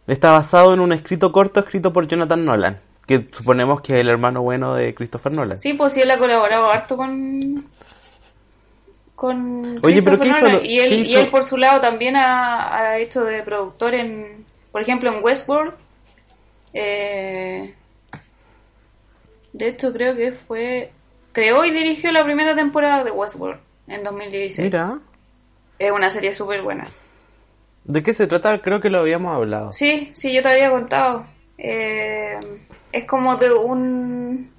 Está 0.06 0.30
basado 0.32 0.74
en 0.74 0.80
un 0.80 0.92
escrito 0.92 1.32
corto 1.32 1.60
escrito 1.60 1.92
por 1.92 2.06
Jonathan 2.06 2.44
Nolan, 2.44 2.80
que 3.06 3.28
suponemos 3.32 3.80
que 3.80 3.94
es 3.94 4.00
el 4.00 4.08
hermano 4.08 4.42
bueno 4.42 4.74
de 4.74 4.94
Christopher 4.94 5.32
Nolan. 5.32 5.58
Sí, 5.58 5.74
pues 5.74 5.92
sí, 5.92 6.00
él 6.02 6.10
ha 6.10 6.18
colaborado 6.18 6.70
harto 6.70 6.96
con. 6.96 7.64
Con 9.16 9.78
Oye, 9.82 10.02
pero 10.02 10.18
Christopher 10.18 10.20
¿qué 10.20 10.28
hizo 10.28 10.40
Nolan. 10.40 10.52
lo- 10.56 10.64
y, 10.64 10.78
él, 10.78 10.88
qué 10.88 11.08
y 11.10 11.16
él, 11.16 11.28
por 11.28 11.42
su 11.44 11.56
lado, 11.56 11.80
también 11.80 12.16
ha, 12.16 12.76
ha 12.76 12.98
hecho 12.98 13.24
de 13.24 13.42
productor 13.42 13.94
en. 13.94 14.44
Por 14.72 14.82
ejemplo, 14.82 15.12
en 15.12 15.22
Westworld. 15.22 15.74
Eh, 16.72 17.74
de 19.52 19.68
hecho, 19.68 19.92
creo 19.92 20.14
que 20.16 20.32
fue. 20.32 20.92
Creó 21.32 21.64
y 21.64 21.70
dirigió 21.70 22.10
la 22.12 22.24
primera 22.24 22.54
temporada 22.56 23.04
de 23.04 23.10
Westworld 23.10 23.60
en 23.90 24.02
2016. 24.02 24.64
Mira, 24.64 24.98
Es 25.78 25.90
una 25.90 26.10
serie 26.10 26.32
súper 26.32 26.62
buena. 26.62 26.88
¿de 27.84 28.02
qué 28.02 28.14
se 28.14 28.26
trata? 28.26 28.60
Creo 28.60 28.80
que 28.80 28.90
lo 28.90 28.98
habíamos 28.98 29.34
hablado. 29.34 29.72
Sí, 29.72 30.10
sí, 30.14 30.32
yo 30.32 30.42
te 30.42 30.48
había 30.48 30.70
contado. 30.70 31.26
Eh, 31.58 32.38
es 32.92 33.04
como 33.04 33.36
de 33.36 33.52
un... 33.52 34.50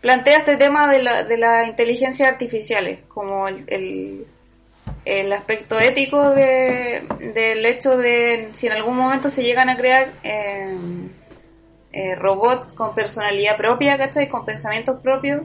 Plantea 0.00 0.38
este 0.38 0.56
tema 0.56 0.90
de 0.90 1.02
la, 1.02 1.24
de 1.24 1.36
las 1.36 1.68
inteligencias 1.68 2.30
artificiales, 2.30 3.00
como 3.06 3.48
el, 3.48 3.64
el, 3.66 4.26
el 5.04 5.32
aspecto 5.32 5.78
ético 5.78 6.30
de, 6.30 7.04
del 7.34 7.66
hecho 7.66 7.98
de 7.98 8.48
si 8.52 8.66
en 8.66 8.72
algún 8.72 8.96
momento 8.96 9.28
se 9.28 9.42
llegan 9.42 9.68
a 9.68 9.76
crear 9.76 10.14
eh, 10.22 10.74
eh, 11.92 12.14
robots 12.14 12.72
con 12.72 12.94
personalidad 12.94 13.58
propia, 13.58 13.98
¿cachai? 13.98 14.28
Con 14.30 14.46
pensamientos 14.46 15.00
propios. 15.02 15.42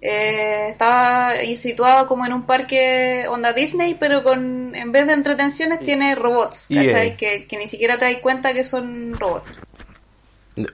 Eh, 0.00 0.68
estaba 0.68 1.34
situado 1.56 2.06
como 2.06 2.26
en 2.26 2.32
un 2.34 2.42
parque 2.44 3.26
onda 3.28 3.52
Disney, 3.52 3.94
pero 3.98 4.22
con 4.22 4.74
en 4.74 4.92
vez 4.92 5.06
de 5.06 5.14
entretenciones 5.14 5.80
tiene 5.80 6.14
robots, 6.14 6.68
¿cachai? 6.72 7.16
Que, 7.16 7.46
que 7.46 7.56
ni 7.56 7.66
siquiera 7.66 7.96
te 7.98 8.04
das 8.04 8.20
cuenta 8.20 8.52
que 8.52 8.62
son 8.62 9.14
robots. 9.18 9.58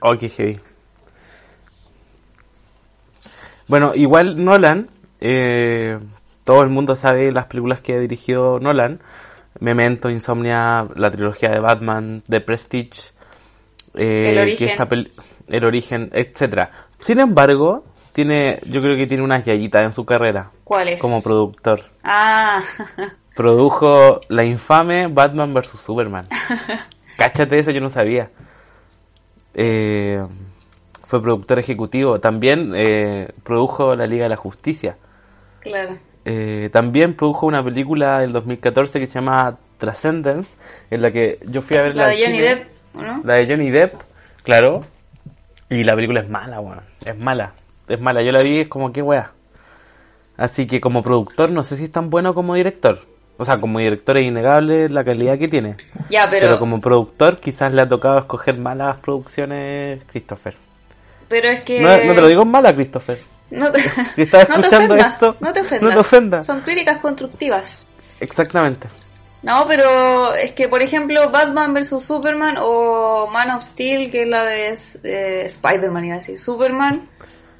Oh, 0.01 0.17
qué 0.17 0.29
heavy. 0.29 0.59
Bueno, 3.67 3.93
igual 3.95 4.43
Nolan, 4.43 4.89
eh, 5.21 5.97
todo 6.43 6.61
el 6.63 6.69
mundo 6.69 6.95
sabe 6.95 7.31
las 7.31 7.45
películas 7.45 7.79
que 7.81 7.93
ha 7.95 7.99
dirigido 7.99 8.59
Nolan. 8.59 8.99
Memento, 9.59 10.09
Insomnia, 10.09 10.87
la 10.95 11.11
trilogía 11.11 11.49
de 11.49 11.59
Batman, 11.59 12.23
The 12.27 12.41
Prestige, 12.41 13.11
eh, 13.95 14.25
El 14.29 14.35
que 14.35 14.41
origen. 14.41 14.69
esta 14.69 14.89
pel- 14.89 15.11
el 15.47 15.63
origen, 15.65 16.09
etcétera. 16.13 16.71
Sin 16.99 17.19
embargo, 17.19 17.85
tiene, 18.13 18.59
yo 18.65 18.81
creo 18.81 18.95
que 18.95 19.07
tiene 19.07 19.23
unas 19.23 19.43
yayitas 19.43 19.83
en 19.85 19.91
su 19.93 20.05
carrera 20.05 20.49
¿Cuál 20.63 20.87
es? 20.89 21.01
como 21.01 21.21
productor. 21.21 21.81
Ah, 22.03 22.61
Produjo 23.35 24.21
la 24.29 24.45
infame 24.45 25.07
Batman 25.07 25.53
vs 25.53 25.79
Superman. 25.79 26.27
Cáchate 27.17 27.57
eso, 27.57 27.71
yo 27.71 27.81
no 27.81 27.89
sabía. 27.89 28.29
Eh, 29.55 30.23
fue 31.03 31.21
productor 31.21 31.59
ejecutivo. 31.59 32.19
También 32.19 32.73
eh, 32.75 33.29
produjo 33.43 33.95
la 33.95 34.05
Liga 34.07 34.23
de 34.23 34.29
la 34.29 34.37
Justicia. 34.37 34.97
claro. 35.61 35.97
Eh, 36.25 36.69
también 36.71 37.15
produjo 37.15 37.47
una 37.47 37.61
película 37.61 38.19
del 38.19 38.31
2014 38.31 38.97
que 38.97 39.07
se 39.07 39.15
llama 39.15 39.57
Transcendence, 39.77 40.57
en 40.89 41.01
la 41.01 41.11
que 41.11 41.37
yo 41.45 41.61
fui 41.61 41.75
a 41.75 41.81
ver 41.81 41.97
La 41.97 42.03
la 42.03 42.09
de 42.13 42.23
Johnny. 42.23 42.39
Depp, 42.39 42.67
¿no? 42.93 43.21
La 43.25 43.33
de 43.33 43.45
Johnny 43.45 43.69
Depp, 43.71 43.95
claro. 44.43 44.85
Y 45.69 45.83
la 45.83 45.95
película 45.95 46.21
es 46.21 46.29
mala, 46.29 46.61
weón. 46.61 46.79
Es 47.03 47.17
mala. 47.19 47.51
Es 47.87 47.99
mala. 47.99 48.21
Yo 48.21 48.31
la 48.31 48.41
vi, 48.43 48.61
es 48.61 48.67
como 48.67 48.91
que 48.91 49.01
wea. 49.01 49.31
Así 50.37 50.65
que 50.65 50.81
como 50.81 51.03
productor 51.03 51.51
no 51.51 51.63
sé 51.63 51.77
si 51.77 51.85
es 51.85 51.91
tan 51.91 52.09
bueno 52.09 52.33
como 52.33 52.55
director. 52.55 53.01
O 53.37 53.45
sea, 53.45 53.57
como 53.57 53.79
director 53.79 54.17
es 54.17 54.25
innegable 54.27 54.89
la 54.89 55.03
calidad 55.03 55.37
que 55.37 55.47
tiene. 55.47 55.75
Ya, 56.09 56.29
Pero, 56.29 56.47
pero, 56.47 56.59
como 56.59 56.79
productor 56.79 57.39
quizás 57.39 57.73
le 57.73 57.81
ha 57.81 57.87
tocado 57.87 58.19
escoger 58.19 58.57
malas 58.57 58.97
producciones 58.97 60.03
Christopher. 60.05 60.55
pero 61.27 61.49
es 61.49 61.61
que... 61.61 61.81
No, 61.81 61.89
no 61.89 62.13
te 62.13 62.21
lo 62.21 62.27
digo 62.27 62.45
mala, 62.45 62.73
Christopher. 62.73 63.19
No 63.49 63.71
te, 63.71 63.81
Si 64.15 64.23
estás 64.23 64.47
no 64.49 64.55
escuchando 64.55 64.93
ofendas, 64.93 65.13
esto, 65.13 65.37
no 65.39 65.53
te 65.53 65.61
ofendas. 65.61 65.81
no 65.81 65.89
te 65.89 65.99
ofendas. 65.99 66.45
Son 66.45 66.61
críticas 66.61 66.99
constructivas. 66.99 67.85
Exactamente. 68.19 68.87
No, 69.41 69.67
pero 69.67 70.33
es 70.35 70.53
que, 70.53 70.69
por 70.69 70.81
ejemplo, 70.81 71.29
Batman 71.29 71.73
vs. 71.73 72.01
Superman 72.01 72.55
o 72.61 73.27
Man 73.27 73.51
of 73.51 73.63
Steel, 73.63 74.09
que 74.09 74.23
es 74.23 74.29
la 74.29 74.43
de 74.43 74.69
eh, 75.03 75.45
Spider-Man, 75.47 76.05
iba 76.05 76.15
a 76.15 76.19
decir, 76.19 76.39
Superman, 76.39 77.09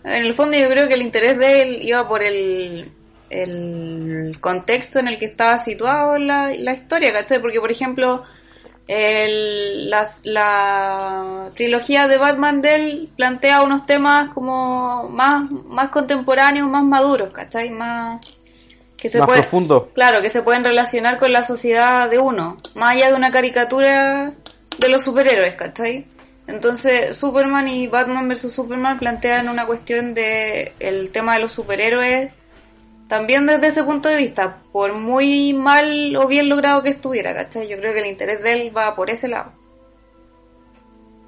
en 0.03 0.25
el 0.25 0.33
fondo 0.35 0.57
yo 0.57 0.67
creo 0.69 0.87
que 0.87 0.93
el 0.95 1.01
interés 1.01 1.37
de 1.37 1.61
él 1.61 1.79
iba 1.81 2.07
por 2.07 2.23
el, 2.23 2.91
el 3.29 4.37
contexto 4.39 4.99
en 4.99 5.07
el 5.07 5.17
que 5.17 5.25
estaba 5.25 5.57
situado 5.57 6.17
la, 6.17 6.51
la 6.57 6.73
historia, 6.73 7.11
¿cachai? 7.13 7.39
Porque, 7.41 7.59
por 7.59 7.71
ejemplo, 7.71 8.23
el, 8.87 9.89
las, 9.89 10.21
la 10.25 11.49
trilogía 11.55 12.07
de 12.07 12.17
Batman 12.17 12.61
de 12.61 12.75
él 12.75 13.09
plantea 13.15 13.63
unos 13.63 13.85
temas 13.85 14.33
como 14.33 15.09
más, 15.09 15.49
más 15.51 15.89
contemporáneos, 15.89 16.69
más 16.69 16.83
maduros, 16.83 17.31
¿cachai? 17.31 17.69
Más, 17.69 18.19
que 18.97 19.09
se 19.09 19.19
Más 19.19 19.27
puede- 19.27 19.39
profundo. 19.41 19.89
Claro, 19.93 20.21
que 20.21 20.29
se 20.29 20.41
pueden 20.41 20.63
relacionar 20.63 21.17
con 21.17 21.31
la 21.31 21.43
sociedad 21.43 22.09
de 22.09 22.19
uno, 22.19 22.57
más 22.75 22.91
allá 22.95 23.09
de 23.09 23.15
una 23.15 23.31
caricatura 23.31 24.33
de 24.79 24.89
los 24.89 25.03
superhéroes, 25.03 25.55
¿cachai? 25.55 26.05
Entonces, 26.47 27.15
Superman 27.15 27.67
y 27.67 27.87
Batman 27.87 28.27
vs. 28.27 28.51
Superman 28.51 28.99
plantean 28.99 29.47
una 29.47 29.65
cuestión 29.65 30.13
de 30.13 30.73
el 30.79 31.11
tema 31.11 31.35
de 31.35 31.41
los 31.41 31.53
superhéroes 31.53 32.31
también 33.07 33.45
desde 33.45 33.67
ese 33.67 33.83
punto 33.83 34.09
de 34.09 34.17
vista, 34.17 34.57
por 34.71 34.93
muy 34.93 35.53
mal 35.53 36.15
o 36.15 36.27
bien 36.27 36.49
logrado 36.49 36.81
que 36.81 36.89
estuviera, 36.89 37.33
¿cachai? 37.33 37.67
Yo 37.67 37.77
creo 37.77 37.93
que 37.93 37.99
el 37.99 38.07
interés 38.07 38.41
de 38.41 38.53
él 38.53 38.75
va 38.75 38.95
por 38.95 39.09
ese 39.09 39.27
lado. 39.27 39.51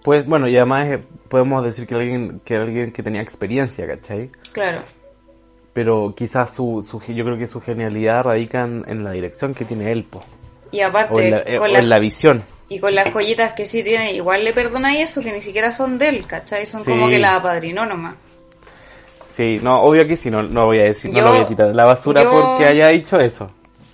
Pues 0.04 0.26
bueno, 0.26 0.48
y 0.48 0.56
además 0.56 0.88
eh, 0.88 1.04
podemos 1.30 1.64
decir 1.64 1.86
que 1.88 1.96
alguien 1.96 2.42
que 2.44 2.56
alguien 2.56 2.92
que 2.92 3.04
tenía 3.04 3.22
experiencia, 3.22 3.88
¿cachai? 3.88 4.32
Claro, 4.52 4.82
Pero 5.74 6.14
quizás 6.16 6.54
su, 6.54 6.84
su 6.88 7.00
yo 7.14 7.24
creo 7.26 7.38
que 7.38 7.48
su 7.48 7.62
genialidad 7.62 8.24
radica 8.24 8.64
en, 8.64 8.84
en 8.88 9.04
la 9.04 9.12
dirección 9.12 9.54
que 9.54 9.66
tiene 9.66 9.92
él, 9.92 10.06
po. 10.06 10.24
y 10.72 10.82
aparte, 10.82 11.14
o 11.14 11.20
en 11.20 11.32
la, 11.32 11.38
eh, 11.40 11.58
con 11.58 11.72
o 11.72 11.76
en 11.76 11.90
la 11.90 12.00
visión. 12.00 12.44
Y 12.70 12.80
con 12.80 12.94
las 12.96 13.12
joyitas 13.14 13.54
que 13.54 13.66
sí 13.66 13.84
tiene, 13.84 14.14
igual 14.14 14.44
le 14.44 14.54
perdonáis 14.54 15.10
eso, 15.10 15.22
que 15.22 15.32
ni 15.32 15.42
siquiera 15.42 15.72
son 15.72 15.98
de 15.98 16.10
él, 16.10 16.26
¿cachai? 16.28 16.66
Son 16.66 16.84
como 16.84 17.08
que 17.10 17.20
las 17.20 17.34
apadrinó 17.36 17.86
nomás. 17.86 18.16
Sí, 19.34 19.60
no, 19.62 19.82
obvio 19.82 20.08
que 20.08 20.16
sí, 20.16 20.30
no, 20.32 20.42
no 20.44 20.66
voy 20.68 20.80
a 20.80 20.86
decir, 20.86 21.12
no 21.12 21.22
lo 21.22 21.32
voy 21.32 21.40
a 21.42 21.48
tirar 21.48 21.70
a 21.70 21.74
la 21.74 21.86
basura 21.86 22.24
yo- 22.24 22.32
porque 22.32 22.66
haya 22.66 22.88
dicho 22.90 23.20
eso. 23.20 23.52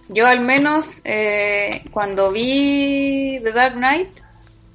Yo 0.08 0.28
al 0.28 0.42
menos 0.42 1.00
eh, 1.06 1.84
cuando 1.92 2.32
vi 2.32 3.40
The 3.44 3.52
Dark 3.54 3.76
Knight 3.76 4.10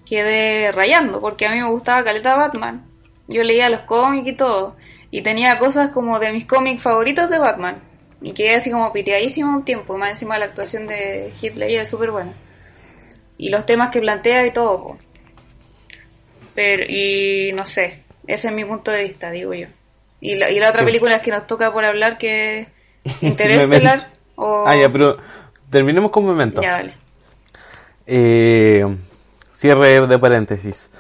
quedé 0.09 0.73
rayando 0.73 1.21
porque 1.21 1.47
a 1.47 1.51
mí 1.51 1.59
me 1.61 1.69
gustaba 1.69 2.03
Caleta 2.03 2.35
Batman. 2.37 2.85
Yo 3.29 3.43
leía 3.43 3.69
los 3.69 3.81
cómics 3.83 4.29
y 4.29 4.33
todo 4.33 4.77
y 5.11 5.21
tenía 5.23 5.59
cosas 5.59 5.91
como 5.91 6.19
de 6.19 6.33
mis 6.33 6.47
cómics 6.47 6.83
favoritos 6.83 7.29
de 7.29 7.39
Batman 7.39 7.77
y 8.23 8.33
quedé 8.33 8.55
así 8.55 8.71
como 8.71 8.93
piteadísimo 8.93 9.51
un 9.57 9.65
tiempo, 9.65 9.97
más 9.99 10.11
encima 10.11 10.39
la 10.39 10.47
actuación 10.47 10.87
de 10.87 11.33
Ledger 11.43 11.83
es 11.83 11.89
súper 11.89 12.11
buena. 12.11 12.33
Y 13.39 13.51
los 13.51 13.67
temas 13.67 13.91
que 13.91 14.01
plantea 14.01 14.47
y 14.47 14.53
todo. 14.53 14.83
po. 14.83 14.99
Pero, 16.55 16.85
y 16.89 17.53
no 17.55 17.67
sé, 17.67 18.03
ese 18.27 18.49
es 18.49 18.55
mi 18.55 18.65
punto 18.65 18.91
de 18.91 19.03
vista, 19.05 19.31
digo 19.31 19.53
yo. 19.55 19.67
Y 20.21 20.37
la, 20.37 20.51
y 20.51 20.59
la 20.59 20.71
otra 20.71 20.81
Sí. 20.81 20.87
película 20.87 21.17
es 21.17 21.23
que 21.23 21.31
nos 21.31 21.47
toca 21.47 21.73
por 21.73 21.85
hablar 21.85 22.17
que 22.19 22.69
es 23.05 23.23
Interestelar 23.23 24.11
o... 24.37 24.65
Ah, 24.67 24.75
ya, 24.77 24.91
pero 24.91 25.17
terminemos 25.71 26.11
con 26.11 26.27
Memento. 26.27 26.63
Ya, 26.63 26.73
dale. 26.73 26.95
Eh, 28.07 28.85
cierre 29.53 30.07
de 30.07 30.19
paréntesis. 30.19 30.91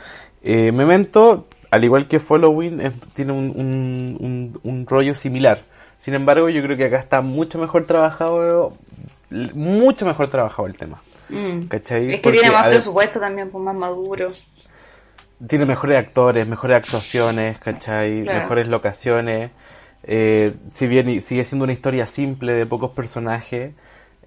Eh, 0.42 0.72
Memento, 0.72 1.46
al 1.70 1.84
igual 1.84 2.06
que 2.08 2.20
Following, 2.20 2.80
es- 2.80 3.00
tiene 3.14 3.32
un, 3.32 3.50
un- 3.56 4.16
un- 4.20 4.60
un 4.62 4.86
rollo 4.86 5.14
similar. 5.14 5.60
Sin 5.98 6.14
embargo, 6.14 6.48
yo 6.50 6.62
creo 6.62 6.76
que 6.76 6.84
acá 6.84 6.98
está 6.98 7.22
mucho 7.22 7.58
mejor 7.58 7.86
trabajado, 7.86 8.76
mucho 9.30 10.04
mejor 10.04 10.28
trabajado 10.28 10.66
el 10.68 10.76
tema. 10.76 11.00
Mm. 11.28 11.66
¿Cachai? 11.68 12.04
Es 12.10 12.16
que 12.16 12.22
Porque 12.22 12.38
tiene 12.40 12.52
más 12.54 12.66
presupuesto 12.66 13.20
también, 13.20 13.50
pues 13.50 13.62
más 13.64 13.74
maduro. 13.74 14.30
Tiene 15.46 15.66
mejores 15.66 15.98
actores, 15.98 16.46
mejores 16.46 16.76
actuaciones, 16.78 17.58
¿cachai? 17.58 18.22
Claro. 18.22 18.40
Mejores 18.40 18.68
locaciones. 18.68 19.50
Eh, 20.04 20.54
si 20.68 20.86
bien 20.86 21.20
sigue 21.20 21.44
siendo 21.44 21.64
una 21.64 21.72
historia 21.72 22.06
simple 22.06 22.52
de 22.54 22.64
pocos 22.64 22.92
personajes, 22.92 23.72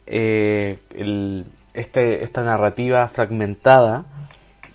eh, 0.06 0.78
el- 0.96 1.46
este, 1.74 2.24
esta 2.24 2.44
narrativa 2.44 3.08
fragmentada 3.08 4.06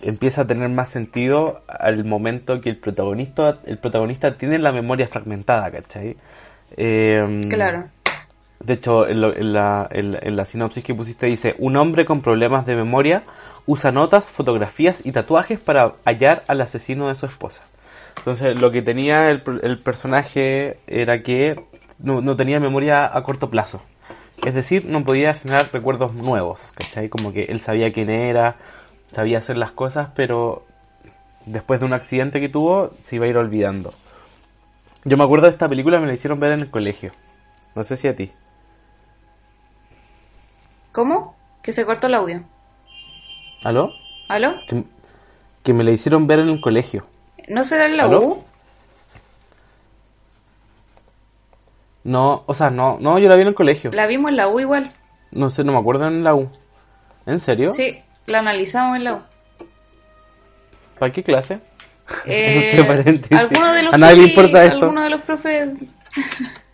empieza 0.01 0.41
a 0.41 0.47
tener 0.47 0.69
más 0.69 0.89
sentido 0.89 1.61
al 1.67 2.03
momento 2.05 2.59
que 2.61 2.69
el 2.69 2.77
protagonista, 2.77 3.59
el 3.65 3.77
protagonista 3.77 4.37
tiene 4.37 4.57
la 4.59 4.71
memoria 4.71 5.07
fragmentada, 5.07 5.71
¿cachai? 5.71 6.17
Eh, 6.77 7.39
Claro. 7.49 7.85
De 8.59 8.73
hecho, 8.73 9.07
en, 9.07 9.21
lo- 9.21 9.35
en 9.35 9.53
la, 9.53 9.87
en- 9.91 10.35
la 10.35 10.45
sinopsis 10.45 10.83
que 10.83 10.95
pusiste 10.95 11.25
dice, 11.27 11.55
un 11.59 11.75
hombre 11.75 12.05
con 12.05 12.21
problemas 12.21 12.65
de 12.65 12.75
memoria 12.75 13.23
usa 13.65 13.91
notas, 13.91 14.31
fotografías 14.31 15.05
y 15.05 15.11
tatuajes 15.11 15.59
para 15.59 15.93
hallar 16.05 16.43
al 16.47 16.61
asesino 16.61 17.07
de 17.07 17.15
su 17.15 17.25
esposa. 17.25 17.63
Entonces, 18.17 18.59
lo 18.59 18.71
que 18.71 18.81
tenía 18.81 19.29
el, 19.29 19.43
el 19.61 19.79
personaje 19.79 20.79
era 20.87 21.19
que 21.19 21.59
no, 21.99 22.21
no 22.21 22.35
tenía 22.35 22.59
memoria 22.59 23.05
a 23.15 23.23
corto 23.23 23.49
plazo. 23.49 23.81
Es 24.43 24.53
decir, 24.53 24.85
no 24.85 25.03
podía 25.03 25.33
generar 25.33 25.69
recuerdos 25.71 26.13
nuevos, 26.13 26.71
¿cachai? 26.75 27.09
Como 27.09 27.31
que 27.33 27.43
él 27.43 27.59
sabía 27.59 27.91
quién 27.91 28.09
era, 28.09 28.55
sabía 29.11 29.37
hacer 29.39 29.57
las 29.57 29.71
cosas, 29.71 30.09
pero 30.15 30.65
después 31.45 31.79
de 31.79 31.85
un 31.85 31.93
accidente 31.93 32.39
que 32.41 32.49
tuvo, 32.49 32.91
se 33.01 33.15
iba 33.17 33.25
a 33.25 33.29
ir 33.29 33.37
olvidando. 33.37 33.93
Yo 35.03 35.17
me 35.17 35.23
acuerdo 35.23 35.45
de 35.45 35.51
esta 35.51 35.69
película, 35.69 35.99
me 35.99 36.07
la 36.07 36.13
hicieron 36.13 36.39
ver 36.39 36.53
en 36.53 36.61
el 36.61 36.69
colegio. 36.71 37.11
No 37.75 37.83
sé 37.83 37.97
si 37.97 38.07
a 38.07 38.15
ti. 38.15 38.31
¿Cómo? 40.95 41.35
Que 41.61 41.73
se 41.73 41.85
cortó 41.85 42.07
el 42.07 42.13
audio. 42.13 42.41
¿Aló? 43.65 43.91
¿Aló? 44.29 44.55
Que, 44.65 44.85
que 45.61 45.73
me 45.73 45.83
la 45.83 45.91
hicieron 45.91 46.25
ver 46.25 46.39
en 46.39 46.47
el 46.47 46.61
colegio. 46.61 47.05
¿No 47.49 47.65
será 47.65 47.83
en 47.87 47.97
la 47.97 48.05
¿Aló? 48.05 48.21
U? 48.21 48.43
No, 52.05 52.43
o 52.45 52.53
sea, 52.53 52.69
no, 52.69 52.97
no, 53.01 53.19
yo 53.19 53.27
la 53.27 53.35
vi 53.35 53.41
en 53.41 53.49
el 53.49 53.55
colegio. 53.55 53.89
La 53.93 54.07
vimos 54.07 54.29
en 54.29 54.37
la 54.37 54.47
U 54.47 54.57
igual. 54.61 54.93
No 55.31 55.49
sé, 55.49 55.65
no 55.65 55.73
me 55.73 55.79
acuerdo 55.79 56.07
en 56.07 56.23
la 56.23 56.33
U. 56.33 56.49
¿En 57.25 57.41
serio? 57.41 57.71
Sí, 57.71 58.01
la 58.27 58.39
analizamos 58.39 58.95
en 58.95 59.03
la 59.03 59.13
U. 59.15 59.21
¿Para 60.97 61.11
qué 61.11 61.23
clase? 61.23 61.59
Eh, 62.25 62.77
alguno 63.31 63.73
de 63.73 63.83
los 63.83 63.93
A 63.93 63.97
nadie 63.97 64.15
le 64.15 64.23
importa 64.29 64.63
esto. 64.63 64.85
Alguno 64.85 65.01
de 65.01 65.09
los 65.09 65.21
profes. 65.23 65.67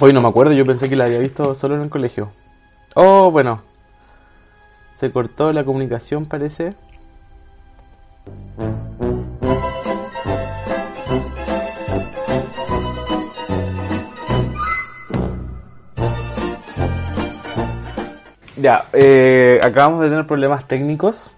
Hoy 0.00 0.12
no 0.12 0.22
me 0.22 0.28
acuerdo, 0.28 0.52
yo 0.52 0.64
pensé 0.64 0.88
que 0.88 0.96
la 0.96 1.04
había 1.04 1.18
visto 1.18 1.54
solo 1.54 1.76
en 1.76 1.82
el 1.82 1.90
colegio. 1.90 2.32
Oh, 2.94 3.30
bueno. 3.30 3.62
Se 4.96 5.12
cortó 5.12 5.52
la 5.52 5.64
comunicación, 5.64 6.26
parece. 6.26 6.74
Ya, 18.56 18.84
eh, 18.92 19.58
acabamos 19.62 20.00
de 20.00 20.08
tener 20.08 20.26
problemas 20.26 20.66
técnicos. 20.66 21.32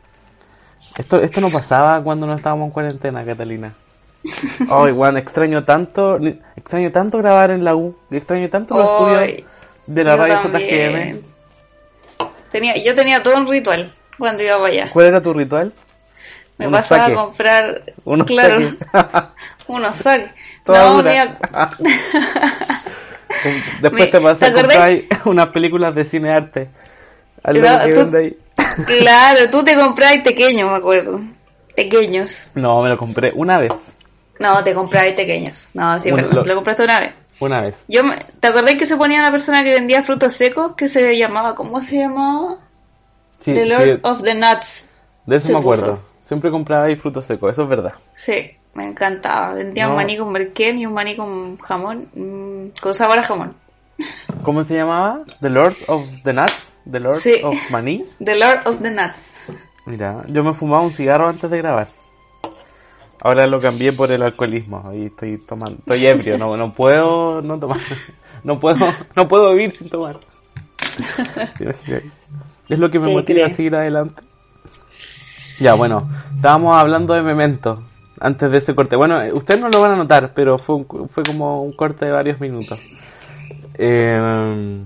Esto, 0.97 1.21
esto 1.21 1.41
no 1.41 1.51
pasaba 1.51 2.03
cuando 2.03 2.27
no 2.27 2.35
estábamos 2.35 2.67
en 2.67 2.73
cuarentena, 2.73 3.25
Catalina. 3.25 3.75
Ay, 4.71 4.93
Juan, 4.93 5.17
extraño 5.17 5.65
tanto, 5.65 6.17
extraño 6.57 6.91
tanto 6.93 7.19
grabar 7.19 7.51
en 7.51 7.65
la 7.65 7.75
U, 7.77 7.95
extraño 8.11 8.49
tanto 8.49 8.75
los 8.77 8.91
estudios 8.91 9.45
de 9.87 10.05
la 10.05 10.17
radio 10.17 10.51
también. 10.51 11.23
JGM. 11.23 12.29
Tenía, 12.51 12.77
yo 12.83 12.95
tenía 12.95 13.23
todo 13.23 13.37
un 13.37 13.47
ritual 13.47 13.93
cuando 14.19 14.43
iba 14.43 14.57
para 14.59 14.69
allá. 14.73 14.91
¿Cuál 14.93 15.07
era 15.07 15.21
tu 15.21 15.33
ritual? 15.33 15.73
Me 16.57 16.69
Unos 16.69 16.81
pasaba 16.81 17.07
a 17.07 17.15
comprar. 17.15 17.83
Unos 18.05 18.27
claro, 18.27 18.59
unos 19.67 19.97
saques. 19.97 20.31
No, 20.67 21.03
Después 23.83 24.03
Me- 24.05 24.07
te 24.07 24.21
pasé 24.21 24.47
a 24.47 24.53
comprar 24.53 24.93
unas 25.27 25.49
películas 25.49 25.95
de 25.95 26.05
cine 26.05 26.31
arte. 26.31 26.71
No, 27.45 27.53
que 27.53 27.93
tú- 27.93 28.01
vende 28.01 28.19
ahí. 28.19 28.37
Claro, 28.99 29.51
tú 29.51 29.63
te 29.63 29.75
comprabas 29.75 30.19
pequeños, 30.25 30.71
me 30.71 30.77
acuerdo. 30.79 31.21
Pequeños. 31.77 32.53
No, 32.55 32.81
me 32.81 32.89
lo 32.89 32.97
compré 32.97 33.33
una 33.35 33.59
vez. 33.59 33.99
No, 34.45 34.63
te 34.65 34.75
comprabas 34.75 35.13
pequeños. 35.13 35.69
No, 35.75 35.99
sí, 35.99 36.11
pero 36.15 36.29
lo- 36.29 36.45
lo 36.45 36.55
compraste 36.57 36.85
una 36.85 37.01
vez. 37.01 37.15
Una 37.41 37.61
vez. 37.63 37.85
Yo 37.89 38.05
me- 38.05 38.17
¿Te 38.41 38.49
acordás 38.49 38.75
que 38.77 38.87
se 38.87 38.97
ponía 38.97 39.21
una 39.21 39.31
persona 39.31 39.65
que 39.65 39.73
vendía 39.75 40.03
frutos 40.03 40.35
secos 40.35 40.73
que 40.77 40.87
se 40.89 41.17
llamaba, 41.17 41.55
¿cómo 41.55 41.81
se 41.81 41.97
llamaba? 41.99 42.57
Sí, 43.41 43.55
The 43.55 43.63
sí, 43.63 43.69
Lord 43.69 44.01
of 44.03 44.23
the 44.23 44.35
Nuts. 44.35 44.89
de 45.27 45.37
eso 45.37 45.47
se 45.49 45.53
me 45.53 45.59
acuerdo. 45.59 45.97
puso. 45.97 46.03
Siempre 46.25 46.51
compraba 46.51 46.85
ahí 46.85 46.97
frutos 46.97 47.27
secos, 47.27 47.51
eso 47.53 47.65
es 47.65 47.69
verdad. 47.69 47.93
Sí, 48.25 48.53
me 48.75 48.87
encantaba. 48.87 49.55
Vendía 49.55 49.89
un 49.89 49.97
maní 49.97 50.17
con 50.17 50.31
merquén 50.33 50.79
y 50.79 50.87
un 50.87 50.95
maní 50.95 51.17
con 51.17 51.59
jamón, 51.59 52.09
mm, 52.15 52.81
con 52.81 52.95
sabor 52.95 53.19
a 53.19 53.23
jamón. 53.25 53.55
¿Cómo 54.43 54.63
se 54.65 54.75
llamaba? 54.77 55.21
The 55.41 55.51
Lord 55.51 55.75
of 55.89 56.03
the 56.25 56.33
Nuts. 56.33 56.79
The 56.91 57.01
Lord 57.01 57.17
Sí. 57.17 57.41
of 57.43 57.55
Money. 57.71 58.05
The 58.25 58.37
Lord 58.37 58.67
of 58.67 58.81
the 58.81 58.91
Nuts. 58.91 59.33
Mira, 59.87 60.23
yo 60.29 60.43
me 60.43 60.53
fumaba 60.55 60.83
un 60.83 60.93
cigarro 60.93 61.29
antes 61.29 61.51
de 61.51 61.59
grabar. 61.59 61.89
Ahora 63.25 63.47
lo 63.47 63.59
cambié 63.59 63.93
por 63.93 64.13
el 64.13 64.23
alcoholismo 64.23 64.93
y 64.95 65.07
estoy 65.07 65.39
tomando, 65.39 65.79
estoy 65.79 66.07
ebrio, 66.07 66.39
no, 66.39 66.57
no 66.57 66.73
puedo 66.75 67.41
no 67.43 67.59
tomar, 67.59 67.81
no 68.45 68.61
puedo, 68.61 68.87
no 69.17 69.27
puedo 69.27 69.51
vivir 69.55 69.73
sin 69.73 69.89
tomar. 69.89 70.17
Es 72.69 72.79
lo 72.79 72.91
que 72.91 72.99
me 72.99 73.13
motiva 73.13 73.47
a 73.47 73.51
seguir 73.51 73.75
adelante. 73.75 74.23
Ya, 75.61 75.75
bueno, 75.75 76.09
estábamos 76.37 76.77
hablando 76.77 77.15
de 77.15 77.23
Memento. 77.23 77.83
antes 78.21 78.51
de 78.51 78.59
ese 78.59 78.75
corte. 78.75 78.97
Bueno, 78.97 79.21
ustedes 79.35 79.61
no 79.61 79.69
lo 79.69 79.81
van 79.81 79.93
a 79.93 79.97
notar, 79.97 80.33
pero 80.35 80.57
fue, 80.59 80.77
un- 80.77 81.09
fue 81.09 81.23
como 81.25 81.63
un 81.63 81.73
corte 81.73 82.07
de 82.07 82.13
varios 82.13 82.41
minutos. 82.41 82.81
Eh, 83.75 84.79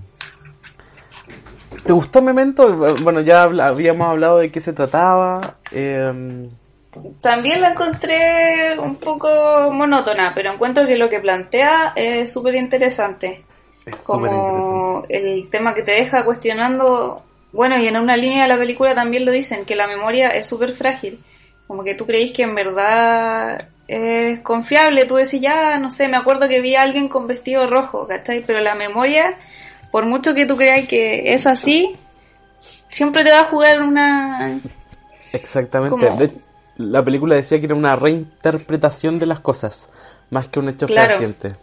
¿Te 1.84 1.93
gustó 1.93 2.20
Memento? 2.22 2.74
Bueno, 3.03 3.20
ya 3.20 3.43
habíamos 3.45 4.09
hablado 4.09 4.39
de 4.39 4.51
qué 4.51 4.61
se 4.61 4.72
trataba. 4.72 5.57
Eh, 5.70 6.49
También 7.20 7.61
la 7.61 7.70
encontré 7.70 8.78
un 8.78 8.96
poco 8.96 9.28
monótona, 9.72 10.32
pero 10.34 10.53
encuentro 10.53 10.86
que 10.86 10.96
lo 10.96 11.09
que 11.09 11.20
plantea 11.20 11.92
es 11.96 12.32
súper 12.32 12.55
interesante. 12.55 13.44
Como 14.05 15.05
el 15.09 15.49
tema 15.51 15.74
que 15.74 15.82
te 15.82 15.92
deja 15.92 16.24
cuestionando, 16.24 17.22
bueno, 17.53 17.78
y 17.78 17.86
en 17.88 17.96
una 17.96 18.16
línea 18.16 18.42
de 18.42 18.49
la 18.49 18.59
película 18.59 18.94
también 18.94 19.24
lo 19.24 19.32
dicen, 19.32 19.64
que 19.64 19.74
la 19.76 19.86
memoria 19.86 20.28
es 20.28 20.46
súper 20.46 20.72
frágil. 20.74 21.20
Como 21.66 21.82
que 21.84 21.94
tú 21.94 22.07
creís 22.07 22.32
que 22.32 22.42
en 22.42 22.55
verdad 22.55 23.68
es 23.88 24.40
confiable, 24.40 25.05
tú 25.07 25.16
decís, 25.16 25.40
ya, 25.40 25.78
no 25.78 25.90
sé, 25.90 26.09
me 26.09 26.16
acuerdo 26.18 26.49
que 26.49 26.61
vi 26.61 26.74
a 26.74 26.82
alguien 26.82 27.09
con 27.09 27.26
vestido 27.26 27.66
rojo, 27.66 28.07
¿cachai? 28.07 28.42
Pero 28.46 28.61
la 28.61 28.74
memoria, 28.74 29.36
por 29.90 30.05
mucho 30.05 30.34
que 30.34 30.44
tú 30.46 30.57
creáis 30.57 30.86
que 30.88 31.32
es 31.32 31.46
así, 31.46 31.96
siempre 32.90 33.24
te 33.24 33.30
va 33.32 33.40
a 33.40 33.44
jugar 33.44 33.80
una... 33.82 34.61
Exactamente. 35.32 35.90
como- 35.96 36.16
De- 36.16 36.47
la 36.79 37.05
película 37.05 37.35
decía 37.37 37.59
que 37.61 37.66
era 37.66 37.74
una 37.74 37.97
reinterpretación 37.97 39.18
de 39.18 39.26
las 39.26 39.41
cosas, 39.41 39.89
más 40.31 40.49
que 40.49 40.59
un 40.61 40.68
hecho 40.70 40.87
Claro. 40.87 41.11
fehaciente. 41.11 41.57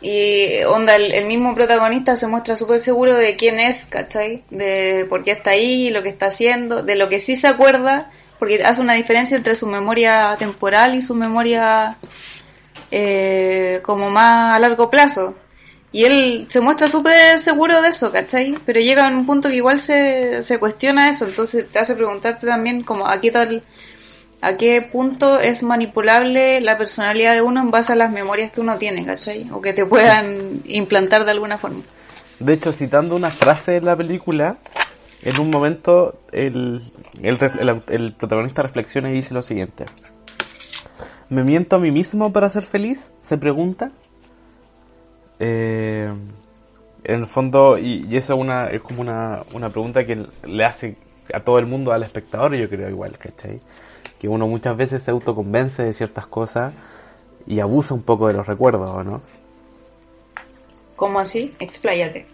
Y 0.00 0.62
onda, 0.64 0.94
el, 0.96 1.12
el 1.12 1.26
mismo 1.26 1.54
protagonista 1.54 2.14
se 2.16 2.26
muestra 2.28 2.54
súper 2.56 2.78
seguro 2.80 3.14
de 3.14 3.36
quién 3.36 3.58
es, 3.58 3.86
¿cachai? 3.86 4.44
De 4.50 5.06
por 5.08 5.24
qué 5.24 5.32
está 5.32 5.50
ahí, 5.50 5.90
lo 5.90 6.02
que 6.02 6.08
está 6.08 6.26
haciendo, 6.26 6.82
de 6.82 6.94
lo 6.94 7.08
que 7.08 7.18
sí 7.18 7.34
se 7.36 7.48
acuerda, 7.48 8.10
porque 8.38 8.62
hace 8.62 8.80
una 8.80 8.94
diferencia 8.94 9.36
entre 9.36 9.56
su 9.56 9.66
memoria 9.66 10.36
temporal 10.38 10.94
y 10.94 11.02
su 11.02 11.14
memoria 11.16 11.96
eh, 12.90 13.80
como 13.82 14.10
más 14.10 14.56
a 14.56 14.58
largo 14.58 14.88
plazo. 14.90 15.34
Y 15.90 16.04
él 16.04 16.46
se 16.48 16.60
muestra 16.60 16.88
súper 16.88 17.38
seguro 17.38 17.80
de 17.80 17.88
eso, 17.88 18.12
¿cachai? 18.12 18.56
Pero 18.66 18.78
llega 18.80 19.06
a 19.06 19.08
un 19.08 19.24
punto 19.24 19.48
que 19.48 19.56
igual 19.56 19.78
se, 19.78 20.42
se 20.42 20.58
cuestiona 20.58 21.08
eso, 21.08 21.24
entonces 21.26 21.66
te 21.70 21.78
hace 21.78 21.94
preguntarte 21.94 22.46
también 22.46 22.82
como 22.84 23.08
a 23.08 23.20
qué 23.20 23.30
tal, 23.30 23.62
a 24.40 24.56
qué 24.56 24.82
punto 24.82 25.40
es 25.40 25.62
manipulable 25.62 26.60
la 26.60 26.78
personalidad 26.78 27.34
de 27.34 27.42
uno 27.42 27.60
en 27.60 27.70
base 27.70 27.92
a 27.92 27.96
las 27.96 28.12
memorias 28.12 28.52
que 28.52 28.60
uno 28.60 28.76
tiene, 28.76 29.04
¿cachai? 29.04 29.50
O 29.50 29.60
que 29.60 29.72
te 29.72 29.84
puedan 29.84 30.62
implantar 30.64 31.24
de 31.24 31.32
alguna 31.32 31.58
forma. 31.58 31.82
De 32.38 32.52
hecho, 32.52 32.72
citando 32.72 33.16
una 33.16 33.30
frase 33.30 33.72
de 33.72 33.80
la 33.80 33.96
película, 33.96 34.58
en 35.22 35.40
un 35.40 35.50
momento 35.50 36.20
el, 36.30 36.80
el, 37.22 37.82
el 37.88 38.12
protagonista 38.12 38.62
reflexiona 38.62 39.10
y 39.10 39.14
dice 39.14 39.34
lo 39.34 39.42
siguiente. 39.42 39.86
¿Me 41.28 41.42
miento 41.42 41.76
a 41.76 41.78
mí 41.78 41.90
mismo 41.90 42.32
para 42.32 42.48
ser 42.48 42.62
feliz? 42.62 43.12
Se 43.22 43.36
pregunta. 43.36 43.90
Eh, 45.40 46.12
en 47.04 47.14
el 47.14 47.26
fondo, 47.26 47.76
y, 47.76 48.06
y 48.08 48.16
eso 48.16 48.34
es, 48.34 48.38
una, 48.38 48.68
es 48.68 48.82
como 48.82 49.00
una, 49.00 49.42
una 49.52 49.70
pregunta 49.70 50.04
que 50.06 50.24
le 50.44 50.64
hace 50.64 50.96
a 51.34 51.40
todo 51.40 51.58
el 51.58 51.66
mundo, 51.66 51.92
al 51.92 52.02
espectador, 52.02 52.54
yo 52.54 52.68
creo 52.68 52.88
igual, 52.88 53.18
¿cachai? 53.18 53.60
Que 54.18 54.28
uno 54.28 54.46
muchas 54.46 54.76
veces 54.76 55.02
se 55.02 55.10
autoconvence 55.10 55.82
de 55.82 55.92
ciertas 55.92 56.26
cosas 56.26 56.72
y 57.46 57.60
abusa 57.60 57.94
un 57.94 58.02
poco 58.02 58.26
de 58.28 58.34
los 58.34 58.46
recuerdos, 58.46 58.90
¿o 58.90 59.04
¿no? 59.04 59.20
¿Cómo 60.96 61.20
así? 61.20 61.54
Expláyate. 61.60 62.26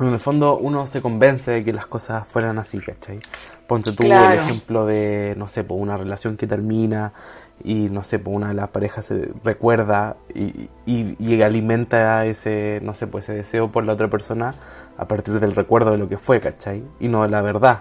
En 0.00 0.08
el 0.08 0.18
fondo 0.18 0.56
uno 0.56 0.86
se 0.86 1.00
convence 1.00 1.50
de 1.50 1.64
que 1.64 1.72
las 1.72 1.86
cosas 1.86 2.26
fueran 2.26 2.58
así, 2.58 2.78
¿cachai? 2.80 3.20
Ponte 3.66 3.92
tú 3.92 4.04
Claro. 4.04 4.32
el 4.32 4.38
ejemplo 4.40 4.86
de, 4.86 5.34
no 5.36 5.46
sé, 5.46 5.62
por 5.62 5.78
una 5.78 5.96
relación 5.96 6.36
que 6.36 6.46
termina 6.46 7.12
y, 7.62 7.74
no 7.90 8.02
sé, 8.02 8.18
por 8.18 8.34
una 8.34 8.48
de 8.48 8.54
las 8.54 8.70
parejas 8.70 9.04
se 9.06 9.28
recuerda 9.44 10.16
y, 10.34 10.68
y, 10.86 11.16
y 11.18 11.42
alimenta 11.42 12.24
ese, 12.24 12.80
no 12.82 12.94
sé, 12.94 13.06
pues 13.06 13.24
ese 13.24 13.34
deseo 13.34 13.70
por 13.70 13.84
la 13.84 13.92
otra 13.92 14.08
persona 14.08 14.54
a 14.96 15.06
partir 15.06 15.38
del 15.38 15.54
recuerdo 15.54 15.90
de 15.92 15.98
lo 15.98 16.08
que 16.08 16.16
fue, 16.18 16.40
¿cachai? 16.40 16.82
Y 16.98 17.08
no 17.08 17.22
de 17.22 17.28
la 17.28 17.42
verdad. 17.42 17.80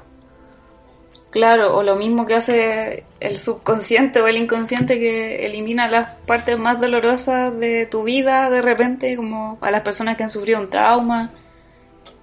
Claro, 1.30 1.75
o 1.75 1.84
lo 1.84 1.95
mismo 1.97 2.25
que 2.25 2.36
hace 2.36 3.03
el 3.19 3.38
subconsciente 3.38 4.21
o 4.21 4.28
el 4.28 4.38
inconsciente 4.38 4.97
que 4.97 5.45
elimina 5.45 5.88
las 5.89 6.11
partes 6.25 6.57
más 6.57 6.80
dolorosas 6.80 7.57
de 7.59 7.86
tu 7.86 8.03
vida 8.03 8.49
de 8.49 8.61
repente, 8.61 9.15
como 9.17 9.57
a 9.61 9.69
las 9.69 9.82
personas 9.82 10.15
que 10.15 10.23
han 10.23 10.30
sufrido 10.30 10.59
un 10.59 10.69
trauma 10.69 11.32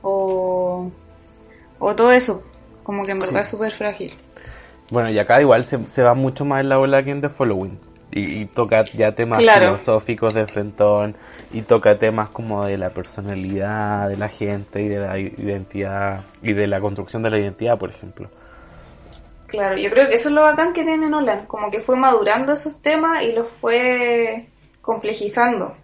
o, 0.03 0.91
o 1.79 1.95
todo 1.95 2.13
eso, 2.13 2.43
como 2.83 3.05
que 3.05 3.13
en 3.13 3.21
verdad 3.21 3.43
es 3.43 3.49
súper 3.49 3.73
frágil. 3.73 4.15
Bueno, 4.91 5.11
y 5.11 5.19
acá 5.19 5.41
igual 5.41 5.65
se, 5.65 5.85
se 5.87 6.03
va 6.03 6.15
mucho 6.15 6.45
más 6.45 6.61
en 6.63 6.69
la 6.69 6.79
ola 6.79 7.03
que 7.03 7.11
en 7.11 7.21
The 7.21 7.29
Following. 7.29 7.79
Y, 8.11 8.43
y 8.43 8.47
toca 8.47 8.85
ya 8.95 9.13
temas 9.13 9.41
Claro. 9.41 9.67
filosóficos 9.67 10.35
de 10.35 10.47
Fentón, 10.47 11.17
y 11.53 11.63
toca 11.63 11.99
temas 11.99 12.29
como 12.31 12.65
de 12.65 12.79
la 12.79 12.91
personalidad 12.91 14.09
de 14.09 14.17
la 14.17 14.29
gente 14.29 14.83
y 14.83 14.89
de 14.89 14.99
la 15.01 15.19
identidad, 15.19 16.21
y 16.43 16.53
de 16.53 16.67
la 16.69 16.81
construcción 16.81 17.23
de 17.23 17.31
la 17.31 17.39
identidad, 17.39 17.77
por 17.77 17.91
ejemplo. 17.91 18.29
Claro, 19.55 19.77
yo 19.77 19.91
creo 19.91 20.09
que 20.09 20.15
eso 20.15 20.29
es 20.29 20.35
lo 20.35 20.43
bacán 20.43 20.73
que 20.73 20.85
tiene 20.85 21.09
Nolan, 21.09 21.47
como 21.47 21.71
que 21.71 21.81
fue 21.81 21.97
madurando 21.97 22.53
esos 22.53 22.81
temas 22.83 23.23
y 23.23 23.33
los 23.33 23.47
fue 23.61 24.47
complejizando. 24.83 25.77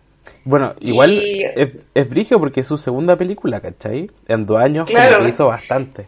Bueno, 0.44 0.74
igual 0.80 1.12
Y- 1.12 1.42
es, 1.44 1.70
es 1.94 2.08
brigio 2.10 2.38
porque 2.38 2.60
es 2.60 2.66
su 2.66 2.76
segunda 2.76 3.16
película, 3.16 3.60
¿cachai? 3.60 4.10
En 4.28 4.44
dos 4.44 4.58
años 4.60 4.86
como 4.86 4.98
Claro. 4.98 5.22
que 5.22 5.28
hizo 5.30 5.46
bastante. 5.46 6.06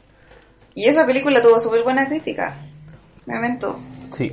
Y 0.74 0.86
esa 0.86 1.06
película 1.06 1.40
tuvo 1.40 1.58
súper 1.60 1.82
buena 1.82 2.06
crítica. 2.08 2.58
Memento. 3.26 3.78
Sí. 4.10 4.28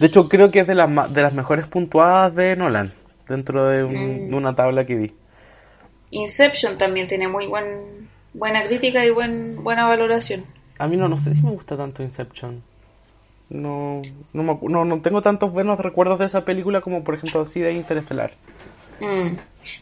De 0.00 0.06
hecho, 0.06 0.28
creo 0.28 0.50
que 0.50 0.60
es 0.60 0.66
de 0.66 0.74
las, 0.74 1.12
de 1.12 1.22
las 1.22 1.32
mejores 1.32 1.66
puntuadas 1.66 2.34
de 2.34 2.54
Nolan, 2.56 2.92
dentro 3.28 3.68
de, 3.68 3.82
un- 3.84 4.26
Mm. 4.26 4.30
de 4.30 4.36
una 4.36 4.54
tabla 4.54 4.84
que 4.86 4.94
vi. 4.94 5.12
Inception 6.10 6.78
también 6.78 7.06
tiene 7.06 7.28
muy 7.28 7.46
buen, 7.46 8.08
buena 8.32 8.62
crítica 8.64 9.04
y 9.04 9.10
buen, 9.10 9.62
buena 9.62 9.86
valoración. 9.86 10.44
A 10.78 10.86
mí 10.88 10.96
no, 10.96 11.08
no 11.08 11.18
sé 11.18 11.34
si 11.34 11.42
me 11.42 11.50
gusta 11.50 11.76
tanto 11.76 12.02
Inception. 12.02 12.62
No, 13.50 14.02
no, 14.34 14.42
me 14.42 14.58
no, 14.68 14.84
no 14.84 15.00
tengo 15.00 15.22
tantos 15.22 15.52
buenos 15.52 15.80
recuerdos 15.80 16.18
de 16.18 16.26
esa 16.26 16.44
película 16.44 16.80
como 16.82 17.02
por 17.02 17.14
ejemplo 17.14 17.44
sí 17.46 17.60
de 17.60 17.72
Interestelar. 17.72 18.32
Mm. 19.00 19.36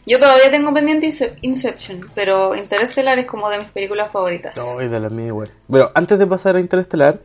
Yo 0.05 0.19
todavía 0.19 0.49
tengo 0.51 0.73
pendiente 0.73 1.07
Ince- 1.07 1.33
Inception, 1.41 1.99
pero 2.15 2.55
Interstellar 2.55 3.19
es 3.19 3.25
como 3.25 3.49
de 3.49 3.59
mis 3.59 3.69
películas 3.69 4.11
favoritas. 4.11 4.55
No, 4.55 4.81
y 4.81 4.87
de 4.87 4.99
la 4.99 5.09
mía 5.09 5.27
igual. 5.27 5.51
Pero 5.71 5.91
antes 5.95 6.17
de 6.19 6.27
pasar 6.27 6.55
a 6.55 6.59
Interestelar, 6.59 7.19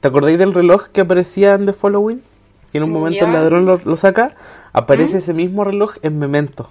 ¿te 0.00 0.08
acordáis 0.08 0.38
del 0.38 0.54
reloj 0.54 0.88
que 0.92 1.02
aparecía 1.02 1.54
en 1.54 1.66
The 1.66 1.72
Following? 1.72 2.22
Que 2.72 2.78
en 2.78 2.84
un 2.84 2.90
Mm, 2.90 2.94
momento 2.94 3.24
el 3.26 3.32
ladrón 3.32 3.66
lo, 3.66 3.80
lo 3.84 3.96
saca, 3.96 4.32
aparece 4.72 5.18
ese 5.18 5.34
mismo 5.34 5.64
reloj 5.64 5.96
en 6.02 6.18
Memento. 6.18 6.70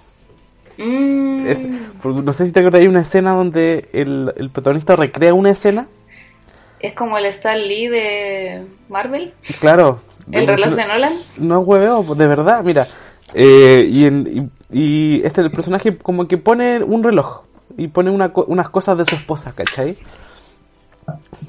Mm. 0.78 1.46
Es- 1.48 1.68
no 2.04 2.34
sé 2.34 2.46
si 2.48 2.52
te 2.52 2.60
acuerdas, 2.62 2.82
hay 2.82 2.88
una 2.88 3.02
escena 3.02 3.34
donde 3.34 3.90
el, 3.94 4.34
el 4.38 4.50
protagonista 4.50 4.96
recrea 4.96 5.34
una 5.34 5.52
escena. 5.52 5.88
Es 6.84 6.94
como 6.94 7.18
el 7.18 7.26
Stan 7.28 7.58
Lee 7.58 7.88
de 7.88 8.66
Marvel, 8.90 9.34
Claro. 9.62 10.02
el 10.32 10.46
reloj 10.48 10.72
de 10.76 10.86
Nolan. 10.86 11.14
No 11.38 11.62
es 11.62 11.68
hueveo, 11.68 12.04
de 12.16 12.28
verdad, 12.28 12.62
mira. 12.64 12.88
Eh, 13.34 13.86
y, 13.90 14.06
en- 14.06 14.52
y, 14.70 15.18
y 15.18 15.26
este 15.26 15.40
el 15.42 15.50
personaje 15.50 15.98
como 15.98 16.28
que 16.28 16.38
pone 16.38 16.84
un 16.84 17.02
reloj 17.02 17.44
y 17.78 17.88
pone 17.88 18.12
una 18.12 18.32
unas 18.48 18.70
cosas 18.70 18.98
de 18.98 19.06
su 19.06 19.16
esposa, 19.16 19.54
¿cachai? 19.56 19.98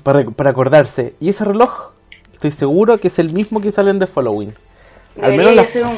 Para, 0.02 0.24
para 0.24 0.50
acordarse. 0.50 1.14
Y 1.20 1.28
ese 1.30 1.44
reloj, 1.44 1.90
estoy 2.32 2.52
seguro 2.52 2.96
que 2.98 3.08
es 3.08 3.18
el 3.18 3.32
mismo 3.32 3.60
que 3.60 3.72
sale 3.72 3.90
en 3.90 3.98
The 3.98 4.06
Following. 4.06 4.54
Al 5.20 5.36
menos 5.36 5.54
la- 5.54 5.62
hacer 5.62 5.84
un, 5.84 5.96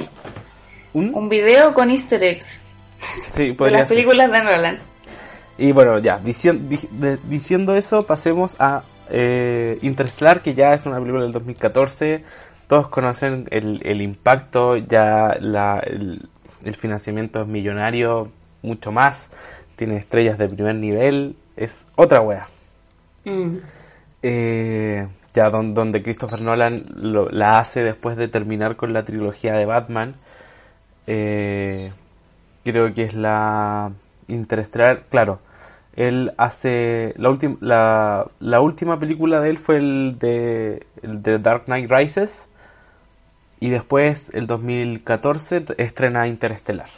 ¿Un? 0.94 1.14
un 1.14 1.28
video 1.28 1.74
con 1.74 1.90
easter 1.90 2.24
eggs 2.24 2.62
Sí, 3.30 3.52
de 3.52 3.70
las 3.70 3.86
ser. 3.86 3.96
películas 3.96 4.32
de 4.32 4.42
Nolan. 4.42 4.78
Y 5.58 5.72
bueno, 5.72 5.98
ya, 5.98 6.20
dici- 6.22 6.58
di- 6.58 6.88
de- 6.90 7.18
diciendo 7.28 7.76
eso, 7.76 8.06
pasemos 8.06 8.56
a 8.58 8.82
eh, 9.10 9.78
Interstellar, 9.82 10.42
que 10.42 10.54
ya 10.54 10.74
es 10.74 10.86
una 10.86 10.98
película 10.98 11.22
del 11.24 11.32
2014. 11.32 12.24
Todos 12.68 12.88
conocen 12.88 13.46
el, 13.50 13.80
el 13.84 14.02
impacto, 14.02 14.76
ya 14.76 15.36
la, 15.40 15.78
el, 15.80 16.28
el 16.64 16.74
financiamiento 16.74 17.42
es 17.42 17.46
millonario, 17.46 18.30
mucho 18.62 18.90
más. 18.92 19.30
Tiene 19.76 19.96
estrellas 19.98 20.38
de 20.38 20.48
primer 20.48 20.74
nivel, 20.74 21.36
es 21.56 21.86
otra 21.96 22.20
wea. 22.22 22.46
Mm. 23.24 23.56
Eh, 24.22 25.06
ya 25.34 25.48
don- 25.50 25.74
donde 25.74 26.02
Christopher 26.02 26.40
Nolan 26.40 26.84
lo- 26.96 27.28
la 27.30 27.58
hace 27.58 27.82
después 27.84 28.16
de 28.16 28.28
terminar 28.28 28.76
con 28.76 28.92
la 28.92 29.04
trilogía 29.04 29.54
de 29.54 29.66
Batman. 29.66 30.14
Eh, 31.06 31.92
creo 32.64 32.92
que 32.94 33.02
es 33.02 33.14
la 33.14 33.92
Interestelar, 34.28 35.04
claro. 35.08 35.38
Él 35.96 36.32
hace 36.36 37.14
la 37.16 37.30
última 37.30 37.56
la, 37.60 38.26
la 38.40 38.60
última 38.60 38.98
película 38.98 39.40
de 39.40 39.48
él 39.50 39.58
fue 39.58 39.78
el 39.78 40.16
de 40.18 40.86
el 41.02 41.22
de 41.22 41.38
Dark 41.38 41.64
Knight 41.64 41.90
Rises 41.90 42.48
y 43.60 43.70
después 43.70 44.30
el 44.34 44.46
2014 44.46 45.62
t- 45.62 45.82
estrena 45.82 46.26
Interestelar. 46.26 46.88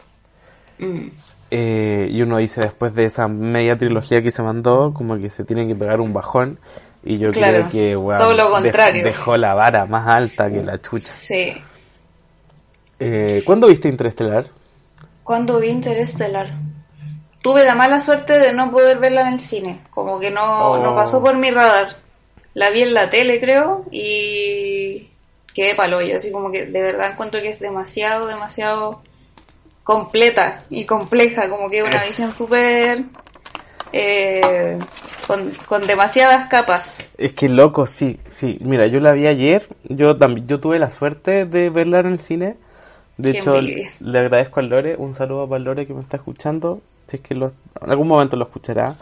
Mm. 0.80 1.09
Eh, 1.51 2.09
y 2.11 2.20
uno 2.22 2.38
dice 2.38 2.61
después 2.61 2.92
de 2.94 3.05
esa 3.05 3.26
media 3.28 3.78
trilogía 3.78 4.20
que 4.20 4.30
se 4.32 4.42
mandó, 4.42 4.92
como 4.92 5.16
que 5.18 5.30
se 5.30 5.44
tiene 5.44 5.66
que 5.66 5.74
pegar 5.76 6.01
un 6.01 6.12
bajón. 6.12 6.59
Y 7.05 7.16
yo 7.16 7.30
Claro, 7.30 7.59
creo 7.59 7.68
que 7.70 7.96
weón, 7.96 8.18
todo 8.20 8.34
lo 8.34 8.49
dej- 8.49 8.62
contrario. 8.62 9.05
dejó 9.05 9.36
la 9.36 9.55
vara 9.55 9.86
más 9.86 10.09
alta 10.09 10.51
que 10.51 10.62
la 10.64 10.76
chucha. 10.78 11.14
Sí. 11.14 11.53
Eh, 12.99 13.42
¿Cuándo 13.46 13.68
viste 13.68 13.88
Interestelar? 13.88 14.46
Cuando 15.22 15.61
vi 15.61 15.68
Interestelar. 15.68 16.49
Tuve 17.43 17.64
la 17.64 17.74
mala 17.74 18.01
suerte 18.01 18.39
de 18.39 18.53
no 18.53 18.70
poder 18.70 18.99
verla 18.99 19.22
en 19.22 19.34
el 19.34 19.41
cine. 19.41 19.80
Como 19.91 20.18
que 20.18 20.30
no, 20.30 20.72
Oh. 20.72 20.78
no 20.82 20.95
pasó 20.95 21.22
por 21.22 21.36
mi 21.36 21.51
radar. 21.51 21.97
La 22.55 22.70
vi 22.70 22.82
en 22.82 22.95
la 22.95 23.09
tele, 23.09 23.39
creo, 23.41 23.84
y 23.93 25.09
quedé 25.55 25.74
palo 25.76 26.01
yo. 26.01 26.16
Así 26.16 26.32
como 26.32 26.51
que 26.51 26.66
de 26.66 26.82
verdad 26.82 27.12
encuentro 27.12 27.41
que 27.41 27.51
es 27.51 27.61
demasiado, 27.61 28.26
demasiado 28.26 29.03
completa 29.84 30.64
y 30.70 30.84
compleja. 30.84 31.49
Como 31.49 31.70
que 31.70 31.82
una 31.82 31.99
Es- 31.99 32.09
visión 32.09 32.32
súper. 32.32 33.05
eh, 33.93 34.78
con, 35.26 35.51
con 35.66 35.86
demasiadas 35.86 36.49
capas. 36.49 37.12
Es 37.16 37.32
que 37.32 37.49
loco, 37.49 37.86
sí, 37.86 38.18
sí. 38.26 38.59
Mira, 38.61 38.86
yo 38.86 39.01
la 39.01 39.12
vi 39.12 39.26
ayer. 39.26 39.66
Yo 39.84 40.16
también, 40.18 40.47
yo 40.47 40.61
tuve 40.61 40.78
la 40.78 40.91
suerte 40.91 41.47
de 41.47 41.70
verla 41.70 42.01
en 42.01 42.07
el 42.07 42.18
cine. 42.18 42.57
De 43.16 43.32
Qué 43.32 43.39
hecho, 43.39 43.55
envidia. 43.57 43.91
le 44.01 44.18
agradezco 44.18 44.61
al 44.61 44.68
Lore. 44.68 44.97
Un 44.97 45.14
saludo 45.14 45.49
para 45.49 45.59
el 45.59 45.64
Lore 45.64 45.86
que 45.86 45.95
me 45.95 46.03
está 46.03 46.16
escuchando. 46.18 46.80
Si 47.09 47.17
es 47.17 47.23
que 47.23 47.35
lo- 47.35 47.53
en 47.83 47.91
algún 47.91 48.07
momento 48.07 48.37
lo 48.37 48.45
escuchará. 48.45 48.95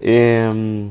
Eh, 0.00 0.88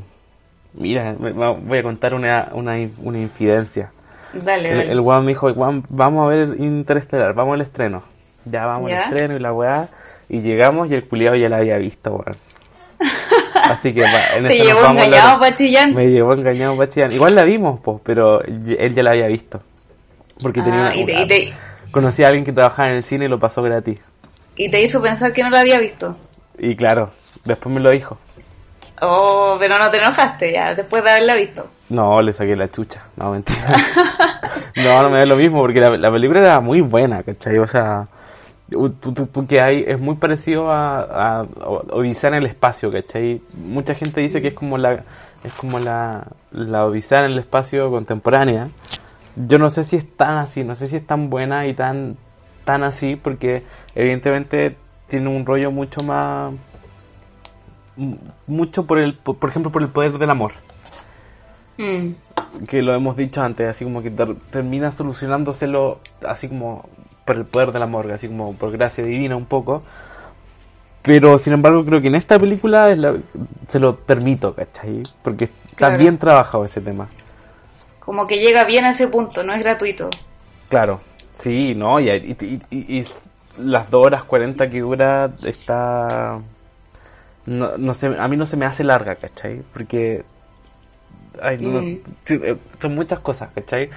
mira, 0.74 1.16
me- 1.20 1.32
voy 1.32 1.78
a 1.78 1.84
contar 1.84 2.14
una, 2.16 2.50
una, 2.54 2.76
una 3.04 3.20
infidencia. 3.20 3.92
Dale, 4.34 4.70
El, 4.72 4.78
dale. 4.78 4.92
el 4.92 5.02
me 5.24 5.28
dijo, 5.30 5.48
"Weón, 5.52 5.84
vamos 5.90 6.26
a 6.26 6.30
ver 6.30 6.56
Interestelar, 6.60 7.34
vamos 7.34 7.54
al 7.56 7.62
estreno. 7.62 8.04
Ya 8.46 8.66
vamos 8.66 8.90
¿Ya? 8.90 8.98
al 9.00 9.04
estreno 9.04 9.36
y 9.36 9.40
la 9.40 9.54
weá. 9.54 9.90
Y 10.28 10.42
llegamos 10.42 10.90
y 10.90 10.96
el 10.96 11.08
culiado 11.08 11.36
ya 11.36 11.50
la 11.50 11.58
había 11.58 11.78
visto, 11.78 12.12
weón. 12.16 12.38
Así 13.64 13.94
que 13.94 14.02
va, 14.02 14.38
en 14.38 14.48
Te 14.48 14.56
llevó 14.60 14.86
engañado, 14.88 15.40
Pachillán. 15.40 15.94
Me 15.94 16.08
llevó 16.10 16.34
engañado 16.34 16.78
Pachillán. 16.78 17.12
Igual 17.12 17.36
la 17.36 17.44
vimos, 17.44 17.80
pues, 17.84 18.00
pero 18.04 18.42
él 18.44 18.94
ya 18.94 19.04
la 19.04 19.12
había 19.12 19.28
visto. 19.28 19.62
Porque 20.42 20.62
tenía 20.62 20.88
Ah, 20.88 20.94
una, 20.94 20.96
y, 20.96 21.06
te, 21.06 21.22
y, 21.22 21.28
te, 21.28 21.54
conocí 21.92 22.24
a 22.24 22.28
alguien 22.28 22.44
que 22.46 22.52
trabajaba 22.52 22.90
en 22.90 22.96
el 22.98 23.04
cine 23.04 23.26
y 23.26 23.28
lo 23.28 23.40
pasó 23.40 23.62
gratis. 23.62 24.00
y 24.58 24.70
te 24.70 24.82
hizo 24.82 25.02
pensar 25.02 25.32
que 25.34 25.44
no 25.44 25.50
la 25.50 25.60
había 25.62 25.80
visto. 25.80 26.16
Y 26.60 26.76
claro, 26.76 27.12
después 27.44 27.74
me 27.74 27.82
lo 27.82 27.92
dijo. 27.92 28.18
Oh, 29.02 29.56
pero 29.60 29.78
no 29.78 29.90
te 29.92 29.98
enojaste 29.98 30.54
ya, 30.54 30.74
después 30.74 31.04
de 31.04 31.10
haberla 31.12 31.36
visto. 31.36 31.68
No, 31.90 32.22
le 32.22 32.32
saqué 32.34 32.56
la 32.56 32.68
chucha. 32.70 33.04
No, 33.18 33.32
mentira. 33.32 33.60
no, 34.78 35.04
no 35.04 35.10
me 35.10 35.20
da 35.20 35.26
lo 35.26 35.36
mismo 35.36 35.60
porque 35.60 35.80
la, 35.80 35.98
la 35.98 36.12
película 36.12 36.40
era 36.40 36.60
muy 36.62 36.82
buena, 36.82 37.22
¿cachai? 37.24 37.58
O 37.60 37.68
sea, 37.68 38.08
tú, 38.72 38.90
tú- 38.92 39.28
tú 39.28 39.46
que 39.46 39.62
hay 39.62 39.84
es 39.86 40.00
muy 40.00 40.16
parecido 40.16 40.72
a, 40.72 41.40
a 41.42 41.42
Odisea 41.92 42.30
en 42.30 42.36
el 42.38 42.46
espacio, 42.46 42.90
¿cachai? 42.90 43.42
Mucha 43.54 43.94
gente 43.96 44.22
dice 44.22 44.42
que 44.42 44.50
es 44.50 44.54
como 44.54 44.78
la 44.78 45.04
es 45.44 45.54
como 45.54 45.78
la, 45.80 46.26
la 46.52 46.86
Odisea 46.86 47.20
en 47.20 47.26
el 47.26 47.38
espacio 47.40 47.92
contemporánea. 47.92 48.70
Yo 49.36 49.60
no 49.60 49.70
sé 49.70 49.84
si 49.84 49.98
es 49.98 50.16
tan 50.16 50.38
así, 50.38 50.64
no 50.64 50.74
sé 50.76 50.88
si 50.88 50.96
es 50.96 51.06
tan 51.06 51.30
buena 51.30 51.68
y 51.68 51.74
tan 51.74 52.16
tan 52.64 52.84
así 52.84 53.16
porque 53.18 53.64
evidentemente 53.94 54.78
tiene 55.08 55.30
un 55.30 55.46
rollo 55.46 55.72
mucho 55.72 56.04
más 56.04 56.54
mucho 58.48 58.86
por 58.86 59.00
el 59.00 59.14
por 59.16 59.50
ejemplo 59.50 59.72
por 59.72 59.82
el 59.82 59.90
poder 59.90 60.18
del 60.18 60.30
amor 60.30 60.52
Mm, 61.78 62.14
que 62.70 62.82
lo 62.82 62.96
hemos 62.96 63.18
dicho 63.18 63.42
antes, 63.44 63.68
así 63.68 63.84
como 63.84 64.02
que 64.02 64.10
ter- 64.10 64.36
termina 64.50 64.94
solucionándoselo 64.94 66.00
así 66.26 66.48
como 66.48 66.86
por 67.26 67.36
el 67.36 67.44
poder 67.44 67.74
del 67.74 67.84
amor, 67.84 68.10
así 68.14 68.30
como 68.30 68.54
por 68.54 68.72
gracia 68.72 69.04
divina 69.04 69.36
un 69.36 69.44
poco. 69.46 69.84
Pero 71.02 71.38
sin 71.38 71.52
embargo 71.52 71.84
creo 71.84 72.00
que 72.00 72.08
en 72.08 72.16
esta 72.16 72.40
película 72.40 72.90
es 72.92 72.98
la- 72.98 73.18
se 73.68 73.78
lo 73.82 73.98
permito, 73.98 74.54
¿cachai? 74.56 75.04
Porque 75.22 75.44
está 75.46 75.76
Claro. 75.76 75.98
bien 75.98 76.18
trabajado 76.18 76.64
ese 76.64 76.80
tema. 76.80 77.08
como 78.00 78.26
que 78.26 78.38
llega 78.40 78.64
bien 78.64 78.86
a 78.86 78.92
ese 78.92 79.10
punto, 79.10 79.44
no 79.44 79.52
es 79.54 79.60
gratuito. 79.60 80.10
Claro, 80.70 81.02
sí, 81.32 81.76
no, 81.76 82.00
y, 82.00 82.10
y, 82.10 82.62
y- 82.70 83.00
y- 83.00 83.06
las 83.60 83.90
2 83.90 84.06
horas 84.06 84.24
40 84.24 84.70
que 84.70 84.80
dura 84.82 85.32
está... 85.44 86.40
No, 87.46 87.78
no 87.78 87.94
sé, 87.94 88.08
a 88.18 88.28
mí 88.28 88.38
no 88.38 88.46
se 88.46 88.58
me 88.58 88.66
hace 88.66 88.84
larga, 88.84 89.16
¿cachai? 89.16 89.62
Porque... 89.74 90.24
Ay, 91.42 91.58
no- 91.60 91.82
Mm. 91.82 92.00
eh, 92.30 92.58
son 92.82 92.96
muchas 92.96 93.20
cosas, 93.20 93.50
¿cachai? 93.54 93.90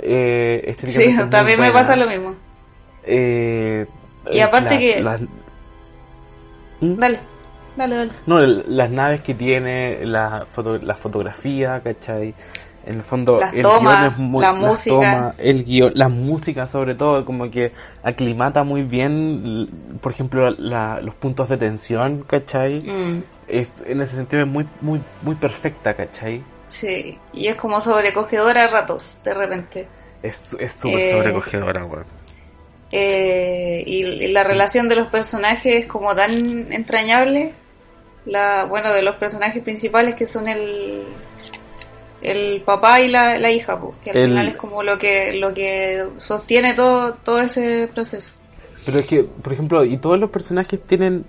Eh, 0.00 0.74
Sí, 0.84 1.16
también 1.30 1.58
me 1.60 1.70
pasa 1.72 1.96
lo 1.96 2.06
mismo. 2.06 2.34
Eh, 3.04 3.86
Y 4.30 4.38
es 4.38 4.44
aparte 4.46 5.00
la- 5.02 5.16
que- 5.18 5.26
¿Mm? 6.80 6.94
Dale, 6.96 7.20
dale, 7.76 7.94
dale. 7.96 8.10
No, 8.26 8.38
las 8.40 8.90
naves 8.90 9.22
que 9.22 9.34
tiene, 9.34 10.04
la, 10.04 10.40
foto, 10.50 10.76
la 10.78 10.94
fotografía, 10.94 11.80
¿cachai? 11.82 12.34
En 12.84 12.96
el 12.96 13.02
fondo, 13.02 13.38
Las 13.38 13.54
el 13.54 13.62
tomas, 13.62 13.98
guion 14.00 14.12
es 14.12 14.18
muy, 14.18 14.42
la 14.42 14.52
las 14.52 14.60
música. 14.60 14.94
tomas, 14.96 15.38
el 15.38 15.64
guion, 15.64 15.92
la 15.94 16.08
música 16.08 16.66
sobre 16.66 16.94
todo, 16.96 17.24
como 17.24 17.48
que 17.50 17.70
aclimata 18.02 18.64
muy 18.64 18.82
bien, 18.82 19.68
por 20.00 20.10
ejemplo, 20.12 20.50
la- 20.50 21.00
los 21.00 21.14
puntos 21.14 21.48
de 21.48 21.56
tensión, 21.58 22.24
¿cachai? 22.26 22.80
Mm, 22.80 23.22
Es, 23.46 23.70
en 23.86 24.00
ese 24.00 24.16
sentido 24.16 24.42
es 24.42 24.48
muy, 24.48 24.66
muy, 24.80 25.00
muy 25.22 25.34
perfecta, 25.36 25.94
¿cachai? 25.94 26.42
sí, 26.68 27.18
y 27.34 27.46
es 27.48 27.56
como 27.56 27.80
sobrecogedora 27.80 28.64
a 28.64 28.68
ratos, 28.68 29.20
de 29.22 29.34
repente. 29.34 29.86
Es 30.22 30.54
es 30.58 30.72
súper 30.72 31.00
Eh, 31.00 31.10
sobrecogedora, 31.10 31.84
weón. 31.84 32.06
Eh, 32.90 33.82
y, 33.86 34.02
y 34.04 34.28
la 34.32 34.44
relación 34.44 34.88
de 34.88 34.96
los 34.96 35.10
personajes 35.10 35.82
es 35.84 35.86
como 35.86 36.14
tan 36.14 36.72
entrañable. 36.72 37.54
La, 38.24 38.64
bueno, 38.66 38.92
de 38.92 39.02
los 39.02 39.16
personajes 39.16 39.62
principales 39.62 40.14
que 40.14 40.26
son 40.26 40.48
el, 40.48 41.02
el 42.22 42.62
papá 42.62 43.00
y 43.00 43.08
la, 43.08 43.38
la 43.38 43.50
hija, 43.50 43.78
pues, 43.80 43.94
que 44.02 44.10
al 44.10 44.16
El- 44.16 44.28
final 44.30 44.48
es 44.48 44.56
como 44.56 44.82
lo 44.82 44.98
que, 44.98 45.34
lo 45.34 45.52
que 45.54 46.04
sostiene 46.18 46.74
todo, 46.74 47.14
todo 47.24 47.40
ese 47.40 47.88
proceso. 47.92 48.32
Pero 48.84 48.98
es 48.98 49.06
que, 49.06 49.24
por 49.24 49.52
ejemplo, 49.52 49.84
y 49.84 49.96
todos 49.98 50.18
los 50.18 50.30
personajes 50.30 50.80
tienen, 50.80 51.24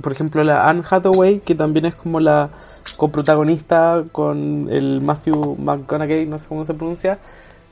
por 0.00 0.12
ejemplo, 0.12 0.42
la 0.44 0.68
Anne 0.68 0.82
Hathaway, 0.88 1.40
que 1.40 1.54
también 1.54 1.86
es 1.86 1.94
como 1.94 2.18
la 2.20 2.50
coprotagonista 2.96 4.04
con 4.12 4.68
el 4.70 5.00
Matthew 5.00 5.56
McConaughey, 5.58 6.26
no 6.26 6.38
sé 6.38 6.46
cómo 6.48 6.64
se 6.64 6.74
pronuncia, 6.74 7.18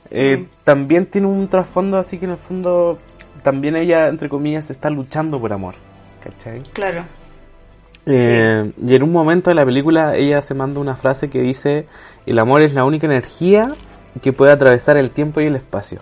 eh, 0.09 0.37
Mm. 0.45 0.45
también 0.63 1.05
tiene 1.07 1.27
un 1.27 1.47
trasfondo 1.47 1.97
así 1.97 2.17
que 2.17 2.25
en 2.25 2.31
el 2.31 2.37
fondo 2.37 2.97
también 3.43 3.75
ella, 3.75 4.07
entre 4.07 4.29
comillas, 4.29 4.69
está 4.69 4.89
luchando 4.89 5.39
por 5.39 5.51
amor, 5.53 5.75
¿cachai? 6.23 6.61
Claro. 6.73 7.05
Eh, 8.05 8.71
Y 8.85 8.95
en 8.95 9.03
un 9.03 9.11
momento 9.11 9.49
de 9.51 9.55
la 9.55 9.65
película 9.65 10.15
ella 10.15 10.41
se 10.41 10.53
manda 10.53 10.79
una 10.79 10.95
frase 10.95 11.29
que 11.29 11.39
dice, 11.39 11.85
el 12.25 12.39
amor 12.39 12.61
es 12.63 12.73
la 12.73 12.83
única 12.83 13.05
energía 13.07 13.71
que 14.21 14.33
puede 14.33 14.51
atravesar 14.51 14.97
el 14.97 15.11
tiempo 15.11 15.39
y 15.41 15.45
el 15.45 15.55
espacio. 15.55 16.01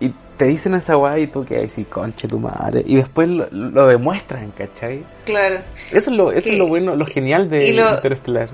Y 0.00 0.12
te 0.36 0.46
dicen 0.46 0.74
esa 0.74 0.96
weá 0.96 1.18
y 1.18 1.28
tú 1.28 1.44
que 1.44 1.58
decís, 1.58 1.86
conche 1.88 2.26
tu 2.26 2.38
madre. 2.40 2.82
Y 2.84 2.96
después 2.96 3.28
lo, 3.28 3.46
lo 3.50 3.86
demuestran, 3.86 4.50
¿cachai? 4.50 5.04
Claro. 5.24 5.60
Eso 5.92 6.10
es 6.10 6.16
lo, 6.16 6.32
eso 6.32 6.48
es 6.48 6.58
lo 6.58 6.66
bueno, 6.66 6.96
lo 6.96 7.04
genial 7.06 7.48
de 7.48 7.68
y 7.68 7.72
lo- 7.74 7.94
Interestelar. 7.94 8.48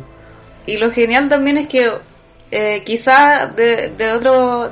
Y 0.67 0.77
lo 0.77 0.91
genial 0.91 1.29
también 1.29 1.57
es 1.57 1.67
que 1.69 1.91
eh, 2.51 2.83
quizá 2.85 3.47
de, 3.47 3.91
de 3.97 4.13
otro 4.13 4.71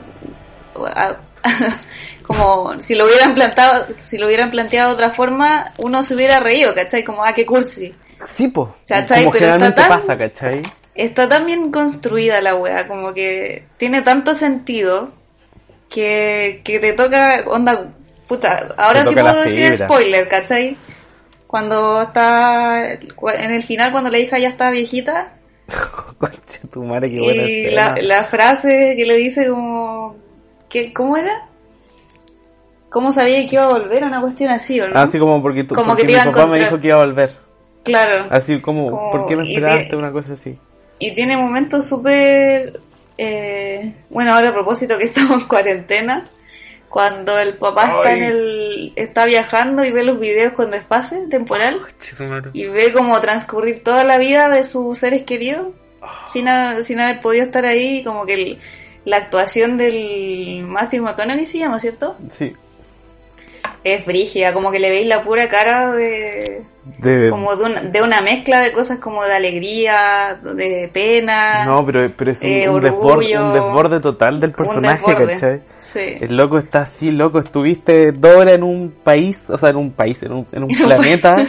como 2.27 2.81
si 2.81 2.95
lo 2.95 3.07
hubieran 3.07 3.35
plantado 3.35 3.87
si 3.97 4.18
lo 4.18 4.27
hubieran 4.27 4.51
planteado 4.51 4.89
de 4.91 4.95
otra 4.95 5.11
forma 5.12 5.72
uno 5.79 6.03
se 6.03 6.14
hubiera 6.14 6.41
reído 6.41 6.74
¿cachai? 6.74 7.05
como 7.05 7.24
ah 7.24 7.33
qué 7.35 7.47
cursi 7.47 7.95
Sí, 8.35 8.49
po. 8.49 8.74
¿Cachai? 8.89 9.24
Como 9.24 9.33
Pero 9.39 9.53
está 9.53 9.74
tan- 9.74 9.89
pasa, 9.89 10.16
¿cachai? 10.18 10.62
está 10.95 11.29
tan 11.29 11.45
bien 11.47 11.70
construida 11.70 12.41
la 12.41 12.55
wea 12.57 12.89
como 12.89 13.12
que 13.14 13.66
tiene 13.77 14.03
tanto 14.03 14.35
sentido 14.35 15.11
que, 15.91 16.62
que 16.64 16.79
te 16.81 16.93
toca 16.95 17.45
onda 17.47 17.89
puta 18.27 18.74
ahora 18.77 19.05
sí 19.05 19.14
puedo 19.14 19.43
decir 19.43 19.70
fibra. 19.72 19.87
spoiler 19.87 20.29
¿cachai? 20.29 20.77
cuando 21.47 22.03
está 22.03 22.95
en 22.95 23.51
el 23.53 23.62
final 23.62 23.93
cuando 23.93 24.11
la 24.11 24.18
hija 24.18 24.39
ya 24.39 24.49
está 24.49 24.70
viejita 24.70 25.33
conche 26.18 26.61
tu 26.72 26.83
madre, 26.85 27.11
qué 27.11 27.20
buena 27.20 27.43
y 27.43 27.70
la, 27.70 27.97
la 28.01 28.24
frase 28.24 28.95
que 28.97 29.05
le 29.05 29.16
dice 29.16 29.49
como... 29.49 30.16
¿qué, 30.68 30.93
¿Cómo 30.93 31.16
era? 31.16 31.46
¿Cómo 32.97 33.13
sabía 33.13 33.47
que 33.47 33.57
iba 33.57 33.65
a 33.65 33.69
volver? 33.69 34.05
Una 34.05 34.23
cuestión 34.23 34.49
así, 34.49 34.81
¿o 34.81 34.89
no? 34.89 34.99
Así 34.99 35.19
como 35.19 35.43
porque, 35.43 35.67
Como 35.67 35.85
porque 35.89 36.07
que 36.07 36.13
mi 36.15 36.19
a 36.19 36.25
papá 36.25 36.47
me 36.47 36.59
dijo 36.61 36.81
que 36.81 36.87
iba 36.89 36.97
a 36.97 37.05
volver. 37.05 37.31
Claro. 37.83 38.27
Así 38.31 38.59
como, 38.63 38.91
Como- 38.91 39.11
¿por 39.11 39.27
qué 39.27 39.37
me 39.37 39.53
esperaste? 39.53 39.97
Una 39.97 40.11
cosa 40.13 40.33
así. 40.33 40.59
Y 40.99 41.13
tiene 41.15 41.37
momentos 41.37 41.87
súper... 41.87 42.81
eh, 43.19 43.93
bueno, 44.09 44.33
ahora 44.35 44.49
a 44.49 44.53
propósito 44.55 44.97
que 44.97 45.05
estamos 45.13 45.43
en 45.43 45.47
cuarentena, 45.47 46.25
cuando 46.89 47.39
el 47.39 47.59
papá 47.59 47.97
está 47.97 48.15
en 48.15 48.23
el 48.23 48.93
está 48.97 49.27
viajando 49.27 49.85
y 49.85 49.93
ve 49.93 50.03
los 50.03 50.19
videos 50.19 50.55
con 50.55 50.71
desfase 50.71 51.27
temporal 51.29 51.81
tu 52.17 52.25
madre. 52.25 52.49
y 52.55 52.65
ve 52.65 52.95
como 52.95 53.21
transcurrir 53.21 53.83
toda 53.85 54.05
la 54.05 54.17
vida 54.17 54.49
de 54.49 54.65
sus 54.65 54.97
seres 54.97 55.25
queridos 55.25 55.67
sin, 56.27 56.49
ha- 56.49 56.81
sin 56.81 56.99
haber 57.01 57.21
podido 57.21 57.45
estar 57.45 57.67
ahí, 57.67 58.03
como 58.05 58.25
que 58.25 58.33
el- 58.35 58.59
la 59.05 59.19
actuación 59.19 59.77
del 59.77 60.63
Matthew 60.67 61.03
McConaughey 61.03 61.45
se 61.45 61.59
llama, 61.59 61.79
¿cierto? 61.79 62.17
Sí. 62.31 62.55
Es 63.95 64.05
frígida, 64.05 64.53
como 64.53 64.72
que 64.72 64.80
le 64.80 64.91
veis 64.91 65.07
la 65.07 65.22
pura 65.22 65.49
cara 65.49 65.93
de... 65.93 66.62
De- 66.99 67.30
Como 67.30 67.55
de 67.57 67.64
una, 67.64 67.80
de 67.82 68.01
una 68.03 68.20
mezcla 68.20 68.61
de 68.61 68.72
cosas 68.72 68.99
como 68.99 69.24
de 69.24 69.32
alegría, 69.34 70.39
de 70.43 70.89
pena. 70.93 71.64
No, 71.64 71.84
pero, 71.84 72.11
pero 72.16 72.30
es 72.30 72.41
un, 72.41 72.47
eh, 72.47 72.68
un 72.68 72.80
desborde, 72.80 73.39
un 73.39 73.53
desborde 73.53 74.01
total 74.01 74.41
del 74.41 74.51
un 74.51 74.57
personaje. 74.57 75.14
¿cachai? 75.26 75.61
Sí. 75.78 76.16
El 76.20 76.37
loco 76.37 76.59
está 76.59 76.80
así, 76.82 77.11
loco, 77.11 77.39
estuviste 77.41 78.12
dos 78.12 78.37
horas 78.37 78.55
en 78.55 78.62
un 78.62 78.93
país, 79.03 79.51
o 79.51 79.59
sea, 79.59 79.70
en 79.70 79.76
un 79.76 79.91
país, 79.93 80.22
un, 80.22 80.30
en 80.30 80.32
un 80.34 80.47
En 80.53 80.62
un 80.64 80.68
planeta, 80.89 81.47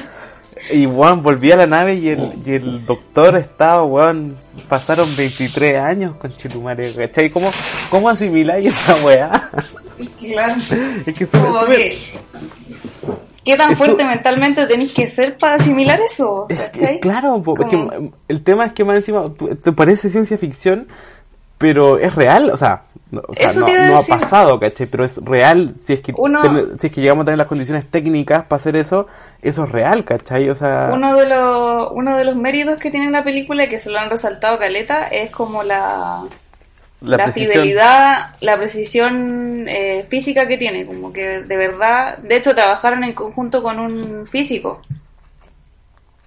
y 0.72 0.86
weón, 0.86 1.22
volví 1.22 1.52
a 1.52 1.56
la 1.58 1.68
nave 1.68 1.96
y 1.96 2.10
el, 2.10 2.34
y 2.46 2.52
el 2.54 2.86
doctor 2.86 3.36
estaba, 3.38 3.84
weón, 3.84 4.36
pasaron 4.68 5.08
23 5.16 5.78
años 5.78 6.16
con 6.16 6.36
Chitumare, 6.36 6.92
¿cachai? 6.94 7.30
¿Cómo, 7.30 7.50
cómo 7.90 8.10
asimiláis 8.10 8.68
esa 8.68 8.96
weá? 9.06 9.50
Claro. 10.20 10.56
es 11.06 11.14
que 11.16 11.26
sube- 11.26 11.76
que, 11.76 11.98
¿Qué 13.44 13.56
tan 13.56 13.72
Eso- 13.72 13.86
fuerte 13.86 14.04
mentalmente 14.06 14.66
tenéis 14.68 14.94
que 14.94 15.08
ser 15.08 15.38
para 15.38 15.56
asimilar 15.56 16.00
eso? 16.02 16.46
Es 16.50 16.60
que, 16.68 16.80
¿cachai? 16.80 17.00
claro, 17.00 17.42
po, 17.42 17.54
es 17.62 17.68
que 17.70 18.10
el 18.28 18.44
tema 18.44 18.66
es 18.66 18.74
que 18.74 18.84
más 18.84 18.98
encima 18.98 19.26
te 19.64 19.72
parece 19.72 20.10
ciencia 20.10 20.38
ficción, 20.38 20.88
pero 21.58 21.98
es 21.98 22.14
real, 22.14 22.50
o 22.52 22.58
sea, 22.58 22.84
no, 23.12 23.22
o 23.28 23.34
sea, 23.34 23.52
Eso 23.52 23.62
no, 23.62 23.98
ha 23.98 24.04
pasado, 24.04 24.60
¿cachai? 24.60 24.86
Pero 24.88 25.06
es 25.06 25.18
real, 25.24 25.74
si 25.78 25.94
es 25.94 26.02
que 26.02 26.14
Uno- 26.18 26.42
ten- 26.42 26.80
si 26.80 26.88
es 26.88 26.94
que 26.94 27.02
llegamos 27.02 27.24
a 27.24 27.26
tener 27.26 27.38
las 27.38 27.48
condiciones 27.48 27.86
técnicas 27.90 28.46
para 28.46 28.58
hacer 28.60 28.76
eso, 28.76 29.08
eso 29.42 29.64
es 29.64 29.72
real, 29.72 30.04
¿cachai? 30.04 30.50
O 30.50 30.56
sea, 30.56 30.90
Uno 30.94 31.16
de 31.16 31.28
los 31.30 31.90
uno 31.94 32.18
de 32.18 32.26
los 32.26 32.36
méritos 32.36 32.80
que 32.80 32.92
tiene 32.92 33.10
la 33.12 33.24
película 33.24 33.64
y 33.66 33.70
que 33.70 33.80
se 33.80 33.90
lo 33.90 34.00
han 34.00 34.10
resaltado 34.10 34.58
caleta 34.60 35.08
es 35.08 35.32
como 35.32 35.64
la 35.64 36.24
la, 37.02 37.18
la, 37.18 37.32
fidelidad, 37.32 38.36
la 38.42 38.58
precisión 38.58 39.66
eh, 39.70 40.06
física 40.10 40.48
que 40.48 40.58
tiene, 40.58 40.86
como 40.86 41.14
que 41.14 41.42
de 41.44 41.56
verdad, 41.58 42.18
de 42.18 42.38
hecho 42.38 42.56
trabajaron 42.56 43.04
en 43.04 43.14
conjunto 43.14 43.62
con 43.62 43.80
un 43.80 44.26
físico 44.28 44.82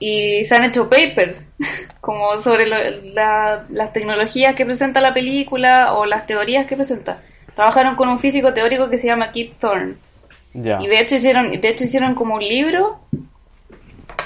y 0.01 0.45
se 0.47 0.57
han 0.57 0.65
hecho 0.65 0.89
papers 0.91 1.47
como 2.01 2.37
sobre 2.39 2.67
lo- 2.67 3.13
la- 3.15 3.65
las 3.71 3.93
tecnologías 3.93 4.55
que 4.57 4.65
presenta 4.67 5.01
la 5.01 5.15
película 5.15 5.93
o 5.95 6.05
las 6.07 6.27
teorías 6.27 6.67
que 6.67 6.75
presenta. 6.75 7.19
Trabajaron 7.55 7.95
con 7.95 8.09
un 8.09 8.19
físico 8.19 8.53
teórico 8.53 8.89
que 8.91 8.99
se 8.99 9.07
llama 9.07 9.31
Kip 9.31 9.53
Thorne 9.61 9.95
y 10.81 10.87
de 10.89 10.99
hecho 11.01 11.15
hicieron, 11.17 11.51
de 11.53 11.69
hecho 11.69 11.85
hicieron 11.85 12.15
como 12.17 12.35
un 12.35 12.41
libro. 12.43 13.01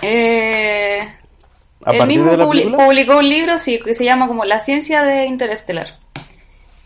Eh, 0.03 1.01
¿A 1.85 1.91
él 1.93 1.99
mismo 2.07 2.25
publi- 2.47 2.63
publicó 2.87 3.19
un 3.19 3.29
libro, 3.29 3.59
sí, 3.59 3.79
que 3.79 3.95
se 3.95 4.05
llama 4.05 4.27
como 4.29 4.45
La 4.45 4.59
ciencia 4.61 5.03
de 5.03 5.27
Interestelar. 5.27 5.99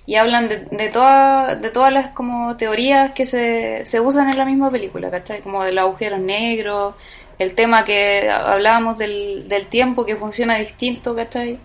Y 0.06 0.16
hablan 0.16 0.48
de, 0.48 0.60
de, 0.70 0.88
toda- 0.88 1.54
de 1.54 1.70
todas 1.70 1.92
las 1.92 2.12
como 2.12 2.56
teorías 2.56 3.12
que 3.12 3.26
se, 3.26 3.84
se 3.84 4.00
usan 4.00 4.30
en 4.30 4.38
la 4.38 4.44
misma 4.46 4.70
película, 4.70 5.10
¿cachai? 5.10 5.40
Como 5.40 5.62
de 5.62 5.72
los 5.72 5.82
agujeros 5.82 6.20
negros, 6.20 6.94
el 7.38 7.54
tema 7.54 7.84
que 7.84 8.28
hablábamos 8.30 8.98
del, 8.98 9.48
del 9.48 9.66
tiempo 9.66 10.04
que 10.04 10.16
funciona 10.16 10.56
distinto, 10.58 11.14
¿cachai? 11.14 11.58